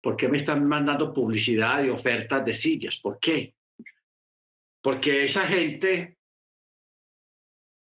por 0.00 0.16
qué 0.16 0.28
me 0.28 0.36
están 0.36 0.64
mandando 0.68 1.12
publicidad 1.12 1.82
y 1.82 1.90
ofertas 1.90 2.44
de 2.44 2.54
sillas? 2.54 2.98
¿Por 2.98 3.18
qué? 3.18 3.56
Porque 4.80 5.24
esa 5.24 5.44
gente 5.48 6.18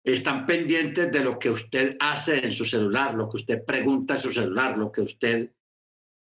están 0.04 0.46
pendientes 0.46 1.12
de 1.12 1.20
lo 1.20 1.38
que 1.38 1.50
usted 1.50 1.98
hace 2.00 2.46
en 2.46 2.52
su 2.52 2.66
celular, 2.66 3.14
lo 3.14 3.30
que 3.30 3.38
usted 3.38 3.66
pregunta 3.66 4.14
en 4.16 4.20
su 4.20 4.32
celular, 4.32 4.78
lo 4.78 4.92
que 4.92 5.02
usted 5.02 5.52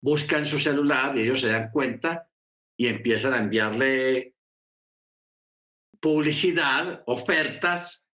busca 0.01 0.39
en 0.39 0.47
su 0.47 0.59
celular 0.59 1.17
y 1.17 1.23
ellos 1.23 1.41
se 1.41 1.49
dan 1.49 1.71
cuenta 1.71 2.31
y 2.77 2.87
empiezan 2.87 3.35
a 3.35 3.39
enviarle 3.39 4.35
publicidad, 6.01 7.03
ofertas 7.07 8.09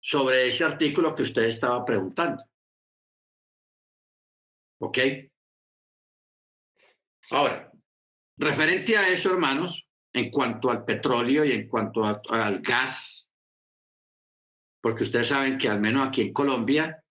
sobre 0.00 0.48
ese 0.48 0.64
artículo 0.64 1.14
que 1.14 1.22
usted 1.22 1.44
estaba 1.44 1.84
preguntando. 1.84 2.44
¿Ok? 4.78 4.98
Ahora, 7.30 7.72
referente 8.38 8.96
a 8.96 9.08
eso, 9.08 9.30
hermanos, 9.30 9.88
en 10.12 10.30
cuanto 10.30 10.70
al 10.70 10.84
petróleo 10.84 11.44
y 11.44 11.52
en 11.52 11.66
cuanto 11.66 12.04
al 12.04 12.60
gas, 12.60 13.25
porque 14.86 15.02
ustedes 15.02 15.26
saben 15.26 15.58
que 15.58 15.68
al 15.68 15.80
menos 15.80 16.06
aquí 16.06 16.20
en 16.20 16.32
Colombia, 16.32 17.02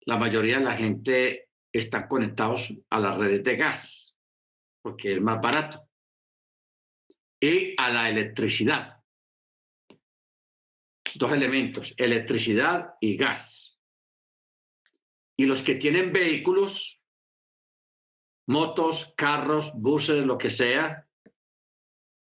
la 0.00 0.16
mayoría 0.16 0.58
de 0.58 0.64
la 0.64 0.76
gente 0.76 1.48
está 1.72 2.08
conectados 2.08 2.74
a 2.90 2.98
las 2.98 3.16
redes 3.16 3.44
de 3.44 3.54
gas, 3.56 4.16
porque 4.82 5.12
es 5.12 5.20
más 5.20 5.40
barato, 5.40 5.88
y 7.40 7.80
a 7.80 7.90
la 7.90 8.10
electricidad. 8.10 9.00
Dos 11.14 11.30
elementos, 11.30 11.94
electricidad 11.96 12.94
y 13.00 13.16
gas. 13.16 13.78
Y 15.36 15.46
los 15.46 15.62
que 15.62 15.76
tienen 15.76 16.12
vehículos, 16.12 17.00
motos, 18.48 19.14
carros, 19.16 19.70
buses, 19.72 20.26
lo 20.26 20.36
que 20.36 20.50
sea, 20.50 21.08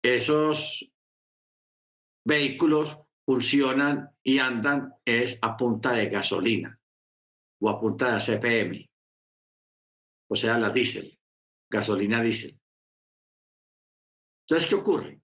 esos 0.03 0.91
vehículos 2.25 3.04
funcionan 3.25 4.11
y 4.23 4.39
andan 4.39 4.93
es 5.03 5.39
a 5.41 5.57
punta 5.57 5.91
de 5.93 6.09
gasolina 6.09 6.79
o 7.59 7.69
a 7.69 7.79
punta 7.79 8.15
de 8.15 8.21
CPM, 8.21 8.89
o 10.29 10.35
sea, 10.35 10.57
la 10.57 10.69
diésel, 10.69 11.17
gasolina 11.69 12.21
diésel. 12.21 12.59
Entonces, 14.47 14.69
¿qué 14.69 14.75
ocurre? 14.75 15.21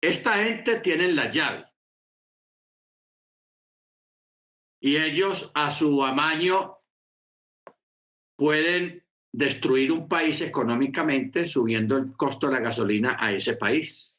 Esta 0.00 0.42
gente 0.42 0.80
tiene 0.80 1.12
la 1.12 1.30
llave 1.30 1.66
y 4.80 4.96
ellos 4.96 5.50
a 5.54 5.70
su 5.70 6.02
amaño 6.02 6.78
pueden 8.36 9.04
destruir 9.32 9.92
un 9.92 10.08
país 10.08 10.40
económicamente 10.40 11.46
subiendo 11.46 11.96
el 11.98 12.16
costo 12.16 12.46
de 12.48 12.54
la 12.54 12.60
gasolina 12.60 13.16
a 13.20 13.32
ese 13.32 13.56
país. 13.56 14.18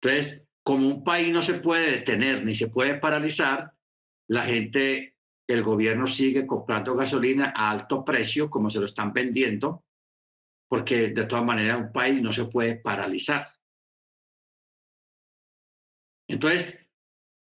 Entonces, 0.00 0.42
como 0.62 0.86
un 0.86 1.04
país 1.04 1.32
no 1.32 1.42
se 1.42 1.54
puede 1.54 1.90
detener 1.90 2.44
ni 2.44 2.54
se 2.54 2.68
puede 2.68 2.94
paralizar, 2.94 3.72
la 4.28 4.44
gente, 4.44 5.16
el 5.48 5.62
gobierno 5.62 6.06
sigue 6.06 6.46
comprando 6.46 6.94
gasolina 6.94 7.52
a 7.54 7.70
alto 7.70 8.04
precio, 8.04 8.48
como 8.48 8.70
se 8.70 8.78
lo 8.78 8.86
están 8.86 9.12
vendiendo, 9.12 9.84
porque 10.68 11.08
de 11.08 11.24
todas 11.24 11.44
maneras 11.44 11.80
un 11.80 11.92
país 11.92 12.22
no 12.22 12.32
se 12.32 12.44
puede 12.44 12.76
paralizar. 12.76 13.48
Entonces, 16.28 16.86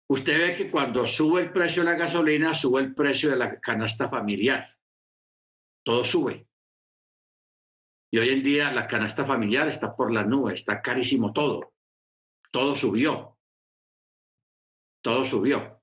usted 0.09 0.37
ve 0.37 0.55
que 0.55 0.71
cuando 0.71 1.05
sube 1.07 1.41
el 1.41 1.51
precio 1.51 1.83
de 1.83 1.89
la 1.89 1.97
gasolina, 1.97 2.53
sube 2.53 2.81
el 2.81 2.93
precio 2.95 3.31
de 3.31 3.37
la 3.37 3.59
canasta 3.59 4.07
familiar. 4.07 4.67
Todo 5.83 6.05
sube. 6.05 6.47
Y 8.11 8.19
hoy 8.19 8.29
en 8.29 8.43
día 8.43 8.71
la 8.71 8.87
canasta 8.87 9.25
familiar 9.25 9.67
está 9.67 9.93
por 9.93 10.13
la 10.13 10.23
nube, 10.23 10.53
está 10.53 10.81
carísimo 10.81 11.33
todo. 11.33 11.73
Todo 12.57 12.73
subió. 12.73 13.37
Todo 15.03 15.23
subió. 15.23 15.79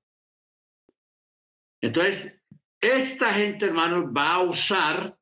Entonces, 1.81 2.37
esta 2.81 3.33
gente, 3.33 3.67
hermanos, 3.67 4.07
va 4.07 4.35
a 4.35 4.43
usar 4.43 5.17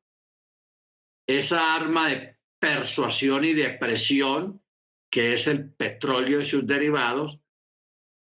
esa 1.27 1.75
arma 1.75 2.09
de 2.09 2.39
persuasión 2.57 3.45
y 3.45 3.53
de 3.53 3.69
presión 3.69 4.63
que 5.11 5.33
es 5.33 5.45
el 5.45 5.71
petróleo 5.71 6.41
y 6.41 6.45
sus 6.45 6.65
derivados 6.65 7.39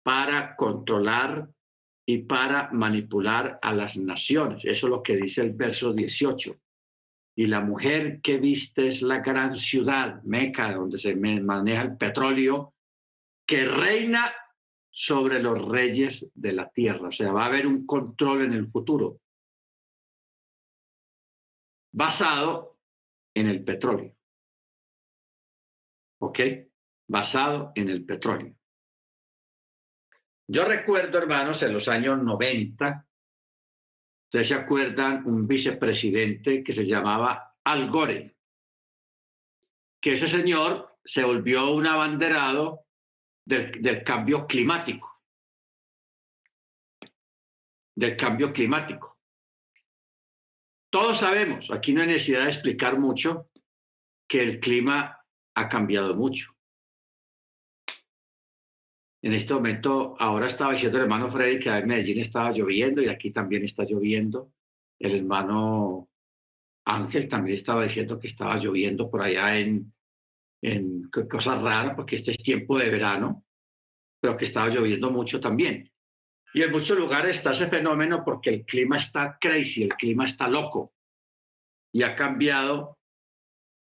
para 0.04 0.58
controlar 0.58 1.50
y 2.06 2.24
para 2.24 2.70
manipular 2.74 3.60
a 3.62 3.74
las 3.74 3.96
naciones. 3.96 4.66
Eso 4.66 4.88
es 4.88 4.92
lo 4.92 5.02
que 5.02 5.16
dice 5.16 5.40
el 5.40 5.54
verso 5.54 5.94
18. 5.94 6.54
Y 7.38 7.46
la 7.46 7.62
mujer 7.62 8.20
que 8.20 8.40
viste 8.40 8.88
es 8.88 9.02
la 9.02 9.20
gran 9.20 9.56
ciudad, 9.56 10.22
Meca, 10.24 10.74
donde 10.74 10.98
se 10.98 11.16
maneja 11.16 11.84
el 11.84 11.96
petróleo, 11.96 12.74
que 13.52 13.66
reina 13.66 14.34
sobre 14.90 15.44
los 15.44 15.68
reyes 15.68 16.32
de 16.34 16.54
la 16.54 16.70
tierra. 16.70 17.10
O 17.10 17.12
sea, 17.12 17.34
va 17.34 17.44
a 17.44 17.48
haber 17.48 17.68
un 17.68 17.86
control 17.86 18.44
en 18.44 18.54
el 18.54 18.72
futuro 18.72 19.20
basado 21.92 22.80
en 23.34 23.48
el 23.48 23.62
petróleo. 23.66 24.16
¿Ok? 26.22 26.40
Basado 27.10 27.74
en 27.76 27.90
el 27.90 28.06
petróleo. 28.06 28.56
Yo 30.48 30.64
recuerdo, 30.64 31.18
hermanos, 31.18 31.62
en 31.62 31.74
los 31.74 31.90
años 31.90 32.24
90, 32.24 33.06
ustedes 34.28 34.48
se 34.48 34.56
acuerdan, 34.56 35.26
un 35.26 35.46
vicepresidente 35.46 36.64
que 36.64 36.72
se 36.72 36.86
llamaba 36.86 37.58
Al 37.66 37.90
Gore, 37.90 38.38
que 40.00 40.14
ese 40.14 40.30
señor 40.30 40.98
se 41.04 41.26
volvió 41.26 41.74
un 41.74 41.86
abanderado 41.86 42.86
del, 43.46 44.04
cambio 44.04 44.46
climático, 44.48 45.22
del 47.96 48.16
cambio 48.16 48.52
climático. 48.52 49.20
Todos 50.90 51.20
sabemos, 51.20 51.72
aquí 51.72 51.94
no 51.94 52.02
hay 52.02 52.08
necesidad 52.08 52.44
de 52.44 52.50
explicar 52.50 53.00
mucho, 53.00 53.50
que 54.28 54.42
el 54.42 54.60
clima 54.60 55.26
ha 55.56 55.70
cambiado 55.70 56.16
mucho 56.16 56.56
en 59.24 59.34
este 59.34 59.54
momento, 59.54 60.16
ahora 60.20 60.48
estaba 60.48 60.74
diciendo 60.74 60.98
el 60.98 61.04
hermano 61.04 61.32
Freddy 61.32 61.60
que 61.60 61.70
en 61.70 61.88
Medellín 61.88 62.20
estaba 62.20 62.52
lloviendo 62.52 63.02
y 63.02 63.08
aquí 63.08 63.32
también 63.32 63.64
está 63.64 63.84
lloviendo. 63.84 64.52
El 64.98 65.16
hermano 65.16 66.10
Ángel 66.86 67.28
también 67.28 67.56
estaba 67.56 67.84
diciendo 67.84 68.20
que 68.20 68.28
estaba 68.28 68.58
lloviendo 68.58 69.12
por 69.12 69.22
allá 69.22 69.60
en, 69.60 69.94
en 70.62 71.10
cosas 71.30 71.62
raras, 71.62 71.94
porque 71.96 72.18
este 72.18 72.32
es 72.32 72.38
tiempo 72.38 72.78
de 72.78 72.90
verano, 72.90 73.44
pero 74.20 74.38
que 74.38 74.46
estaba 74.46 74.70
lloviendo 74.70 75.10
mucho 75.10 75.40
también. 75.40 75.92
Y 76.54 76.62
en 76.62 76.72
muchos 76.72 76.98
lugares 76.98 77.38
está 77.38 77.52
ese 77.52 77.68
fenómeno 77.68 78.24
porque 78.24 78.50
el 78.50 78.66
clima 78.66 78.98
está 78.98 79.38
crazy, 79.40 79.84
el 79.84 79.94
clima 79.96 80.26
está 80.26 80.48
loco 80.48 80.94
y 81.94 82.04
ha 82.04 82.16
cambiado 82.16 83.00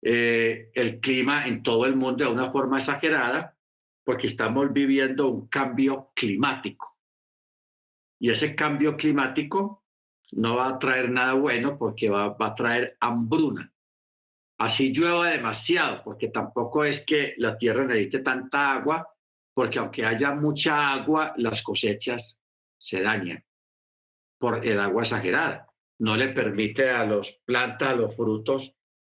eh, 0.02 0.72
el 0.74 1.00
clima 1.00 1.46
en 1.46 1.62
todo 1.62 1.86
el 1.86 1.96
mundo 1.96 2.26
de 2.26 2.32
una 2.32 2.52
forma 2.52 2.80
exagerada 2.80 3.58
porque 4.04 4.28
estamos 4.28 4.72
viviendo 4.72 5.28
un 5.28 5.48
cambio 5.48 6.12
climático. 6.16 6.98
Y 8.20 8.30
ese 8.30 8.56
cambio 8.56 8.96
climático 8.96 9.84
no 10.32 10.56
va 10.56 10.70
a 10.70 10.80
traer 10.80 11.10
nada 11.12 11.34
bueno 11.34 11.78
porque 11.78 12.10
va, 12.10 12.30
va 12.30 12.48
a 12.48 12.56
traer 12.56 12.98
hambruna. 13.02 13.73
Así 14.64 14.94
llueva 14.94 15.30
demasiado, 15.30 16.02
porque 16.06 16.30
tampoco 16.30 16.86
es 16.86 17.06
que 17.06 17.34
la 17.36 17.58
tierra 17.58 17.84
necesite 17.84 18.20
tanta 18.20 18.72
agua, 18.72 19.06
porque 19.54 19.78
aunque 19.78 20.06
haya 20.06 20.32
mucha 20.32 20.94
agua, 20.94 21.34
las 21.36 21.62
cosechas 21.62 22.40
se 22.78 23.02
dañan 23.02 23.44
por 24.40 24.66
el 24.66 24.80
agua 24.80 25.04
exagerada. 25.04 25.68
No 26.00 26.16
le 26.16 26.30
permite 26.30 26.90
a 26.90 27.06
las 27.06 27.34
plantas, 27.44 27.90
a 27.90 27.96
los 27.96 28.16
frutos, 28.16 28.74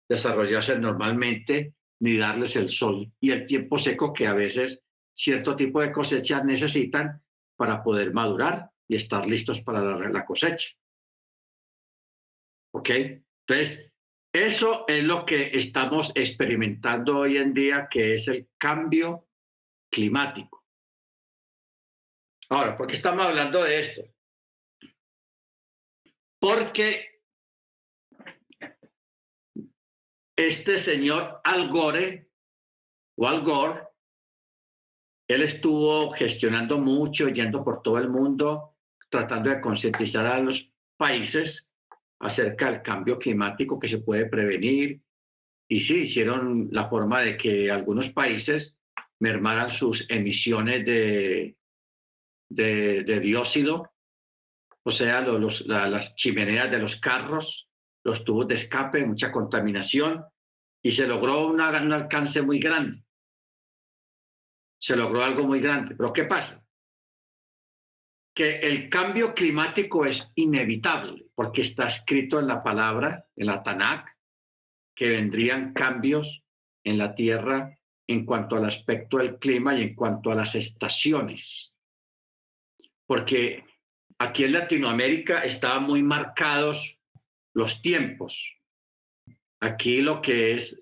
desarrollarse 0.09 0.79
normalmente 0.79 1.75
ni 1.99 2.17
darles 2.17 2.55
el 2.55 2.69
sol 2.69 3.11
y 3.19 3.29
el 3.29 3.45
tiempo 3.45 3.77
seco 3.77 4.13
que 4.13 4.25
a 4.25 4.33
veces 4.33 4.81
cierto 5.13 5.55
tipo 5.55 5.79
de 5.79 5.91
cosechas 5.91 6.43
necesitan 6.43 7.21
para 7.55 7.83
poder 7.83 8.15
madurar 8.15 8.71
y 8.87 8.95
estar 8.95 9.27
listos 9.27 9.61
para 9.61 9.79
la, 10.09 10.25
cosecha. 10.25 10.69
¿Ok? 12.71 12.89
Entonces, 13.47 13.91
eso 14.35 14.85
es 14.87 15.03
lo 15.03 15.25
que 15.25 15.51
estamos 15.53 16.11
experimentando 16.13 17.19
hoy 17.19 17.37
en 17.37 17.53
día, 17.53 17.87
que 17.89 18.15
es 18.15 18.27
el 18.27 18.49
cambio 18.57 19.29
climático. 19.89 20.65
Ahora, 22.49 22.77
¿por 22.77 22.87
qué 22.87 22.95
estamos 22.95 23.25
hablando 23.25 23.63
de 23.63 23.79
esto? 23.79 24.03
Porque 26.39 27.21
este 30.35 30.77
señor 30.79 31.39
Al 31.43 31.69
Gore, 31.69 32.29
o 33.17 33.27
Al 33.27 33.41
Gore, 33.41 33.87
él 35.27 35.41
estuvo 35.41 36.11
gestionando 36.11 36.77
mucho, 36.77 37.29
yendo 37.29 37.63
por 37.63 37.81
todo 37.81 37.97
el 37.97 38.09
mundo, 38.09 38.75
tratando 39.09 39.49
de 39.49 39.61
concientizar 39.61 40.25
a 40.27 40.39
los 40.39 40.71
países 40.97 41.74
acerca 42.25 42.71
del 42.71 42.81
cambio 42.81 43.17
climático 43.17 43.79
que 43.79 43.87
se 43.87 43.99
puede 43.99 44.25
prevenir. 44.25 45.01
Y 45.67 45.79
sí, 45.79 46.01
hicieron 46.01 46.69
la 46.71 46.89
forma 46.89 47.21
de 47.21 47.37
que 47.37 47.71
algunos 47.71 48.09
países 48.09 48.79
mermaran 49.19 49.69
sus 49.69 50.05
emisiones 50.09 50.85
de, 50.85 51.57
de, 52.49 53.19
dióxido, 53.19 53.91
o 54.83 54.91
sea, 54.91 55.21
los, 55.21 55.65
las 55.67 56.15
chimeneas 56.15 56.69
de 56.69 56.79
los 56.79 56.97
carros, 56.97 57.69
los 58.03 58.23
tubos 58.23 58.47
de 58.47 58.55
escape, 58.55 59.05
mucha 59.05 59.31
contaminación, 59.31 60.23
y 60.83 60.91
se 60.91 61.07
logró 61.07 61.47
un 61.47 61.59
alcance 61.61 62.41
muy 62.41 62.59
grande. 62.59 63.03
Se 64.79 64.95
logró 64.95 65.23
algo 65.23 65.43
muy 65.43 65.59
grande. 65.59 65.95
Pero 65.95 66.13
¿qué 66.13 66.25
pasa? 66.25 66.63
Que 68.35 68.59
el 68.59 68.89
cambio 68.89 69.33
climático 69.33 70.05
es 70.05 70.31
inevitable, 70.35 71.25
porque 71.33 71.61
está 71.61 71.87
escrito 71.87 72.39
en 72.39 72.47
la 72.47 72.61
palabra, 72.61 73.25
en 73.35 73.47
la 73.47 73.63
Tanakh, 73.63 74.09
que 74.93 75.09
vendrían 75.09 75.73
cambios 75.73 76.43
en 76.83 76.97
la 76.97 77.15
Tierra 77.15 77.77
en 78.07 78.25
cuanto 78.25 78.55
al 78.55 78.65
aspecto 78.65 79.17
del 79.17 79.39
clima 79.39 79.75
y 79.75 79.83
en 79.83 79.95
cuanto 79.95 80.31
a 80.31 80.35
las 80.35 80.53
estaciones. 80.55 81.73
Porque 83.07 83.63
aquí 84.19 84.43
en 84.43 84.53
Latinoamérica 84.53 85.39
estaban 85.39 85.83
muy 85.83 86.03
marcados 86.03 86.99
los 87.53 87.81
tiempos. 87.81 88.57
Aquí 89.59 90.01
lo 90.01 90.21
que 90.21 90.53
es 90.53 90.79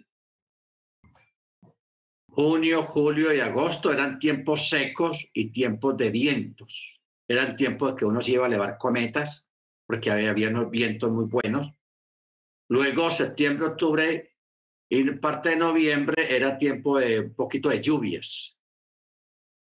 junio, 2.28 2.84
julio 2.84 3.34
y 3.34 3.40
agosto 3.40 3.92
eran 3.94 4.20
tiempos 4.20 4.70
secos 4.70 5.30
y 5.34 5.52
tiempos 5.52 5.96
de 5.98 6.10
vientos. 6.10 7.03
Eran 7.28 7.56
tiempos 7.56 7.96
que 7.96 8.06
uno 8.06 8.22
se 8.22 8.32
iba 8.32 8.46
a 8.46 8.48
elevar 8.48 8.78
cometas 8.78 9.48
porque 9.86 10.12
había, 10.12 10.50
unos 10.50 10.70
vientos 10.70 11.12
muy 11.12 11.26
buenos. 11.26 11.72
Luego 12.70 13.12
septiembre, 13.12 13.68
octubre 13.68 14.36
y 14.90 15.12
parte 15.12 15.50
de 15.50 15.56
noviembre 15.58 16.36
era 16.36 16.58
tiempo 16.58 16.98
de 16.98 17.20
un 17.20 17.36
poquito 17.36 17.70
de 17.70 17.82
lluvias. 17.82 18.58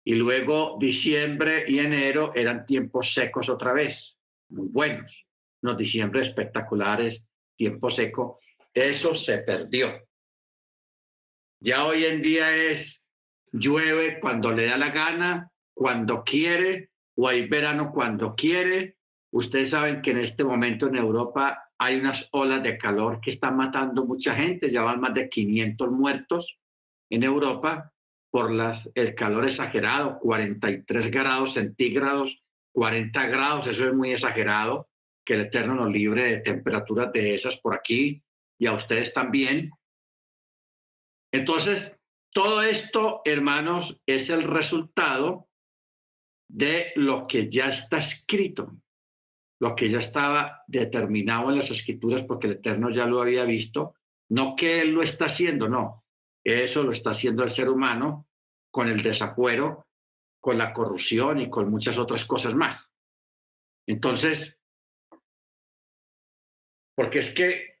Y 0.05 0.15
luego 0.15 0.77
diciembre 0.79 1.65
y 1.67 1.79
enero 1.79 2.33
eran 2.35 2.65
tiempos 2.65 3.13
secos 3.13 3.49
otra 3.49 3.73
vez, 3.73 4.17
muy 4.49 4.67
buenos. 4.67 5.25
Unos 5.61 5.77
diciembre 5.77 6.21
espectaculares, 6.21 7.29
tiempo 7.55 7.89
seco. 7.89 8.39
Eso 8.73 9.15
se 9.15 9.39
perdió. 9.39 10.07
Ya 11.61 11.85
hoy 11.85 12.03
en 12.05 12.21
día 12.21 12.53
es 12.55 13.05
llueve 13.51 14.19
cuando 14.19 14.51
le 14.51 14.65
da 14.65 14.77
la 14.77 14.89
gana, 14.89 15.51
cuando 15.73 16.23
quiere, 16.23 16.89
o 17.15 17.27
hay 17.27 17.47
verano 17.47 17.91
cuando 17.91 18.35
quiere. 18.35 18.97
Ustedes 19.31 19.71
saben 19.71 20.01
que 20.01 20.11
en 20.11 20.19
este 20.19 20.43
momento 20.43 20.87
en 20.87 20.95
Europa 20.95 21.71
hay 21.77 21.99
unas 21.99 22.29
olas 22.31 22.63
de 22.63 22.77
calor 22.77 23.19
que 23.19 23.31
están 23.31 23.57
matando 23.57 24.05
mucha 24.05 24.35
gente, 24.35 24.69
ya 24.69 24.83
van 24.83 25.01
más 25.01 25.13
de 25.13 25.29
500 25.29 25.91
muertos 25.91 26.59
en 27.09 27.23
Europa 27.23 27.91
por 28.31 28.51
las, 28.51 28.89
el 28.95 29.13
calor 29.15 29.45
exagerado, 29.45 30.17
43 30.19 31.11
grados 31.11 31.53
centígrados, 31.53 32.43
40 32.73 33.27
grados, 33.27 33.67
eso 33.67 33.87
es 33.87 33.93
muy 33.93 34.11
exagerado, 34.11 34.89
que 35.25 35.35
el 35.35 35.41
Eterno 35.41 35.75
nos 35.75 35.91
libre 35.91 36.23
de 36.23 36.37
temperaturas 36.39 37.11
de 37.13 37.35
esas 37.35 37.57
por 37.57 37.75
aquí 37.75 38.23
y 38.59 38.65
a 38.65 38.73
ustedes 38.73 39.13
también. 39.13 39.71
Entonces, 41.31 41.95
todo 42.33 42.63
esto, 42.63 43.21
hermanos, 43.25 44.01
es 44.07 44.29
el 44.29 44.43
resultado 44.43 45.47
de 46.53 46.91
lo 46.95 47.25
que 47.25 47.49
ya 47.49 47.69
está 47.69 47.97
escrito, 47.97 48.77
lo 49.59 49.75
que 49.75 49.89
ya 49.89 49.97
estaba 49.97 50.63
determinado 50.67 51.49
en 51.49 51.57
las 51.57 51.71
escrituras, 51.71 52.21
porque 52.21 52.45
el 52.45 52.53
Eterno 52.53 52.91
ya 52.91 53.07
lo 53.07 53.23
había 53.23 53.43
visto, 53.43 53.95
no 54.29 54.55
que 54.55 54.81
Él 54.81 54.91
lo 54.91 55.01
está 55.01 55.25
haciendo, 55.25 55.67
no, 55.67 56.05
eso 56.43 56.83
lo 56.83 56.91
está 56.91 57.09
haciendo 57.09 57.41
el 57.41 57.49
ser 57.49 57.69
humano 57.69 58.27
con 58.71 58.87
el 58.87 59.01
desafuero, 59.01 59.87
con 60.39 60.59
la 60.59 60.73
corrupción 60.73 61.41
y 61.41 61.49
con 61.49 61.71
muchas 61.71 61.97
otras 61.97 62.23
cosas 62.23 62.53
más. 62.53 62.93
Entonces, 63.87 64.61
porque 66.95 67.19
es 67.19 67.33
que 67.33 67.79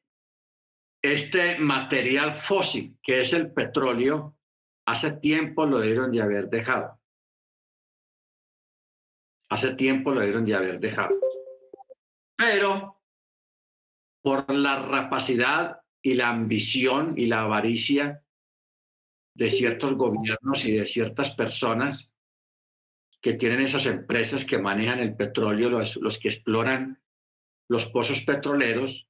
este 0.99 1.59
material 1.59 2.37
fósil, 2.37 2.97
que 3.03 3.19
es 3.19 3.33
el 3.33 3.53
petróleo, 3.53 4.35
hace 4.87 5.11
tiempo 5.17 5.67
lo 5.67 5.79
dieron 5.79 6.11
de 6.11 6.23
haber 6.23 6.49
dejado. 6.49 7.02
Hace 9.53 9.75
tiempo 9.75 10.11
lo 10.11 10.23
dieron 10.23 10.45
de 10.45 10.55
haber 10.55 10.79
dejado. 10.79 11.15
Pero 12.35 12.99
por 14.23 14.51
la 14.51 14.81
rapacidad 14.81 15.79
y 16.01 16.15
la 16.15 16.29
ambición 16.29 17.13
y 17.17 17.27
la 17.27 17.41
avaricia 17.41 18.25
de 19.35 19.51
ciertos 19.51 19.93
gobiernos 19.93 20.65
y 20.65 20.71
de 20.71 20.87
ciertas 20.87 21.35
personas 21.35 22.15
que 23.21 23.33
tienen 23.35 23.61
esas 23.61 23.85
empresas 23.85 24.43
que 24.43 24.57
manejan 24.57 24.97
el 24.97 25.15
petróleo, 25.15 25.69
los, 25.69 25.97
los 25.97 26.17
que 26.17 26.29
exploran 26.29 26.99
los 27.69 27.85
pozos 27.91 28.21
petroleros, 28.21 29.07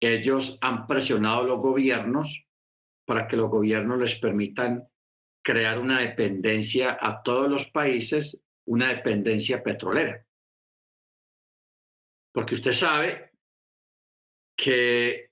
ellos 0.00 0.58
han 0.60 0.86
presionado 0.86 1.40
a 1.40 1.44
los 1.44 1.58
gobiernos 1.58 2.46
para 3.04 3.26
que 3.26 3.36
los 3.36 3.50
gobiernos 3.50 3.98
les 3.98 4.14
permitan 4.14 4.88
crear 5.42 5.80
una 5.80 5.98
dependencia 5.98 6.96
a 7.00 7.20
todos 7.20 7.50
los 7.50 7.68
países, 7.72 8.40
una 8.66 8.88
dependencia 8.88 9.62
petrolera. 9.62 10.24
Porque 12.32 12.54
usted 12.54 12.72
sabe 12.72 13.32
que 14.56 15.30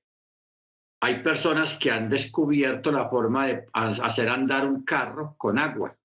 hay 1.00 1.22
personas 1.22 1.78
que 1.78 1.90
han 1.90 2.08
descubierto 2.08 2.92
la 2.92 3.08
forma 3.08 3.46
de 3.48 3.66
hacer 3.72 4.28
andar 4.28 4.66
un 4.66 4.84
carro 4.84 5.34
con 5.36 5.58
agua 5.58 5.96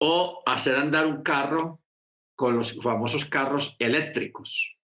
o 0.00 0.42
hacer 0.46 0.76
andar 0.76 1.06
un 1.06 1.22
carro 1.22 1.82
con 2.34 2.56
los 2.56 2.80
famosos 2.82 3.26
carros 3.26 3.76
eléctricos. 3.78 4.78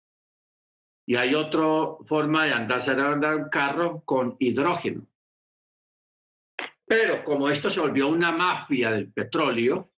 Y 1.06 1.16
hay 1.16 1.34
otra 1.34 1.96
forma 2.06 2.46
de 2.46 2.52
andar, 2.54 2.78
hacer 2.78 2.98
andar 2.98 3.36
un 3.36 3.50
carro 3.50 4.02
con 4.06 4.36
hidrógeno. 4.38 5.06
Pero 6.86 7.22
como 7.24 7.50
esto 7.50 7.68
se 7.68 7.80
volvió 7.80 8.08
una 8.08 8.32
mafia 8.32 8.90
del 8.92 9.12
petróleo, 9.12 9.91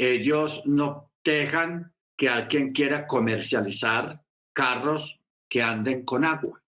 ellos 0.00 0.66
no 0.66 1.12
dejan 1.22 1.92
que 2.16 2.30
alguien 2.30 2.72
quiera 2.72 3.06
comercializar 3.06 4.24
carros 4.54 5.20
que 5.46 5.62
anden 5.62 6.06
con 6.06 6.24
agua. 6.24 6.62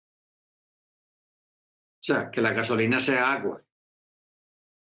O 2.01 2.03
sea, 2.03 2.31
que 2.31 2.41
la 2.41 2.53
gasolina 2.53 2.99
sea 2.99 3.33
agua. 3.33 3.63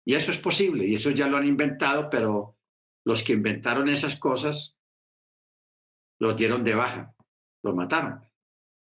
Y 0.05 0.13
eso 0.13 0.29
es 0.29 0.37
posible, 0.37 0.85
y 0.85 0.95
eso 0.95 1.09
ya 1.09 1.27
lo 1.27 1.37
han 1.37 1.47
inventado, 1.47 2.11
pero 2.11 2.57
los 3.05 3.23
que 3.23 3.33
inventaron 3.33 3.89
esas 3.89 4.15
cosas 4.17 4.77
los 6.19 6.37
dieron 6.37 6.63
de 6.63 6.75
baja, 6.75 7.15
los 7.63 7.73
mataron. 7.73 8.23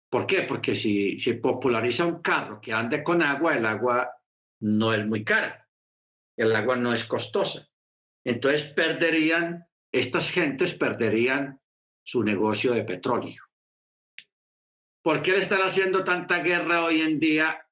¿Por 0.10 0.26
qué? 0.26 0.42
Porque 0.42 0.74
si 0.74 1.20
se 1.20 1.36
populariza 1.36 2.06
un 2.06 2.22
carro 2.22 2.60
que 2.60 2.74
ande 2.74 3.04
con 3.04 3.22
agua, 3.22 3.56
el 3.56 3.66
agua 3.66 4.10
no 4.62 4.92
es 4.92 5.06
muy 5.06 5.24
cara, 5.24 5.70
el 6.36 6.56
agua 6.56 6.76
no 6.78 6.94
es 6.94 7.04
costosa. 7.06 7.70
Entonces 8.26 8.64
perderían 8.64 9.66
estas 9.96 10.30
gentes 10.30 10.74
perderían 10.74 11.62
su 12.04 12.22
negocio 12.22 12.74
de 12.74 12.84
petróleo. 12.84 13.42
¿Por 15.02 15.22
qué 15.22 15.32
le 15.32 15.44
están 15.44 15.62
haciendo 15.62 16.04
tanta 16.04 16.40
guerra 16.40 16.84
hoy 16.84 17.00
en 17.00 17.18
día 17.18 17.66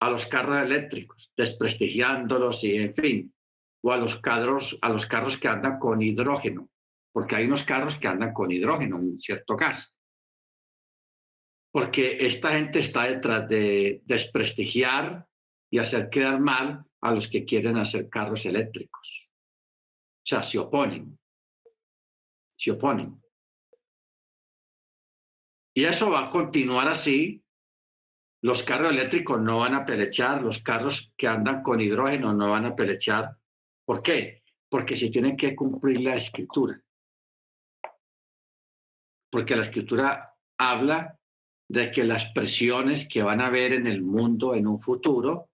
a 0.00 0.10
los 0.10 0.24
carros 0.24 0.62
eléctricos, 0.62 1.30
desprestigiándolos 1.36 2.64
y 2.64 2.76
en 2.76 2.94
fin, 2.94 3.34
o 3.82 3.92
a 3.92 3.98
los 3.98 4.16
carros, 4.16 4.78
a 4.80 4.88
los 4.88 5.04
carros 5.04 5.36
que 5.36 5.48
andan 5.48 5.78
con 5.78 6.00
hidrógeno? 6.00 6.70
Porque 7.12 7.36
hay 7.36 7.44
unos 7.44 7.64
carros 7.64 7.96
que 7.96 8.08
andan 8.08 8.32
con 8.32 8.50
hidrógeno, 8.50 8.96
un 8.96 9.18
cierto 9.18 9.54
gas. 9.54 9.94
Porque 11.70 12.16
esta 12.24 12.52
gente 12.52 12.78
está 12.78 13.04
detrás 13.04 13.46
de 13.46 14.00
desprestigiar 14.06 15.26
y 15.70 15.80
hacer 15.80 16.08
quedar 16.08 16.40
mal 16.40 16.86
a 17.02 17.12
los 17.12 17.28
que 17.28 17.44
quieren 17.44 17.76
hacer 17.76 18.08
carros 18.08 18.46
eléctricos. 18.46 19.27
O 20.28 20.30
sea, 20.30 20.42
se 20.42 20.58
oponen. 20.58 21.18
Se 22.54 22.70
oponen. 22.70 23.18
Y 25.74 25.86
eso 25.86 26.10
va 26.10 26.26
a 26.26 26.28
continuar 26.28 26.86
así. 26.86 27.42
Los 28.42 28.62
carros 28.62 28.92
eléctricos 28.92 29.40
no 29.40 29.60
van 29.60 29.74
a 29.74 29.86
pelechar, 29.86 30.42
los 30.42 30.62
carros 30.62 31.14
que 31.16 31.26
andan 31.26 31.62
con 31.62 31.80
hidrógeno 31.80 32.34
no 32.34 32.50
van 32.50 32.66
a 32.66 32.76
pelechar. 32.76 33.38
¿Por 33.86 34.02
qué? 34.02 34.42
Porque 34.68 34.96
se 34.96 35.08
tienen 35.08 35.34
que 35.34 35.56
cumplir 35.56 36.02
la 36.02 36.16
escritura. 36.16 36.78
Porque 39.30 39.56
la 39.56 39.62
escritura 39.62 40.36
habla 40.58 41.18
de 41.70 41.90
que 41.90 42.04
las 42.04 42.26
presiones 42.32 43.08
que 43.08 43.22
van 43.22 43.40
a 43.40 43.46
haber 43.46 43.72
en 43.72 43.86
el 43.86 44.02
mundo 44.02 44.54
en 44.54 44.66
un 44.66 44.78
futuro 44.78 45.48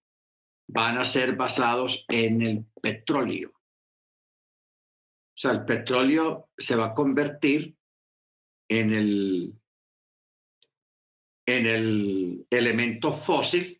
van 0.67 0.97
a 0.97 1.05
ser 1.05 1.37
basados 1.37 2.03
en 2.09 2.41
el 2.41 2.65
petróleo. 2.81 3.55
O 5.35 5.37
sea, 5.37 5.51
el 5.51 5.65
petróleo 5.65 6.49
se 6.57 6.77
va 6.77 6.87
a 6.87 6.93
convertir 6.93 7.75
en 8.69 8.93
el 8.93 9.53
en 11.47 11.65
el 11.67 12.47
elemento 12.49 13.11
fósil 13.11 13.79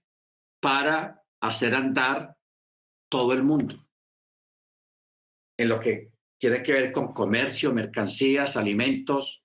para 0.61 1.23
hacer 1.41 1.73
andar 1.73 2.37
todo 3.09 3.33
el 3.33 3.41
mundo. 3.41 3.87
En 5.57 5.69
lo 5.69 5.79
que 5.79 6.11
tiene 6.37 6.61
que 6.61 6.73
ver 6.73 6.91
con 6.91 7.13
comercio, 7.13 7.73
mercancías, 7.73 8.55
alimentos, 8.55 9.43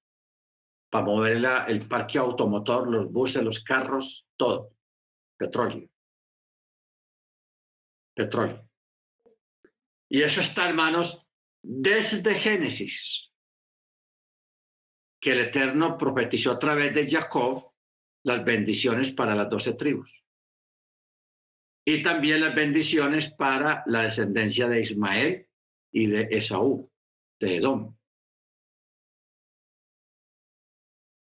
para 0.91 1.05
mover 1.05 1.43
el 1.69 1.87
parque 1.87 2.19
automotor, 2.19 2.89
los 2.89 3.11
buses, 3.11 3.43
los 3.43 3.63
carros, 3.63 4.27
todo. 4.37 4.75
Petróleo. 5.39 5.89
Petróleo. 8.15 8.69
Y 10.11 10.23
eso 10.23 10.41
está, 10.41 10.69
hermanos, 10.69 11.25
desde 11.63 12.35
Génesis, 12.35 13.31
que 15.21 15.33
el 15.33 15.41
Eterno 15.41 15.99
profetizó 15.99 16.53
a 16.53 16.59
través 16.59 16.95
de 16.95 17.09
Jacob 17.09 17.73
las 18.25 18.45
bendiciones 18.45 19.13
para 19.13 19.35
las 19.35 19.51
doce 19.51 19.75
tribus. 19.75 20.25
Y 21.85 22.03
también 22.03 22.41
las 22.41 22.55
bendiciones 22.55 23.33
para 23.33 23.83
la 23.87 24.03
descendencia 24.03 24.69
de 24.69 24.81
Ismael 24.81 25.49
y 25.93 26.07
de 26.07 26.29
Esaú, 26.31 26.91
de 27.41 27.57
Edom. 27.57 27.97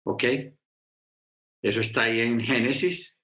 ¿Ok? 0.07 0.25
Eso 1.63 1.81
está 1.81 2.03
ahí 2.03 2.21
en 2.21 2.41
Génesis, 2.41 3.19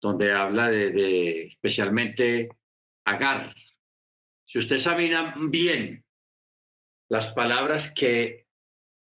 donde 0.00 0.32
habla 0.32 0.70
de, 0.70 0.90
de 0.90 1.42
especialmente 1.46 2.50
Agar. 3.04 3.54
Si 4.48 4.58
usted 4.58 4.76
examina 4.76 5.34
bien 5.50 6.06
las 7.10 7.32
palabras 7.32 7.92
que 7.92 8.48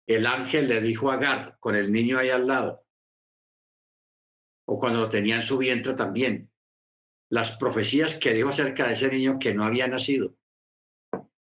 el 0.08 0.26
ángel 0.26 0.70
le 0.70 0.80
dijo 0.80 1.12
a 1.12 1.16
Agar 1.16 1.58
con 1.60 1.76
el 1.76 1.92
niño 1.92 2.18
ahí 2.18 2.30
al 2.30 2.48
lado, 2.48 2.86
o 4.66 4.80
cuando 4.80 5.02
lo 5.02 5.10
tenía 5.10 5.36
en 5.36 5.42
su 5.42 5.58
vientre 5.58 5.96
también. 5.96 6.50
Las 7.30 7.58
profecías 7.58 8.16
que 8.16 8.34
dijo 8.34 8.50
acerca 8.50 8.88
de 8.88 8.94
ese 8.94 9.10
niño 9.10 9.38
que 9.38 9.54
no 9.54 9.66
había 9.66 9.88
nacido. 9.88 10.38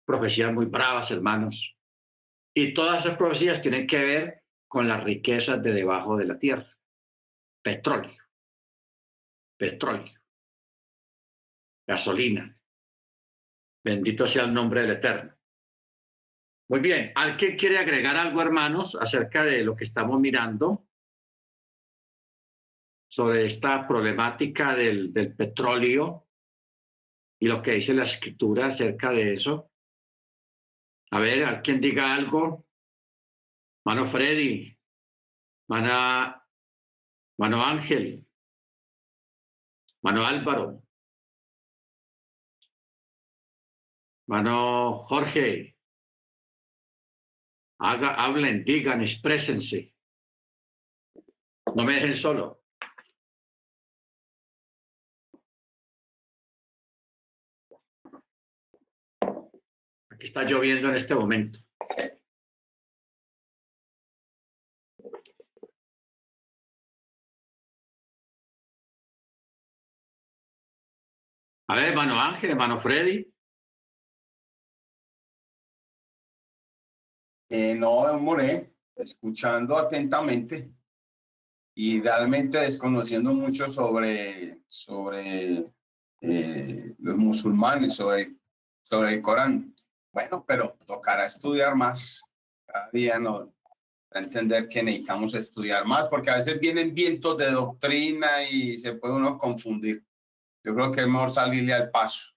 Profecías 0.05 0.53
muy 0.53 0.67
bravas, 0.67 1.11
hermanos. 1.11 1.75
Y 2.53 2.73
todas 2.73 3.05
esas 3.05 3.17
profecías 3.17 3.61
tienen 3.61 3.87
que 3.87 3.99
ver 3.99 4.43
con 4.69 4.87
las 4.87 5.03
riquezas 5.03 5.61
de 5.61 5.73
debajo 5.73 6.15
de 6.15 6.25
la 6.25 6.39
tierra. 6.39 6.77
Petróleo. 7.61 8.15
Petróleo. 9.57 10.13
Gasolina. 11.85 12.60
Bendito 13.83 14.27
sea 14.27 14.43
el 14.43 14.53
nombre 14.53 14.81
del 14.81 14.91
Eterno. 14.91 15.35
Muy 16.69 16.79
bien, 16.79 17.11
¿alguien 17.15 17.57
quiere 17.57 17.77
agregar 17.77 18.15
algo, 18.15 18.41
hermanos, 18.41 18.95
acerca 18.95 19.43
de 19.43 19.63
lo 19.63 19.75
que 19.75 19.83
estamos 19.83 20.19
mirando? 20.19 20.85
sobre 23.11 23.45
esta 23.45 23.85
problemática 23.85 24.73
del, 24.73 25.11
petróleo 25.35 26.29
y 27.41 27.47
lo 27.47 27.61
que 27.61 27.73
dice 27.73 27.93
la 27.93 28.03
escritura 28.03 28.67
acerca 28.67 29.11
de 29.11 29.33
eso. 29.33 29.69
A 31.11 31.19
ver, 31.19 31.43
alguien 31.43 31.81
diga 31.81 32.15
algo. 32.15 32.65
Mano 33.85 34.07
Freddy, 34.07 34.77
Mana, 35.67 36.47
Mano 37.37 37.65
Ángel, 37.65 38.25
Mano 40.03 40.25
Álvaro, 40.25 40.81
Mano 44.31 45.03
Jorge. 45.09 45.75
Haga, 47.79 48.09
hablen, 48.15 48.63
digan, 48.63 49.01
exprésense. 49.01 49.93
No 51.75 51.83
me 51.83 51.95
dejen 51.95 52.15
solo. 52.15 52.61
que 60.17 60.27
está 60.27 60.43
lloviendo 60.43 60.87
en 60.89 60.95
este 60.95 61.15
momento. 61.15 61.59
A 71.67 71.75
ver, 71.75 71.85
hermano 71.89 72.21
Ángel, 72.21 72.51
hermano 72.51 72.79
Freddy. 72.79 73.30
Eh, 77.53 77.75
no, 77.75 78.17
More, 78.17 78.73
escuchando 78.95 79.77
atentamente 79.77 80.71
y 81.75 82.01
realmente 82.01 82.59
desconociendo 82.59 83.33
mucho 83.33 83.69
sobre, 83.73 84.61
sobre 84.67 85.69
eh, 86.21 86.95
los 86.97 87.17
musulmanes, 87.17 87.93
sobre, 87.93 88.37
sobre 88.81 89.15
el 89.15 89.21
Corán. 89.21 89.75
Bueno, 90.13 90.45
pero 90.47 90.77
tocará 90.85 91.25
estudiar 91.25 91.75
más. 91.75 92.23
Cada 92.65 92.89
día 92.89 93.19
no 93.19 93.53
entender 94.11 94.69
que 94.69 94.81
necesitamos 94.81 95.35
estudiar 95.35 95.85
más, 95.85 96.07
porque 96.07 96.29
a 96.29 96.37
veces 96.37 96.57
vienen 96.57 96.95
vientos 96.95 97.37
de 97.37 97.51
doctrina 97.51 98.43
y 98.49 98.77
se 98.77 98.93
puede 98.93 99.15
uno 99.15 99.37
confundir. 99.37 100.05
Yo 100.63 100.73
creo 100.73 100.89
que 100.89 101.01
es 101.01 101.07
mejor 101.07 101.31
salirle 101.31 101.73
al 101.73 101.91
paso. 101.91 102.31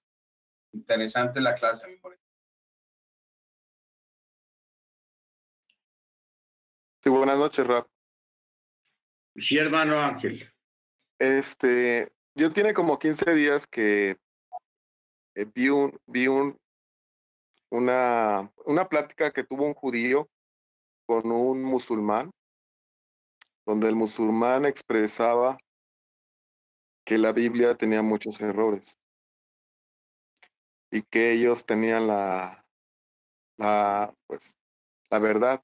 Interesante 0.73 1.41
la 1.41 1.55
clase, 1.55 1.87
mi 1.87 1.99
Sí, 7.05 7.11
buenas 7.11 7.37
noches, 7.37 7.67
Rap. 7.67 7.87
Sí, 9.37 9.59
hermano 9.59 10.01
Ángel. 10.01 10.51
Este, 11.19 12.11
yo 12.35 12.51
tiene 12.51 12.73
como 12.73 12.99
15 12.99 13.35
días 13.35 13.67
que 13.67 14.17
eh, 15.35 15.47
vi 15.55 15.69
un, 15.69 16.01
vi 16.07 16.29
un, 16.29 16.59
una, 17.69 18.51
una 18.65 18.89
plática 18.89 19.31
que 19.33 19.45
tuvo 19.45 19.67
un 19.67 19.75
judío 19.75 20.31
con 21.05 21.31
un 21.31 21.63
musulmán, 21.63 22.31
donde 23.67 23.89
el 23.89 23.97
musulmán 23.97 24.65
expresaba 24.65 25.59
que 27.05 27.19
la 27.19 27.33
Biblia 27.33 27.77
tenía 27.77 28.01
muchos 28.01 28.41
errores 28.41 28.97
y 30.91 31.03
que 31.03 31.33
ellos 31.33 31.67
tenían 31.67 32.07
la, 32.07 32.65
la, 33.59 34.15
pues, 34.27 34.57
la 35.11 35.19
verdad. 35.19 35.63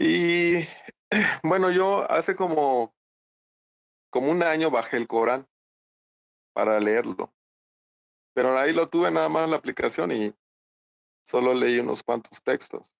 Y 0.00 0.64
bueno, 1.42 1.72
yo 1.72 2.08
hace 2.08 2.36
como, 2.36 2.94
como 4.10 4.30
un 4.30 4.44
año 4.44 4.70
bajé 4.70 4.96
el 4.96 5.08
Corán 5.08 5.48
para 6.52 6.78
leerlo. 6.78 7.32
Pero 8.32 8.56
ahí 8.56 8.72
lo 8.72 8.88
tuve 8.88 9.10
nada 9.10 9.28
más 9.28 9.44
en 9.44 9.50
la 9.50 9.56
aplicación 9.56 10.12
y 10.12 10.32
solo 11.26 11.52
leí 11.52 11.80
unos 11.80 12.04
cuantos 12.04 12.40
textos. 12.44 12.94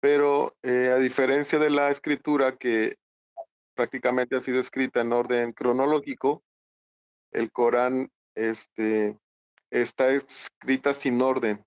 Pero 0.00 0.56
eh, 0.62 0.90
a 0.90 0.96
diferencia 0.96 1.58
de 1.58 1.68
la 1.68 1.90
escritura 1.90 2.56
que 2.56 2.96
prácticamente 3.74 4.34
ha 4.34 4.40
sido 4.40 4.58
escrita 4.58 5.02
en 5.02 5.12
orden 5.12 5.52
cronológico, 5.52 6.42
el 7.32 7.52
Corán 7.52 8.10
este, 8.34 9.18
está 9.70 10.08
escrita 10.10 10.94
sin 10.94 11.20
orden. 11.20 11.62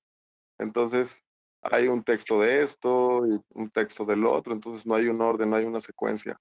Entonces, 0.57 1.23
hay 1.71 1.87
un 1.87 2.03
texto 2.03 2.41
de 2.41 2.63
esto 2.63 3.25
y 3.27 3.39
un 3.49 3.69
texto 3.71 4.05
del 4.05 4.25
otro, 4.25 4.53
entonces 4.53 4.85
no 4.85 4.95
hay 4.95 5.07
un 5.07 5.21
orden, 5.21 5.49
no 5.49 5.55
hay 5.55 5.65
una 5.65 5.81
secuencia. 5.81 6.39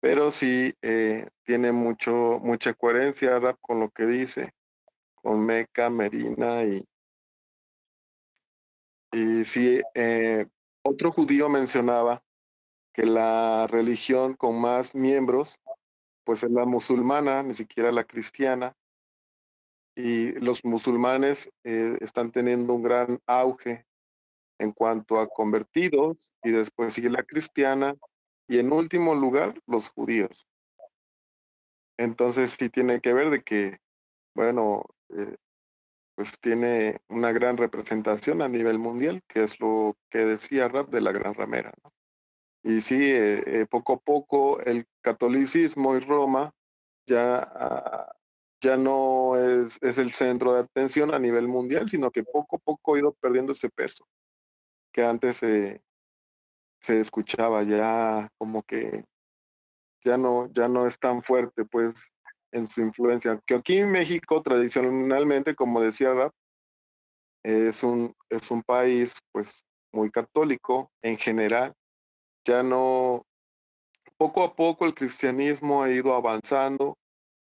Pero 0.00 0.30
sí 0.30 0.74
eh, 0.82 1.28
tiene 1.44 1.72
mucho, 1.72 2.38
mucha 2.42 2.74
coherencia 2.74 3.40
con 3.60 3.80
lo 3.80 3.90
que 3.90 4.06
dice, 4.06 4.52
con 5.14 5.44
Meca, 5.44 5.90
Medina 5.90 6.64
y, 6.64 6.84
y 9.12 9.44
sí, 9.44 9.80
eh, 9.94 10.46
otro 10.82 11.12
judío 11.12 11.48
mencionaba 11.48 12.22
que 12.92 13.04
la 13.04 13.66
religión 13.68 14.34
con 14.34 14.60
más 14.60 14.94
miembros, 14.94 15.58
pues 16.24 16.42
es 16.42 16.50
la 16.50 16.64
musulmana, 16.64 17.42
ni 17.42 17.54
siquiera 17.54 17.90
la 17.92 18.04
cristiana, 18.04 18.74
y 19.94 20.32
los 20.40 20.64
musulmanes 20.64 21.50
eh, 21.64 21.96
están 22.00 22.32
teniendo 22.32 22.74
un 22.74 22.82
gran 22.82 23.20
auge 23.26 23.84
en 24.62 24.72
cuanto 24.72 25.18
a 25.18 25.28
convertidos 25.28 26.34
y 26.44 26.52
después 26.52 26.94
sigue 26.94 27.10
la 27.10 27.24
cristiana 27.24 27.96
y 28.48 28.58
en 28.58 28.72
último 28.72 29.14
lugar 29.14 29.60
los 29.66 29.88
judíos. 29.88 30.46
Entonces 31.98 32.56
sí 32.58 32.70
tiene 32.70 33.00
que 33.00 33.12
ver 33.12 33.30
de 33.30 33.42
que, 33.42 33.78
bueno, 34.34 34.84
eh, 35.10 35.36
pues 36.14 36.38
tiene 36.40 37.00
una 37.08 37.32
gran 37.32 37.56
representación 37.56 38.40
a 38.40 38.48
nivel 38.48 38.78
mundial, 38.78 39.20
que 39.26 39.42
es 39.42 39.58
lo 39.58 39.96
que 40.10 40.18
decía 40.18 40.68
Rap 40.68 40.90
de 40.90 41.00
la 41.00 41.10
Gran 41.10 41.34
Ramera. 41.34 41.72
Y 42.62 42.80
sí, 42.82 42.98
eh, 43.00 43.66
poco 43.68 43.94
a 43.94 43.98
poco 43.98 44.60
el 44.60 44.86
catolicismo 45.00 45.96
y 45.96 46.00
Roma 46.00 46.52
ya 47.06 47.40
ah, 47.40 48.12
ya 48.60 48.76
no 48.76 49.36
es, 49.36 49.76
el 49.82 50.12
centro 50.12 50.54
de 50.54 50.60
atención 50.60 51.12
a 51.12 51.18
nivel 51.18 51.48
mundial, 51.48 51.90
sino 51.90 52.12
que 52.12 52.22
poco 52.22 52.56
a 52.56 52.58
poco 52.60 52.94
ha 52.94 52.98
ido 53.00 53.12
perdiendo 53.14 53.50
ese 53.50 53.68
peso 53.68 54.06
que 54.92 55.04
antes 55.04 55.36
se, 55.38 55.82
se 56.80 57.00
escuchaba, 57.00 57.62
ya 57.62 58.28
como 58.38 58.62
que 58.62 59.04
ya 60.04 60.18
no, 60.18 60.50
ya 60.52 60.68
no 60.68 60.86
es 60.86 60.98
tan 60.98 61.22
fuerte 61.22 61.64
pues 61.64 61.94
en 62.52 62.66
su 62.66 62.82
influencia. 62.82 63.40
Que 63.46 63.54
aquí 63.54 63.78
en 63.78 63.90
México 63.90 64.42
tradicionalmente, 64.42 65.54
como 65.54 65.80
decía 65.80 66.12
Rap, 66.12 66.32
es 67.44 67.82
un, 67.82 68.14
es 68.28 68.50
un 68.50 68.62
país 68.62 69.16
pues 69.32 69.64
muy 69.92 70.10
católico 70.10 70.90
en 71.02 71.16
general. 71.18 71.72
Ya 72.44 72.62
no, 72.62 73.24
poco 74.16 74.44
a 74.44 74.54
poco 74.54 74.84
el 74.84 74.94
cristianismo 74.94 75.82
ha 75.82 75.90
ido 75.90 76.14
avanzando, 76.14 76.96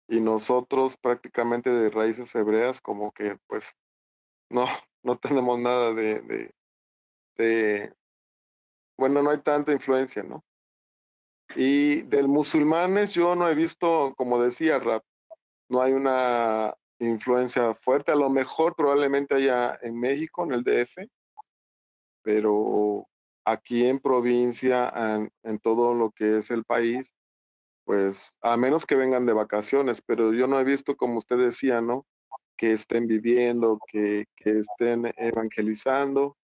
y 0.08 0.20
nosotros 0.20 0.96
prácticamente 0.96 1.70
de 1.70 1.90
raíces 1.90 2.34
hebreas 2.34 2.80
como 2.80 3.12
que 3.12 3.36
pues 3.46 3.74
no, 4.50 4.66
no 5.02 5.18
tenemos 5.18 5.58
nada 5.58 5.92
de, 5.92 6.20
de, 6.20 6.54
bueno, 8.98 9.22
no 9.22 9.30
hay 9.30 9.38
tanta 9.38 9.72
influencia, 9.72 10.22
¿no? 10.22 10.44
Y 11.54 12.02
del 12.02 12.28
musulmanes 12.28 13.12
yo 13.14 13.34
no 13.34 13.48
he 13.48 13.54
visto, 13.54 14.14
como 14.16 14.42
decía 14.42 14.78
Rap, 14.78 15.02
no 15.68 15.82
hay 15.82 15.92
una 15.92 16.74
influencia 16.98 17.74
fuerte, 17.74 18.12
a 18.12 18.16
lo 18.16 18.30
mejor 18.30 18.74
probablemente 18.74 19.34
haya 19.34 19.78
en 19.82 19.98
México, 19.98 20.44
en 20.44 20.52
el 20.52 20.64
DF, 20.64 21.08
pero 22.22 23.06
aquí 23.44 23.86
en 23.86 24.00
provincia, 24.00 24.92
en, 24.94 25.30
en 25.42 25.58
todo 25.58 25.94
lo 25.94 26.10
que 26.10 26.38
es 26.38 26.50
el 26.50 26.64
país, 26.64 27.14
pues 27.86 28.32
a 28.42 28.56
menos 28.56 28.84
que 28.84 28.96
vengan 28.96 29.26
de 29.26 29.32
vacaciones, 29.32 30.02
pero 30.02 30.32
yo 30.34 30.48
no 30.48 30.58
he 30.58 30.64
visto, 30.64 30.96
como 30.96 31.18
usted 31.18 31.38
decía, 31.38 31.80
¿no? 31.80 32.04
Que 32.56 32.72
estén 32.72 33.06
viviendo, 33.06 33.78
que, 33.86 34.26
que 34.34 34.58
estén 34.58 35.12
evangelizando. 35.16 36.36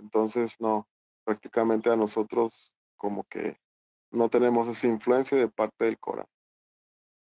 Entonces, 0.00 0.56
no, 0.60 0.88
prácticamente 1.24 1.90
a 1.90 1.96
nosotros 1.96 2.72
como 2.96 3.24
que 3.24 3.58
no 4.10 4.28
tenemos 4.28 4.66
esa 4.68 4.86
influencia 4.86 5.36
de 5.36 5.48
parte 5.48 5.84
del 5.84 5.98
Corán. 5.98 6.26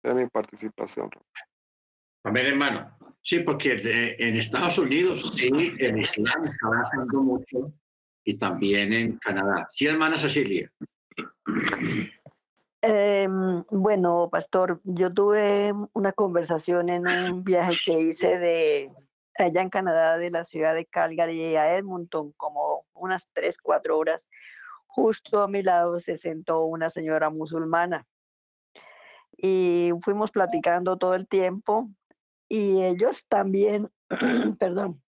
Es 0.03 0.15
mi 0.15 0.27
participación. 0.27 1.09
Amén, 2.23 2.45
hermano. 2.45 2.97
Sí, 3.21 3.39
porque 3.39 3.73
en 4.19 4.35
Estados 4.35 4.77
Unidos 4.77 5.33
sí, 5.35 5.49
el 5.79 5.99
Islam 5.99 6.45
está 6.45 6.67
avanzando 6.67 7.21
mucho 7.21 7.73
y 8.23 8.37
también 8.37 8.93
en 8.93 9.17
Canadá. 9.17 9.67
Sí, 9.71 9.87
hermana 9.87 10.17
Cecilia. 10.17 10.71
Em, 12.81 13.63
bueno, 13.69 14.29
pastor, 14.31 14.79
yo 14.83 15.13
tuve 15.13 15.73
una 15.93 16.13
conversación 16.13 16.89
en 16.89 17.07
un 17.07 17.43
viaje 17.43 17.75
que 17.83 17.99
hice 17.99 18.39
de 18.39 18.91
allá 19.45 19.61
en 19.61 19.69
Canadá, 19.69 20.17
de 20.17 20.31
la 20.31 20.43
ciudad 20.43 20.73
de 20.73 20.85
Calgary 20.85 21.55
a 21.55 21.75
Edmonton, 21.75 22.31
como 22.33 22.85
unas 22.93 23.29
tres, 23.33 23.57
cuatro 23.57 23.97
horas. 23.97 24.27
Justo 24.87 25.41
a 25.41 25.47
mi 25.47 25.63
lado 25.63 25.99
se 25.99 26.17
sentó 26.17 26.63
una 26.65 26.89
señora 26.89 27.29
musulmana 27.29 28.07
y 29.37 29.91
fuimos 30.03 30.31
platicando 30.31 30.97
todo 30.97 31.15
el 31.15 31.27
tiempo 31.27 31.89
y 32.47 32.83
ellos 32.83 33.25
también, 33.27 33.89
perdón, 34.59 35.01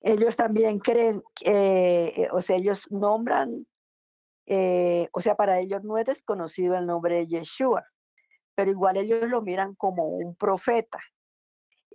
ellos 0.00 0.36
también 0.36 0.78
creen, 0.80 1.22
que, 1.34 2.28
o 2.32 2.40
sea, 2.40 2.56
ellos 2.56 2.90
nombran 2.90 3.66
eh, 4.46 5.08
o 5.12 5.20
sea, 5.20 5.34
para 5.36 5.58
ellos 5.58 5.82
no 5.84 5.96
es 5.98 6.04
desconocido 6.04 6.76
el 6.76 6.86
nombre 6.86 7.16
de 7.16 7.26
Yeshua, 7.26 7.86
pero 8.54 8.70
igual 8.70 8.96
ellos 8.96 9.28
lo 9.28 9.42
miran 9.42 9.74
como 9.74 10.08
un 10.08 10.34
profeta. 10.36 11.00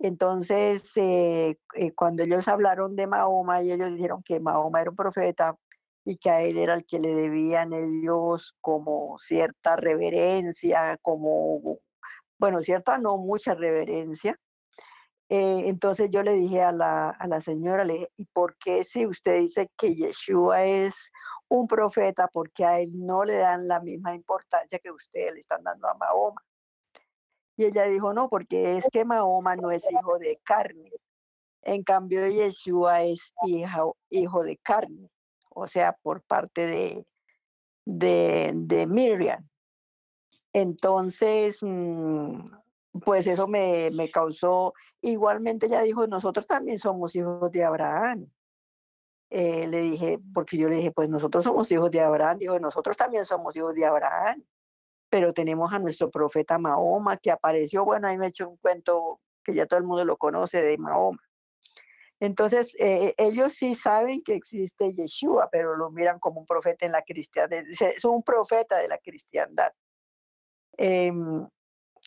Entonces, 0.00 0.96
eh, 0.96 1.58
eh, 1.74 1.92
cuando 1.94 2.22
ellos 2.22 2.48
hablaron 2.48 2.96
de 2.96 3.06
Mahoma 3.06 3.62
y 3.62 3.72
ellos 3.72 3.90
dijeron 3.90 4.22
que 4.22 4.40
Mahoma 4.40 4.80
era 4.80 4.90
un 4.90 4.96
profeta 4.96 5.56
y 6.04 6.16
que 6.16 6.30
a 6.30 6.40
él 6.42 6.58
era 6.58 6.74
el 6.74 6.86
que 6.86 6.98
le 6.98 7.14
debían 7.14 7.72
ellos 7.74 8.54
como 8.60 9.18
cierta 9.18 9.76
reverencia, 9.76 10.98
como, 11.02 11.80
bueno, 12.38 12.62
cierta 12.62 12.98
no 12.98 13.18
mucha 13.18 13.54
reverencia. 13.54 14.38
entonces 15.28 16.10
yo 16.10 16.22
le 16.22 16.34
dije 16.34 16.62
a 16.62 16.72
la, 16.72 17.10
a 17.10 17.26
la 17.28 17.40
señora, 17.40 17.84
le 17.84 17.92
dije, 17.94 18.12
¿y 18.16 18.24
por 18.26 18.56
qué 18.58 18.84
si 18.84 19.06
usted 19.06 19.40
dice 19.40 19.70
que 19.76 19.94
Yeshua 19.94 20.64
es 20.64 20.94
un 21.50 21.66
profeta 21.66 22.28
porque 22.28 22.64
a 22.64 22.80
él 22.80 22.90
no 22.94 23.24
le 23.24 23.36
dan 23.36 23.68
la 23.68 23.80
misma 23.80 24.14
importancia 24.14 24.78
que 24.78 24.90
ustedes 24.90 25.34
le 25.34 25.40
están 25.40 25.62
dando 25.64 25.88
a 25.88 25.94
Mahoma. 25.94 26.42
Y 27.60 27.66
ella 27.66 27.84
dijo, 27.84 28.14
no, 28.14 28.30
porque 28.30 28.78
es 28.78 28.86
que 28.90 29.04
Mahoma 29.04 29.54
no 29.54 29.70
es 29.70 29.84
hijo 29.92 30.18
de 30.18 30.40
carne. 30.42 30.90
En 31.60 31.82
cambio, 31.82 32.26
Yeshua 32.26 33.02
es 33.02 33.34
hijo, 33.46 33.98
hijo 34.08 34.42
de 34.44 34.56
carne, 34.56 35.10
o 35.50 35.66
sea, 35.66 35.92
por 35.92 36.22
parte 36.22 36.66
de, 36.66 37.04
de, 37.84 38.52
de 38.54 38.86
Miriam. 38.86 39.46
Entonces, 40.54 41.58
mm, 41.60 42.46
pues 43.04 43.26
eso 43.26 43.46
me, 43.46 43.90
me 43.92 44.10
causó, 44.10 44.72
igualmente 45.02 45.66
ella 45.66 45.82
dijo, 45.82 46.06
nosotros 46.06 46.46
también 46.46 46.78
somos 46.78 47.14
hijos 47.14 47.50
de 47.50 47.62
Abraham. 47.62 48.30
Eh, 49.28 49.66
le 49.66 49.82
dije, 49.82 50.18
porque 50.32 50.56
yo 50.56 50.70
le 50.70 50.76
dije, 50.76 50.92
pues 50.92 51.10
nosotros 51.10 51.44
somos 51.44 51.70
hijos 51.70 51.90
de 51.90 52.00
Abraham, 52.00 52.38
dijo, 52.38 52.58
nosotros 52.58 52.96
también 52.96 53.26
somos 53.26 53.54
hijos 53.54 53.74
de 53.74 53.84
Abraham, 53.84 54.42
pero 55.10 55.32
tenemos 55.34 55.72
a 55.72 55.78
nuestro 55.78 56.10
profeta 56.10 56.58
Mahoma 56.58 57.16
que 57.16 57.30
apareció, 57.30 57.84
bueno, 57.84 58.08
ahí 58.08 58.16
me 58.16 58.26
he 58.26 58.28
hecho 58.28 58.48
un 58.48 58.56
cuento 58.56 59.20
que 59.44 59.52
ya 59.52 59.66
todo 59.66 59.78
el 59.78 59.86
mundo 59.86 60.04
lo 60.04 60.16
conoce 60.16 60.62
de 60.62 60.78
Mahoma. 60.78 61.20
Entonces, 62.20 62.76
eh, 62.78 63.14
ellos 63.16 63.54
sí 63.54 63.74
saben 63.74 64.22
que 64.22 64.34
existe 64.34 64.94
Yeshua, 64.94 65.48
pero 65.50 65.74
lo 65.74 65.90
miran 65.90 66.18
como 66.20 66.40
un 66.40 66.46
profeta 66.46 66.86
en 66.86 66.92
la 66.92 67.02
cristiandad, 67.02 67.64
es 67.68 68.04
un 68.04 68.22
profeta 68.22 68.78
de 68.78 68.88
la 68.88 68.98
cristiandad. 68.98 69.72
Em, 70.76 71.48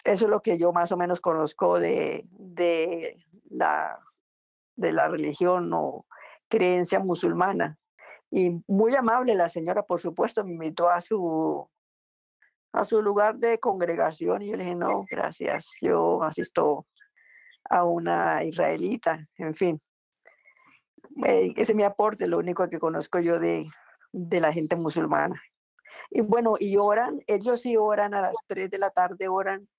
eso 0.03 0.25
es 0.25 0.29
lo 0.29 0.41
que 0.41 0.57
yo 0.57 0.71
más 0.71 0.91
o 0.91 0.97
menos 0.97 1.19
conozco 1.19 1.79
de, 1.79 2.25
de, 2.29 3.17
la, 3.49 3.99
de 4.75 4.93
la 4.93 5.07
religión 5.07 5.71
o 5.73 6.05
creencia 6.47 6.99
musulmana. 6.99 7.79
Y 8.29 8.63
muy 8.67 8.95
amable 8.95 9.35
la 9.35 9.49
señora, 9.49 9.83
por 9.83 9.99
supuesto, 9.99 10.43
me 10.43 10.53
invitó 10.53 10.89
a 10.89 11.01
su, 11.01 11.69
a 12.73 12.85
su 12.85 13.01
lugar 13.01 13.37
de 13.37 13.59
congregación 13.59 14.41
y 14.41 14.47
yo 14.47 14.55
le 14.55 14.63
dije, 14.63 14.75
no, 14.75 15.05
gracias, 15.09 15.71
yo 15.81 16.23
asisto 16.23 16.87
a 17.69 17.83
una 17.85 18.43
israelita, 18.43 19.25
en 19.37 19.53
fin. 19.53 19.81
Eh, 21.25 21.53
ese 21.55 21.71
es 21.71 21.75
mi 21.75 21.83
aporte, 21.83 22.27
lo 22.27 22.39
único 22.39 22.67
que 22.67 22.79
conozco 22.79 23.19
yo 23.19 23.39
de, 23.39 23.65
de 24.11 24.41
la 24.41 24.51
gente 24.51 24.75
musulmana. 24.75 25.41
Y 26.09 26.21
bueno, 26.21 26.55
y 26.59 26.77
oran, 26.77 27.19
ellos 27.27 27.61
sí 27.61 27.77
oran 27.77 28.13
a 28.13 28.21
las 28.21 28.35
3 28.47 28.69
de 28.69 28.77
la 28.77 28.89
tarde, 28.89 29.27
oran 29.27 29.69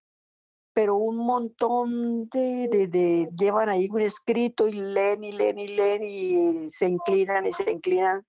pero 0.75 0.97
un 0.97 1.17
montón 1.17 2.29
de, 2.29 2.89
de, 2.89 3.29
llevan 3.39 3.69
ahí 3.69 3.89
un 3.91 4.01
escrito 4.01 4.67
y 4.67 4.73
leen 4.73 5.23
y 5.23 5.31
leen 5.31 5.59
y 5.59 5.69
leen 5.69 6.03
y 6.03 6.71
se 6.73 6.89
inclinan 6.89 7.47
y 7.47 7.53
se 7.53 7.71
inclinan. 7.71 8.27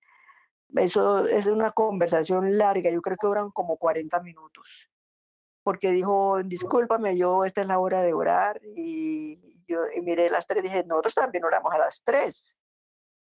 Eso 0.76 1.26
es 1.26 1.48
una 1.48 1.72
conversación 1.72 2.58
larga, 2.58 2.92
yo 2.92 3.02
creo 3.02 3.18
que 3.18 3.28
duran 3.28 3.52
como 3.52 3.78
40 3.78 4.20
minutos, 4.22 4.90
porque 5.64 5.92
dijo, 5.92 6.42
discúlpame, 6.44 7.18
yo 7.18 7.46
esta 7.46 7.62
es 7.62 7.68
la 7.68 7.80
hora 7.80 8.02
de 8.02 8.14
orar 8.14 8.62
y 8.76 9.56
yo 9.68 9.80
miré 10.04 10.30
las 10.30 10.48
tres 10.48 10.64
y 10.64 10.68
dije, 10.68 10.84
nosotros 10.86 11.16
también 11.16 11.46
oramos 11.46 11.74
a 11.74 11.80
las 11.80 12.02
tres. 12.04 12.56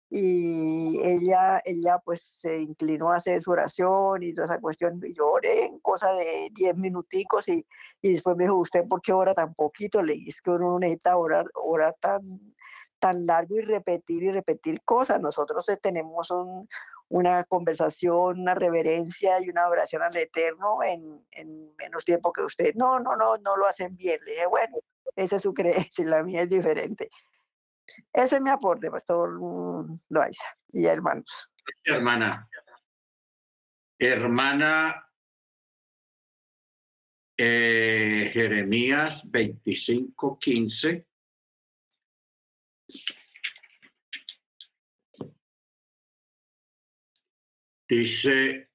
Y 0.09 1.01
ella, 1.03 1.61
ella 1.65 1.99
pues 1.99 2.21
se 2.21 2.59
inclinó 2.59 3.11
a 3.11 3.17
hacer 3.17 3.43
su 3.43 3.51
oración 3.51 4.23
y 4.23 4.33
toda 4.33 4.45
esa 4.45 4.61
cuestión. 4.61 5.01
Yo 5.13 5.27
oré 5.27 5.65
en 5.65 5.79
cosa 5.79 6.13
de 6.13 6.49
diez 6.53 6.75
minuticos 6.77 7.49
y, 7.49 7.65
y 8.01 8.13
después 8.13 8.37
me 8.37 8.45
dijo, 8.45 8.55
¿usted 8.55 8.85
por 8.87 9.01
qué 9.01 9.11
ora 9.11 9.33
tan 9.33 9.53
poquito? 9.53 10.01
Le 10.01 10.13
dije, 10.13 10.29
es 10.29 10.41
que 10.41 10.51
uno 10.51 10.71
no 10.71 10.79
necesita 10.79 11.17
orar, 11.17 11.45
orar 11.55 11.93
tan, 11.99 12.21
tan 12.99 13.25
largo 13.25 13.57
y 13.57 13.61
repetir 13.61 14.23
y 14.23 14.31
repetir 14.31 14.81
cosas. 14.83 15.19
Nosotros 15.19 15.67
eh, 15.67 15.77
tenemos 15.77 16.31
un, 16.31 16.69
una 17.09 17.43
conversación, 17.45 18.41
una 18.41 18.53
reverencia 18.53 19.41
y 19.41 19.49
una 19.49 19.67
oración 19.67 20.01
al 20.01 20.15
Eterno 20.17 20.83
en, 20.83 21.25
en, 21.31 21.75
menos 21.77 22.03
tiempo 22.03 22.33
que 22.33 22.41
usted. 22.41 22.73
No, 22.75 22.99
no, 22.99 23.15
no, 23.15 23.37
no 23.37 23.55
lo 23.55 23.65
hacen 23.65 23.95
bien. 23.95 24.19
Le 24.25 24.31
dije, 24.31 24.47
bueno, 24.47 24.77
esa 25.15 25.37
es 25.37 25.41
su 25.41 25.53
creencia, 25.53 26.05
la 26.05 26.23
mía 26.23 26.41
es 26.41 26.49
diferente. 26.49 27.09
Ese 28.11 28.35
es 28.35 28.41
mi 28.41 28.49
aporte, 28.49 28.91
Pastor 28.91 29.39
Loaiza 30.09 30.47
y 30.73 30.85
hermanos. 30.85 31.49
Hermana. 31.83 32.47
Hermana 33.99 35.07
eh, 37.37 38.29
Jeremías 38.33 39.29
25, 39.29 40.37
Dice, 47.89 48.69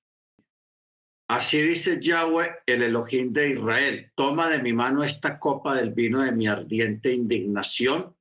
así 1.29 1.61
dice 1.61 2.01
Yahweh, 2.01 2.63
el 2.65 2.83
Elohim 2.83 3.31
de 3.31 3.51
Israel, 3.51 4.11
toma 4.15 4.49
de 4.49 4.63
mi 4.63 4.73
mano 4.73 5.05
esta 5.05 5.39
copa 5.39 5.75
del 5.75 5.93
vino 5.93 6.23
de 6.23 6.33
mi 6.33 6.47
ardiente 6.47 7.13
indignación 7.13 8.17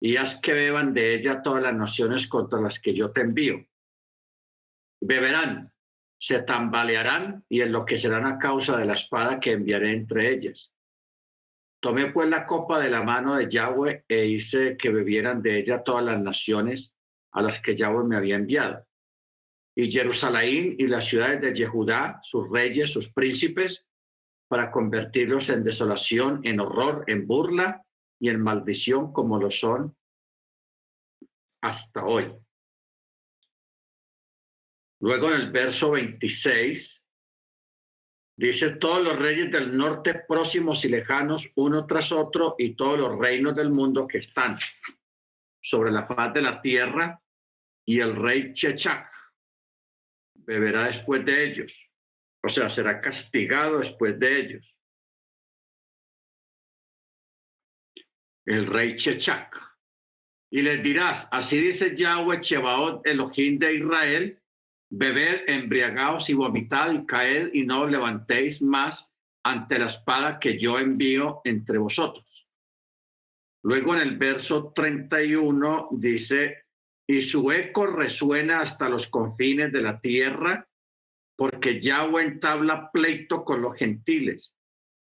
y 0.00 0.16
haz 0.16 0.40
que 0.40 0.52
beban 0.54 0.92
de 0.92 1.14
ella 1.14 1.40
todas 1.40 1.62
las 1.62 1.74
naciones 1.74 2.26
contra 2.26 2.60
las 2.60 2.80
que 2.80 2.94
yo 2.94 3.12
te 3.12 3.20
envío. 3.20 3.64
Beberán, 5.00 5.72
se 6.20 6.42
tambalearán 6.42 7.44
y 7.48 7.60
enloquecerán 7.60 8.26
a 8.26 8.38
causa 8.38 8.76
de 8.76 8.86
la 8.86 8.94
espada 8.94 9.38
que 9.38 9.52
enviaré 9.52 9.92
entre 9.92 10.32
ellas. 10.32 10.72
Tomé 11.80 12.10
pues 12.10 12.28
la 12.28 12.44
copa 12.44 12.80
de 12.80 12.90
la 12.90 13.04
mano 13.04 13.36
de 13.36 13.48
Yahweh 13.48 14.04
e 14.08 14.26
hice 14.26 14.76
que 14.76 14.90
bebieran 14.90 15.42
de 15.42 15.58
ella 15.58 15.84
todas 15.84 16.04
las 16.04 16.20
naciones 16.20 16.92
a 17.30 17.40
las 17.40 17.62
que 17.62 17.76
Yahweh 17.76 18.02
me 18.02 18.16
había 18.16 18.34
enviado 18.34 18.87
y 19.78 19.92
Jerusalén 19.92 20.74
y 20.76 20.88
las 20.88 21.06
ciudades 21.06 21.40
de 21.40 21.54
Yehudá, 21.54 22.18
sus 22.24 22.50
reyes, 22.50 22.92
sus 22.92 23.12
príncipes, 23.12 23.88
para 24.48 24.72
convertirlos 24.72 25.50
en 25.50 25.62
desolación, 25.62 26.40
en 26.42 26.58
horror, 26.58 27.04
en 27.06 27.28
burla 27.28 27.86
y 28.18 28.28
en 28.28 28.42
maldición 28.42 29.12
como 29.12 29.38
lo 29.38 29.52
son 29.52 29.96
hasta 31.60 32.04
hoy. 32.04 32.34
Luego 34.98 35.28
en 35.28 35.42
el 35.42 35.52
verso 35.52 35.92
26 35.92 37.06
dice, 38.36 38.70
todos 38.70 39.04
los 39.04 39.16
reyes 39.16 39.52
del 39.52 39.76
norte 39.76 40.24
próximos 40.26 40.84
y 40.84 40.88
lejanos, 40.88 41.52
uno 41.54 41.86
tras 41.86 42.10
otro, 42.10 42.56
y 42.58 42.74
todos 42.74 42.98
los 42.98 43.16
reinos 43.16 43.54
del 43.54 43.70
mundo 43.70 44.08
que 44.08 44.18
están 44.18 44.58
sobre 45.62 45.92
la 45.92 46.04
faz 46.04 46.34
de 46.34 46.42
la 46.42 46.60
tierra, 46.60 47.22
y 47.84 48.00
el 48.00 48.16
rey 48.16 48.52
Chechak, 48.52 49.17
beberá 50.48 50.86
después 50.86 51.26
de 51.26 51.44
ellos, 51.44 51.90
o 52.42 52.48
sea, 52.48 52.70
será 52.70 53.02
castigado 53.02 53.80
después 53.80 54.18
de 54.18 54.40
ellos. 54.40 54.78
El 58.46 58.64
rey 58.64 58.96
Chechak. 58.96 59.54
Y 60.50 60.62
les 60.62 60.82
dirás, 60.82 61.28
así 61.30 61.60
dice 61.60 61.94
Yahweh 61.94 62.40
Chebaot, 62.40 63.06
Elohim 63.06 63.58
de 63.58 63.74
Israel, 63.74 64.42
beber, 64.88 65.44
embriagaos 65.46 66.30
y 66.30 66.32
vomitad 66.32 66.94
y 66.94 67.04
caed 67.04 67.50
y 67.52 67.66
no 67.66 67.86
levantéis 67.86 68.62
más 68.62 69.06
ante 69.44 69.78
la 69.78 69.86
espada 69.86 70.40
que 70.40 70.58
yo 70.58 70.78
envío 70.78 71.42
entre 71.44 71.76
vosotros. 71.76 72.48
Luego 73.64 73.94
en 73.94 74.00
el 74.00 74.16
verso 74.16 74.72
31 74.74 75.90
dice, 75.92 76.67
y 77.10 77.22
su 77.22 77.50
eco 77.50 77.86
resuena 77.86 78.60
hasta 78.60 78.88
los 78.90 79.08
confines 79.08 79.72
de 79.72 79.80
la 79.80 79.98
tierra, 79.98 80.68
porque 81.36 81.80
Yahweh 81.80 82.22
entabla 82.22 82.90
pleito 82.92 83.44
con 83.44 83.62
los 83.62 83.76
gentiles, 83.78 84.54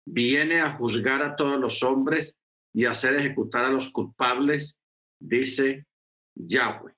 viene 0.05 0.61
a 0.61 0.73
juzgar 0.73 1.23
a 1.23 1.35
todos 1.35 1.59
los 1.59 1.81
hombres 1.81 2.37
y 2.71 2.85
a 2.85 2.91
hacer 2.91 3.15
ejecutar 3.15 3.65
a 3.65 3.71
los 3.71 3.89
culpables, 3.89 4.79
dice 5.19 5.87
Yahweh. 6.35 6.93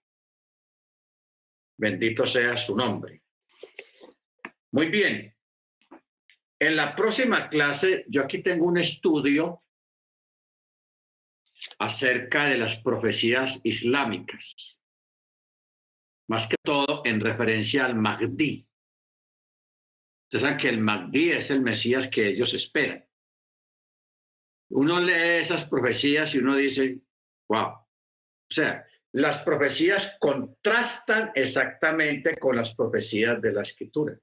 Bendito 1.78 2.26
sea 2.26 2.58
su 2.58 2.76
nombre. 2.76 3.24
Muy 4.72 4.88
bien. 4.88 5.34
En 6.60 6.76
la 6.76 6.96
próxima 6.96 7.48
clase, 7.48 8.04
yo 8.10 8.24
aquí 8.24 8.44
tengo 8.44 8.66
un 8.66 8.78
estudio 8.78 9.64
acerca 11.80 12.48
de 12.48 12.58
las 12.58 12.76
profecías 12.78 13.62
islámicas 13.64 14.77
más 16.28 16.48
que 16.48 16.58
todo 16.64 17.02
en 17.06 17.20
referencia 17.20 17.86
al 17.86 17.96
Magdi. 17.96 18.68
Ustedes 20.26 20.42
saben 20.42 20.58
que 20.58 20.70
el 20.70 20.80
Magdi 20.80 21.32
es 21.32 21.50
el 21.52 21.62
Mesías 21.62 22.08
que 22.10 22.28
ellos 22.28 22.54
esperan. 22.54 23.06
Uno 24.70 25.00
lee 25.00 25.42
esas 25.42 25.64
profecías 25.66 26.36
y 26.36 26.40
uno 26.40 26.56
dice, 26.56 27.00
wow. 27.50 27.70
O 27.70 28.54
sea, 28.54 28.86
las 29.14 29.40
profecías 29.40 30.18
contrastan 30.20 31.32
exactamente 31.34 32.38
con 32.38 32.58
las 32.58 32.76
profecías 32.76 33.42
de 33.42 33.54
la 33.54 33.62
escritura. 33.62 34.20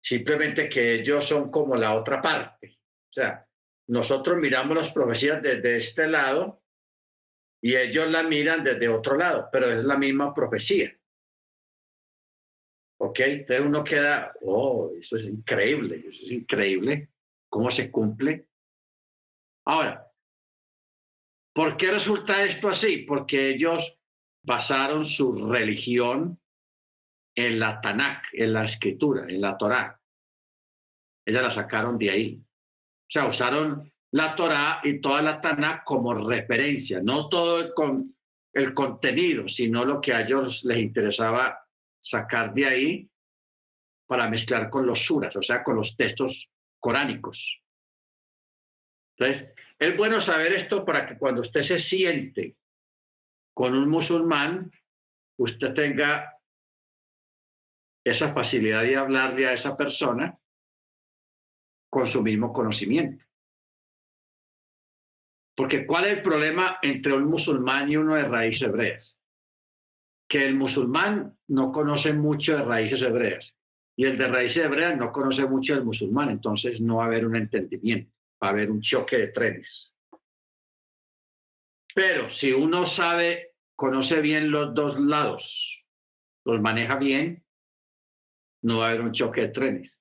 Simplemente 0.00 0.68
que 0.68 0.94
ellos 0.94 1.26
son 1.26 1.50
como 1.50 1.76
la 1.76 1.94
otra 1.94 2.22
parte. 2.22 2.78
O 3.10 3.12
sea, 3.12 3.46
nosotros 3.88 4.38
miramos 4.38 4.76
las 4.76 4.92
profecías 4.92 5.42
desde 5.42 5.76
este 5.76 6.06
lado 6.06 6.63
y 7.64 7.76
ellos 7.76 8.10
la 8.10 8.22
miran 8.22 8.62
desde 8.62 8.90
otro 8.90 9.16
lado, 9.16 9.48
pero 9.50 9.70
es 9.70 9.82
la 9.82 9.96
misma 9.96 10.34
profecía. 10.34 10.94
¿Ok? 13.00 13.20
Entonces 13.20 13.64
uno 13.64 13.82
queda, 13.82 14.34
oh, 14.42 14.92
eso 14.94 15.16
es 15.16 15.24
increíble, 15.24 16.04
eso 16.06 16.26
es 16.26 16.32
increíble, 16.32 17.08
cómo 17.48 17.70
se 17.70 17.90
cumple. 17.90 18.50
Ahora, 19.64 20.12
¿por 21.54 21.78
qué 21.78 21.90
resulta 21.90 22.44
esto 22.44 22.68
así? 22.68 22.98
Porque 22.98 23.48
ellos 23.48 23.98
basaron 24.42 25.06
su 25.06 25.48
religión 25.50 26.38
en 27.34 27.58
la 27.58 27.80
Tanakh, 27.80 28.26
en 28.34 28.52
la 28.52 28.64
escritura, 28.64 29.24
en 29.26 29.40
la 29.40 29.56
Torá. 29.56 30.02
Ellas 31.26 31.42
la 31.42 31.50
sacaron 31.50 31.96
de 31.96 32.10
ahí. 32.10 32.44
O 32.44 33.10
sea, 33.10 33.26
usaron 33.26 33.90
la 34.14 34.36
Torá 34.36 34.80
y 34.84 35.00
toda 35.00 35.20
la 35.22 35.40
Taná 35.40 35.82
como 35.84 36.14
referencia, 36.14 37.00
no 37.02 37.28
todo 37.28 37.58
el, 37.58 37.74
con, 37.74 38.16
el 38.52 38.72
contenido, 38.72 39.48
sino 39.48 39.84
lo 39.84 40.00
que 40.00 40.12
a 40.12 40.20
ellos 40.20 40.64
les 40.64 40.78
interesaba 40.78 41.66
sacar 42.00 42.54
de 42.54 42.64
ahí 42.64 43.10
para 44.06 44.30
mezclar 44.30 44.70
con 44.70 44.86
los 44.86 45.04
suras, 45.04 45.34
o 45.34 45.42
sea, 45.42 45.64
con 45.64 45.74
los 45.74 45.96
textos 45.96 46.48
coránicos. 46.78 47.60
Entonces, 49.18 49.52
es 49.80 49.96
bueno 49.96 50.20
saber 50.20 50.52
esto 50.52 50.84
para 50.84 51.06
que 51.06 51.18
cuando 51.18 51.40
usted 51.40 51.62
se 51.62 51.80
siente 51.80 52.56
con 53.52 53.74
un 53.74 53.88
musulmán, 53.88 54.70
usted 55.38 55.74
tenga 55.74 56.38
esa 58.04 58.32
facilidad 58.32 58.82
de 58.82 58.96
hablarle 58.96 59.48
a 59.48 59.54
esa 59.54 59.76
persona 59.76 60.38
con 61.90 62.06
su 62.06 62.22
mismo 62.22 62.52
conocimiento. 62.52 63.24
Porque 65.54 65.86
¿cuál 65.86 66.06
es 66.06 66.12
el 66.14 66.22
problema 66.22 66.78
entre 66.82 67.12
un 67.12 67.24
musulmán 67.24 67.90
y 67.90 67.96
uno 67.96 68.16
de 68.16 68.24
raíces 68.24 68.62
hebreas? 68.62 69.20
Que 70.28 70.44
el 70.46 70.54
musulmán 70.56 71.38
no 71.48 71.70
conoce 71.70 72.12
mucho 72.12 72.56
de 72.56 72.64
raíces 72.64 73.02
hebreas 73.02 73.56
y 73.96 74.06
el 74.06 74.18
de 74.18 74.28
raíces 74.28 74.64
hebreas 74.64 74.96
no 74.96 75.12
conoce 75.12 75.46
mucho 75.46 75.74
del 75.74 75.84
musulmán, 75.84 76.30
entonces 76.30 76.80
no 76.80 76.96
va 76.96 77.04
a 77.04 77.06
haber 77.06 77.26
un 77.26 77.36
entendimiento, 77.36 78.12
va 78.42 78.48
a 78.48 78.50
haber 78.50 78.70
un 78.70 78.80
choque 78.80 79.18
de 79.18 79.28
trenes. 79.28 79.94
Pero 81.94 82.28
si 82.28 82.52
uno 82.52 82.86
sabe, 82.86 83.54
conoce 83.76 84.20
bien 84.20 84.50
los 84.50 84.74
dos 84.74 84.98
lados, 84.98 85.86
los 86.44 86.60
maneja 86.60 86.96
bien, 86.96 87.44
no 88.62 88.78
va 88.78 88.86
a 88.86 88.88
haber 88.88 89.02
un 89.02 89.12
choque 89.12 89.42
de 89.42 89.48
trenes, 89.48 90.00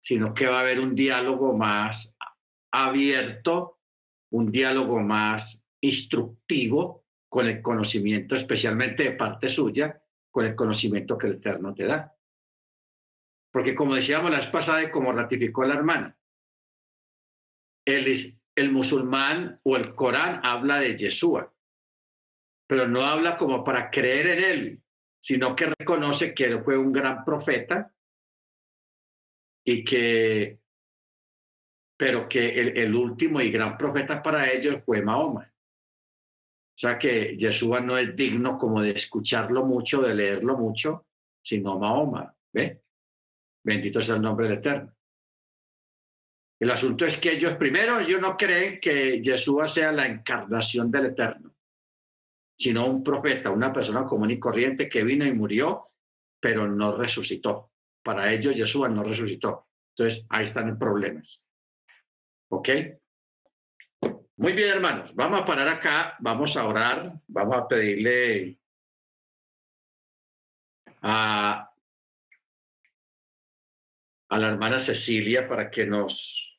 sino 0.00 0.32
que 0.32 0.46
va 0.46 0.58
a 0.58 0.60
haber 0.60 0.78
un 0.78 0.94
diálogo 0.94 1.56
más 1.56 2.14
abierto 2.70 3.73
un 4.34 4.50
diálogo 4.50 4.98
más 4.98 5.64
instructivo 5.80 7.04
con 7.28 7.46
el 7.46 7.62
conocimiento, 7.62 8.34
especialmente 8.34 9.04
de 9.04 9.12
parte 9.12 9.48
suya, 9.48 10.02
con 10.28 10.44
el 10.44 10.56
conocimiento 10.56 11.16
que 11.16 11.28
el 11.28 11.34
Eterno 11.34 11.72
te 11.72 11.84
da. 11.84 12.12
Porque 13.52 13.76
como 13.76 13.94
decíamos 13.94 14.32
la 14.32 14.38
vez 14.38 14.48
pasada 14.48 14.82
y 14.82 14.90
como 14.90 15.12
ratificó 15.12 15.64
la 15.64 15.74
hermana, 15.74 16.18
el, 17.84 18.12
el 18.56 18.72
musulmán 18.72 19.60
o 19.62 19.76
el 19.76 19.94
Corán 19.94 20.40
habla 20.42 20.80
de 20.80 20.96
Yeshua, 20.96 21.54
pero 22.66 22.88
no 22.88 23.02
habla 23.02 23.36
como 23.36 23.62
para 23.62 23.88
creer 23.88 24.26
en 24.26 24.44
él, 24.44 24.82
sino 25.20 25.54
que 25.54 25.72
reconoce 25.78 26.34
que 26.34 26.46
él 26.46 26.64
fue 26.64 26.76
un 26.76 26.90
gran 26.90 27.24
profeta 27.24 27.94
y 29.64 29.84
que, 29.84 30.58
pero 31.96 32.28
que 32.28 32.60
el, 32.60 32.94
último 32.94 33.40
y 33.40 33.50
gran 33.50 33.78
profeta 33.78 34.22
para 34.22 34.50
ellos 34.50 34.82
fue 34.84 35.02
Mahoma. 35.02 35.50
O 35.50 36.76
sea 36.76 36.98
que 36.98 37.36
Yeshua 37.36 37.80
no 37.80 37.96
es 37.96 38.16
digno 38.16 38.58
como 38.58 38.82
de 38.82 38.90
escucharlo 38.90 39.64
mucho, 39.64 40.02
de 40.02 40.14
leerlo 40.14 40.56
mucho, 40.56 41.06
sino 41.40 41.78
Mahoma. 41.78 42.34
¿Ve? 42.52 42.82
Bendito 43.64 44.02
sea 44.02 44.16
el 44.16 44.22
nombre 44.22 44.48
del 44.48 44.58
Eterno. 44.58 44.92
El 46.58 46.70
asunto 46.70 47.04
es 47.04 47.18
que 47.18 47.32
ellos, 47.32 47.54
primero, 47.54 48.00
ellos 48.00 48.20
no 48.20 48.36
creen 48.36 48.80
que 48.80 49.20
Yeshua 49.20 49.68
sea 49.68 49.92
la 49.92 50.06
encarnación 50.06 50.90
del 50.90 51.06
Eterno, 51.06 51.54
sino 52.56 52.86
un 52.86 53.02
profeta, 53.04 53.50
una 53.50 53.72
persona 53.72 54.04
común 54.04 54.30
y 54.30 54.38
corriente 54.38 54.88
que 54.88 55.04
vino 55.04 55.24
y 55.24 55.32
murió, 55.32 55.90
pero 56.40 56.66
no 56.66 56.96
resucitó. 56.96 57.70
Para 58.02 58.32
ellos, 58.32 58.56
Yeshua 58.56 58.88
no 58.88 59.02
resucitó. 59.02 59.68
Entonces, 59.96 60.26
ahí 60.30 60.44
están 60.44 60.68
los 60.68 60.78
problemas. 60.78 61.43
¿Ok? 62.54 62.68
Muy 64.36 64.52
bien, 64.52 64.68
hermanos. 64.70 65.12
Vamos 65.14 65.42
a 65.42 65.44
parar 65.44 65.66
acá, 65.66 66.16
vamos 66.20 66.56
a 66.56 66.64
orar, 66.64 67.12
vamos 67.26 67.56
a 67.56 67.66
pedirle 67.66 68.60
a, 71.02 71.68
a 74.28 74.38
la 74.38 74.46
hermana 74.46 74.78
Cecilia 74.78 75.48
para 75.48 75.68
que 75.68 75.84
nos 75.84 76.44